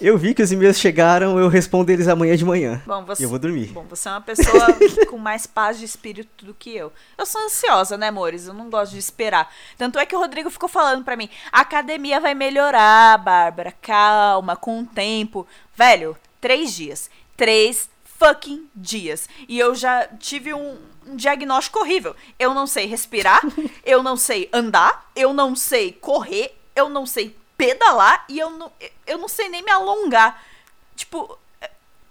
Eu 0.00 0.16
vi 0.16 0.32
que 0.32 0.42
os 0.42 0.50
e-mails 0.50 0.78
chegaram, 0.78 1.38
eu 1.38 1.46
respondo 1.48 1.92
eles 1.92 2.08
amanhã 2.08 2.34
de 2.34 2.42
manhã. 2.42 2.82
Bom, 2.86 3.04
você, 3.04 3.22
E 3.22 3.24
eu 3.24 3.28
vou 3.28 3.38
dormir. 3.38 3.66
bom, 3.66 3.84
você 3.84 4.08
é 4.08 4.12
uma 4.12 4.22
pessoa 4.22 4.66
com 5.10 5.18
mais 5.18 5.46
paz 5.46 5.78
de 5.78 5.84
espírito 5.84 6.46
do 6.46 6.54
que 6.54 6.74
eu. 6.74 6.90
Eu 7.18 7.26
sou 7.26 7.38
ansiosa, 7.44 7.98
né, 7.98 8.08
amores? 8.08 8.46
Eu 8.46 8.54
não 8.54 8.70
gosto 8.70 8.92
de 8.92 8.98
esperar. 8.98 9.52
Tanto 9.76 9.98
é 9.98 10.06
que 10.06 10.16
o 10.16 10.18
Rodrigo 10.18 10.48
ficou 10.48 10.70
falando 10.70 11.04
pra 11.04 11.16
mim: 11.18 11.28
a 11.52 11.60
academia 11.60 12.18
vai 12.18 12.34
melhorar, 12.34 13.18
Bárbara. 13.18 13.74
Calma, 13.82 14.56
com 14.56 14.80
o 14.80 14.86
tempo. 14.86 15.46
Velho, 15.76 16.16
três 16.40 16.72
dias. 16.74 17.10
Três 17.36 17.90
fucking 18.18 18.70
dias. 18.74 19.28
E 19.46 19.58
eu 19.58 19.74
já 19.74 20.06
tive 20.18 20.54
um, 20.54 20.78
um 21.06 21.16
diagnóstico 21.16 21.78
horrível. 21.80 22.14
Eu 22.38 22.54
não 22.54 22.66
sei 22.66 22.86
respirar, 22.86 23.40
eu 23.84 24.02
não 24.02 24.16
sei 24.16 24.48
andar, 24.52 25.10
eu 25.16 25.32
não 25.32 25.54
sei 25.56 25.92
correr, 25.92 26.56
eu 26.74 26.88
não 26.88 27.06
sei 27.06 27.36
pedalar 27.56 28.24
e 28.28 28.38
eu 28.38 28.50
não, 28.50 28.72
eu 29.06 29.18
não 29.18 29.28
sei 29.28 29.48
nem 29.48 29.62
me 29.62 29.70
alongar. 29.70 30.42
Tipo, 30.96 31.38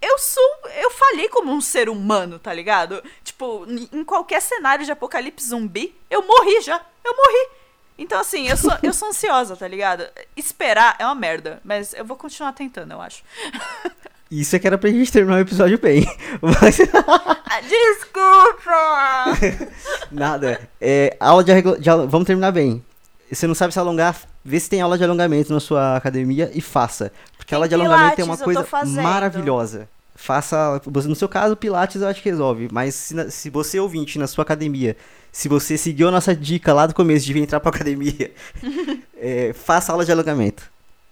eu 0.01 0.17
sou. 0.17 0.59
Eu 0.75 0.91
falhei 0.91 1.27
como 1.29 1.51
um 1.51 1.61
ser 1.61 1.89
humano, 1.89 2.39
tá 2.39 2.53
ligado? 2.53 3.03
Tipo, 3.23 3.65
em- 3.67 4.03
qualquer 4.03 4.41
cenário 4.41 4.85
de 4.85 4.91
apocalipse 4.91 5.47
zumbi, 5.49 5.95
eu 6.09 6.25
morri 6.25 6.61
já. 6.61 6.81
Eu 7.03 7.15
morri. 7.15 7.49
Então, 7.97 8.19
assim, 8.19 8.47
eu 8.47 8.55
sou, 8.55 8.71
eu 8.81 8.93
sou 8.93 9.09
ansiosa, 9.09 9.57
tá 9.57 9.67
ligado? 9.67 10.07
Esperar 10.35 10.95
é 10.99 11.05
uma 11.05 11.15
merda, 11.15 11.61
mas 11.65 11.93
eu 11.93 12.05
vou 12.05 12.15
continuar 12.15 12.53
tentando, 12.53 12.93
eu 12.93 13.01
acho. 13.01 13.23
Isso 14.31 14.55
é 14.55 14.59
que 14.59 14.67
era 14.67 14.77
pra 14.77 14.89
gente 14.89 15.11
terminar 15.11 15.37
o 15.37 15.39
episódio 15.39 15.79
bem. 15.79 16.05
Mas 16.41 16.79
Ah, 16.81 17.61
Desculpa! 17.61 19.37
nada. 20.11 20.59
É, 20.79 21.15
aula 21.19 21.43
de, 21.43 21.51
arrego- 21.51 21.77
de 21.79 21.89
Vamos 22.07 22.25
terminar 22.27 22.51
bem. 22.51 22.83
Você 23.31 23.47
não 23.47 23.55
sabe 23.55 23.73
se 23.73 23.79
alongar, 23.79 24.15
vê 24.43 24.59
se 24.59 24.69
tem 24.69 24.81
aula 24.81 24.97
de 24.97 25.03
alongamento 25.03 25.53
na 25.53 25.59
sua 25.59 25.95
academia 25.97 26.51
e 26.53 26.61
faça. 26.61 27.11
Porque 27.37 27.49
Tem 27.49 27.55
aula 27.55 27.67
de 27.67 27.75
alongamento 27.75 28.21
é 28.21 28.23
uma 28.23 28.37
coisa 28.37 28.65
maravilhosa. 29.01 29.87
Faça. 30.15 30.81
No 31.05 31.15
seu 31.15 31.29
caso, 31.29 31.55
Pilates 31.55 32.01
eu 32.01 32.07
acho 32.07 32.21
que 32.21 32.29
resolve. 32.29 32.67
Mas 32.71 32.93
se, 32.95 33.31
se 33.31 33.49
você 33.49 33.79
ouvinte 33.79 34.19
na 34.19 34.27
sua 34.27 34.43
academia, 34.43 34.95
se 35.31 35.47
você 35.47 35.77
seguiu 35.77 36.07
a 36.07 36.11
nossa 36.11 36.35
dica 36.35 36.73
lá 36.73 36.85
do 36.85 36.93
começo 36.93 37.25
de 37.25 37.33
vir 37.33 37.41
entrar 37.43 37.59
pra 37.59 37.69
academia, 37.69 38.31
é, 39.17 39.53
faça 39.53 39.91
aula 39.91 40.05
de 40.05 40.11
alongamento. 40.11 40.63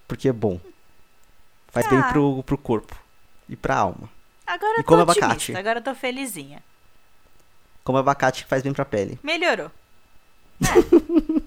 Porque 0.06 0.28
é 0.28 0.32
bom. 0.32 0.60
Faz 1.72 1.88
bem 1.88 2.00
Tá. 2.00 2.08
pro, 2.12 2.42
pro 2.44 2.58
corpo 2.58 2.96
e 3.48 3.56
pra 3.56 3.76
alma. 3.76 4.08
Agora 4.46 4.76
E 4.76 4.80
eu 4.80 4.84
tô 4.84 4.94
otimista, 4.94 5.24
abacate. 5.26 5.56
agora 5.56 5.78
eu 5.78 5.82
tô 5.84 5.94
felizinha. 5.94 6.62
Como 7.84 7.98
abacate 7.98 8.44
que 8.44 8.48
faz 8.50 8.62
bem 8.62 8.72
pra 8.72 8.84
pele. 8.84 9.18
Melhorou. 9.22 9.70
É. 10.60 11.42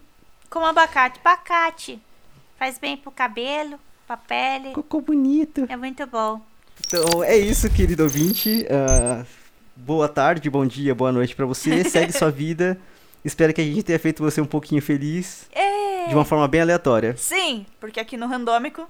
Como 0.50 0.66
abacate. 0.66 1.20
Abacate. 1.24 2.00
Faz 2.58 2.78
bem 2.78 2.98
pro 2.98 3.12
cabelo, 3.12 3.80
pra 4.06 4.18
pele. 4.18 4.72
Cocô 4.74 5.02
bonito. 5.02 5.66
É 5.70 5.76
muito 5.76 6.06
bom. 6.08 6.42
Então 6.86 7.24
é 7.24 7.38
isso, 7.38 7.70
querido 7.70 8.04
ouvinte. 8.04 8.66
Ah, 8.70 9.26
boa 9.76 10.08
tarde, 10.10 10.50
bom 10.50 10.66
dia, 10.66 10.94
boa 10.94 11.12
noite 11.12 11.36
pra 11.36 11.46
você. 11.46 11.84
Segue 11.90 12.12
sua 12.12 12.30
vida. 12.32 12.78
Espero 13.24 13.54
que 13.54 13.62
a 13.62 13.64
gente 13.64 13.84
tenha 13.84 14.00
feito 14.00 14.24
você 14.24 14.42
um 14.42 14.46
pouquinho 14.46 14.82
feliz. 14.82 15.48
É. 15.52 16.08
De 16.08 16.16
uma 16.16 16.26
forma 16.26 16.48
bem 16.48 16.62
aleatória. 16.62 17.16
Sim, 17.18 17.66
porque 17.80 18.00
aqui 18.00 18.18
no 18.18 18.28
Randômico 18.28 18.88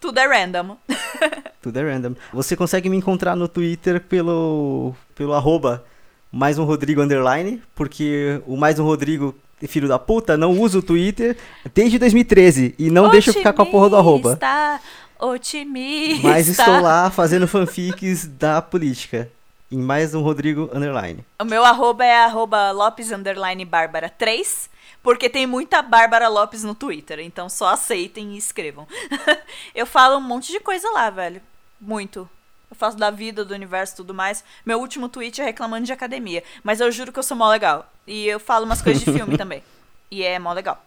tudo 0.00 0.18
é 0.18 0.26
random. 0.26 0.76
Tudo 1.62 1.78
é 1.78 1.82
random. 1.82 2.14
Você 2.32 2.56
consegue 2.56 2.88
me 2.88 2.96
encontrar 2.96 3.36
no 3.36 3.46
Twitter 3.46 4.00
pelo, 4.00 4.94
pelo 5.14 5.34
arroba 5.34 5.84
mais 6.32 6.58
um 6.58 6.64
Rodrigo 6.64 7.02
underline, 7.02 7.62
porque 7.74 8.40
o 8.46 8.56
mais 8.56 8.78
um 8.78 8.84
Rodrigo, 8.84 9.34
filho 9.68 9.86
da 9.86 9.98
puta, 9.98 10.38
não 10.38 10.58
usa 10.58 10.78
o 10.78 10.82
Twitter 10.82 11.36
desde 11.74 11.98
2013 11.98 12.74
e 12.78 12.88
não 12.88 13.10
deixa 13.10 13.28
eu 13.28 13.34
ficar 13.34 13.52
com 13.52 13.60
a 13.60 13.66
porra 13.66 13.90
do 13.90 13.96
arroba. 13.96 14.30
Otimista, 14.30 14.80
Otimista. 15.18 16.28
Mas 16.28 16.48
estou 16.48 16.80
lá 16.80 17.10
fazendo 17.10 17.46
fanfics 17.46 18.26
da 18.26 18.62
política. 18.62 19.30
Em 19.70 19.78
mais 19.78 20.14
um 20.14 20.22
Rodrigo 20.22 20.70
underline. 20.72 21.24
O 21.40 21.44
meu 21.44 21.64
arroba 21.64 22.04
é 22.04 22.24
arroba 22.24 22.72
Lopes 22.72 23.12
underline 23.12 23.64
Bárbara 23.64 24.08
3, 24.08 24.69
porque 25.02 25.28
tem 25.28 25.46
muita 25.46 25.82
Bárbara 25.82 26.28
Lopes 26.28 26.62
no 26.62 26.74
Twitter, 26.74 27.20
então 27.20 27.48
só 27.48 27.68
aceitem 27.68 28.34
e 28.34 28.38
escrevam. 28.38 28.86
eu 29.74 29.86
falo 29.86 30.16
um 30.16 30.20
monte 30.20 30.52
de 30.52 30.60
coisa 30.60 30.90
lá, 30.90 31.10
velho. 31.10 31.40
Muito. 31.80 32.28
Eu 32.70 32.76
faço 32.76 32.96
da 32.96 33.10
vida, 33.10 33.44
do 33.44 33.54
universo 33.54 33.94
e 33.94 33.96
tudo 33.96 34.14
mais. 34.14 34.44
Meu 34.64 34.78
último 34.78 35.08
tweet 35.08 35.40
é 35.40 35.44
reclamando 35.44 35.86
de 35.86 35.92
academia. 35.92 36.44
Mas 36.62 36.80
eu 36.80 36.92
juro 36.92 37.12
que 37.12 37.18
eu 37.18 37.22
sou 37.22 37.36
mó 37.36 37.48
legal. 37.48 37.90
E 38.06 38.26
eu 38.26 38.38
falo 38.38 38.64
umas 38.64 38.80
coisas 38.80 39.02
de 39.02 39.12
filme 39.12 39.36
também. 39.38 39.64
E 40.10 40.22
é 40.22 40.38
mó 40.38 40.52
legal. 40.52 40.84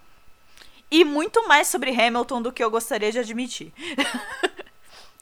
E 0.90 1.04
muito 1.04 1.48
mais 1.48 1.68
sobre 1.68 1.90
Hamilton 1.90 2.42
do 2.42 2.52
que 2.52 2.64
eu 2.64 2.72
gostaria 2.72 3.12
de 3.12 3.20
admitir. 3.20 3.74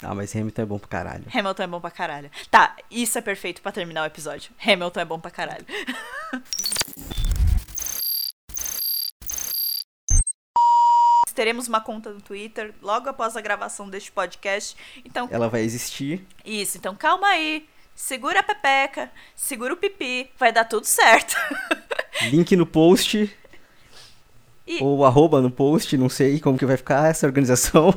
Ah, 0.04 0.16
mas 0.16 0.36
Hamilton 0.36 0.64
é 0.64 0.66
bom 0.66 0.80
pro 0.80 0.90
caralho. 0.90 1.26
Hamilton 1.32 1.62
é 1.62 1.68
bom 1.68 1.80
pra 1.80 1.92
caralho. 1.92 2.32
Tá, 2.50 2.76
isso 2.90 3.20
é 3.20 3.22
perfeito 3.22 3.62
pra 3.62 3.72
terminar 3.72 4.02
o 4.02 4.08
episódio. 4.08 4.52
Hamilton 4.60 5.00
é 5.00 5.06
bom 5.06 5.20
pra 5.20 5.30
caralho. 5.30 5.64
Teremos 11.42 11.68
uma 11.68 11.82
conta 11.82 12.12
no 12.12 12.22
Twitter 12.22 12.72
logo 12.84 13.10
após 13.10 13.36
a 13.36 13.42
gravação 13.42 13.90
deste 13.90 14.12
podcast. 14.12 14.78
Então, 15.04 15.28
Ela 15.32 15.50
vai 15.50 15.62
existir. 15.64 16.24
isso, 16.46 16.78
então 16.78 16.96
calma 16.96 17.30
aí. 17.30 17.68
Segura 17.96 18.42
a 18.42 18.44
pepeca, 18.44 19.12
segura 19.36 19.74
o 19.74 19.78
pipi, 19.78 20.30
vai 20.38 20.52
dar 20.52 20.66
tudo 20.66 20.86
certo. 20.86 21.36
Link 22.30 22.56
no 22.56 22.68
post. 22.68 23.36
E- 24.68 24.84
Ou 24.84 25.04
arroba 25.04 25.42
no 25.42 25.50
post, 25.50 25.98
não 25.98 26.10
sei 26.10 26.40
como 26.40 26.60
que 26.60 26.66
vai 26.68 26.78
ficar 26.78 27.10
essa 27.10 27.26
organização. 27.26 27.92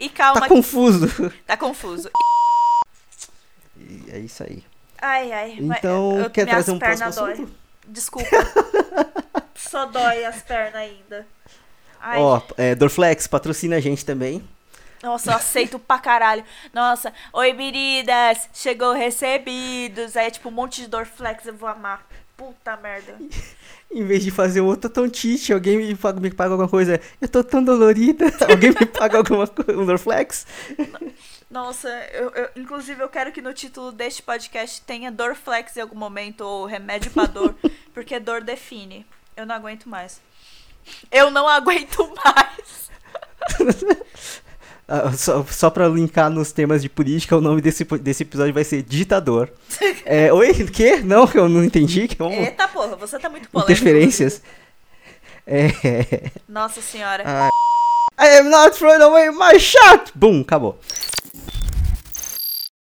E 0.00 0.08
calma, 0.08 0.40
Tá 0.40 0.48
confuso. 0.48 1.06
tá 1.46 1.56
confuso. 1.56 2.10
E 3.78 4.10
é 4.10 4.18
isso 4.18 4.42
aí. 4.42 4.64
Ai, 5.00 5.30
ai. 5.32 5.56
Então, 5.60 6.18
eu- 6.18 6.30
quer 6.30 6.46
trazer 6.46 6.72
um 6.72 6.80
próximo 6.80 6.98
pernas 6.98 7.14
dói. 7.14 7.32
assunto? 7.34 7.52
Desculpa. 7.86 8.28
Só 9.74 9.86
dói 9.86 10.24
as 10.24 10.40
pernas 10.40 10.76
ainda. 10.76 11.26
Ai. 12.00 12.20
Ó, 12.20 12.40
é, 12.56 12.76
Dorflex, 12.76 13.26
patrocina 13.26 13.74
a 13.74 13.80
gente 13.80 14.04
também. 14.04 14.40
Nossa, 15.02 15.32
eu 15.32 15.34
aceito 15.34 15.80
pra 15.80 15.98
caralho. 15.98 16.44
Nossa, 16.72 17.12
oi, 17.32 17.52
meninas, 17.52 18.48
chegou 18.54 18.92
recebidos. 18.92 20.16
Aí 20.16 20.28
é 20.28 20.30
tipo 20.30 20.48
um 20.48 20.52
monte 20.52 20.80
de 20.82 20.86
Dorflex, 20.86 21.46
eu 21.46 21.56
vou 21.56 21.68
amar. 21.68 22.06
Puta 22.36 22.76
merda. 22.76 23.18
Em 23.90 24.04
vez 24.06 24.22
de 24.22 24.30
fazer 24.30 24.60
outro 24.60 24.88
tontite, 24.88 25.52
alguém 25.52 25.76
me 25.76 25.96
paga, 25.96 26.20
me 26.20 26.30
paga 26.30 26.52
alguma 26.52 26.68
coisa. 26.68 27.00
Eu 27.20 27.28
tô 27.28 27.42
tão 27.42 27.62
dolorida. 27.62 28.26
Alguém 28.48 28.70
me 28.70 28.86
paga 28.86 29.18
alguma 29.18 29.46
coisa, 29.48 29.80
um 29.80 29.84
Dorflex? 29.86 30.46
Nossa, 31.50 31.88
eu, 32.12 32.30
eu- 32.30 32.48
inclusive 32.56 33.02
eu 33.02 33.08
quero 33.08 33.32
que 33.32 33.42
no 33.42 33.52
título 33.52 33.90
deste 33.90 34.22
podcast 34.22 34.82
tenha 34.82 35.10
Dorflex 35.10 35.76
em 35.76 35.80
algum 35.80 35.98
momento, 35.98 36.42
ou 36.42 36.64
remédio 36.64 37.10
pra 37.10 37.26
dor, 37.26 37.54
porque 37.92 38.20
dor 38.20 38.40
define. 38.40 39.04
Eu 39.36 39.46
não 39.46 39.54
aguento 39.54 39.88
mais. 39.88 40.20
Eu 41.10 41.30
não 41.30 41.48
aguento 41.48 42.12
mais. 42.24 42.90
Ah, 44.86 45.10
só, 45.14 45.42
só 45.44 45.70
pra 45.70 45.88
linkar 45.88 46.28
nos 46.28 46.52
temas 46.52 46.82
de 46.82 46.90
política, 46.90 47.34
o 47.34 47.40
nome 47.40 47.62
desse, 47.62 47.84
desse 47.84 48.22
episódio 48.22 48.52
vai 48.52 48.64
ser 48.64 48.82
Ditador. 48.82 49.48
É, 50.04 50.30
oi? 50.30 50.50
O 50.50 50.70
quê? 50.70 51.00
Não, 51.02 51.26
eu 51.32 51.48
não 51.48 51.64
entendi. 51.64 52.06
Que 52.06 52.22
um... 52.22 52.30
Eita 52.30 52.68
porra, 52.68 52.94
você 52.94 53.18
tá 53.18 53.30
muito 53.30 53.48
polêmico. 53.48 53.72
Interferências. 53.72 54.42
É. 55.46 56.30
Nossa 56.46 56.82
senhora. 56.82 57.24
I 58.20 58.38
am 58.38 58.50
not 58.50 58.76
throwing 58.76 59.00
away 59.00 59.30
my 59.30 59.58
shot! 59.58 60.12
Bum, 60.14 60.42
acabou. 60.42 60.78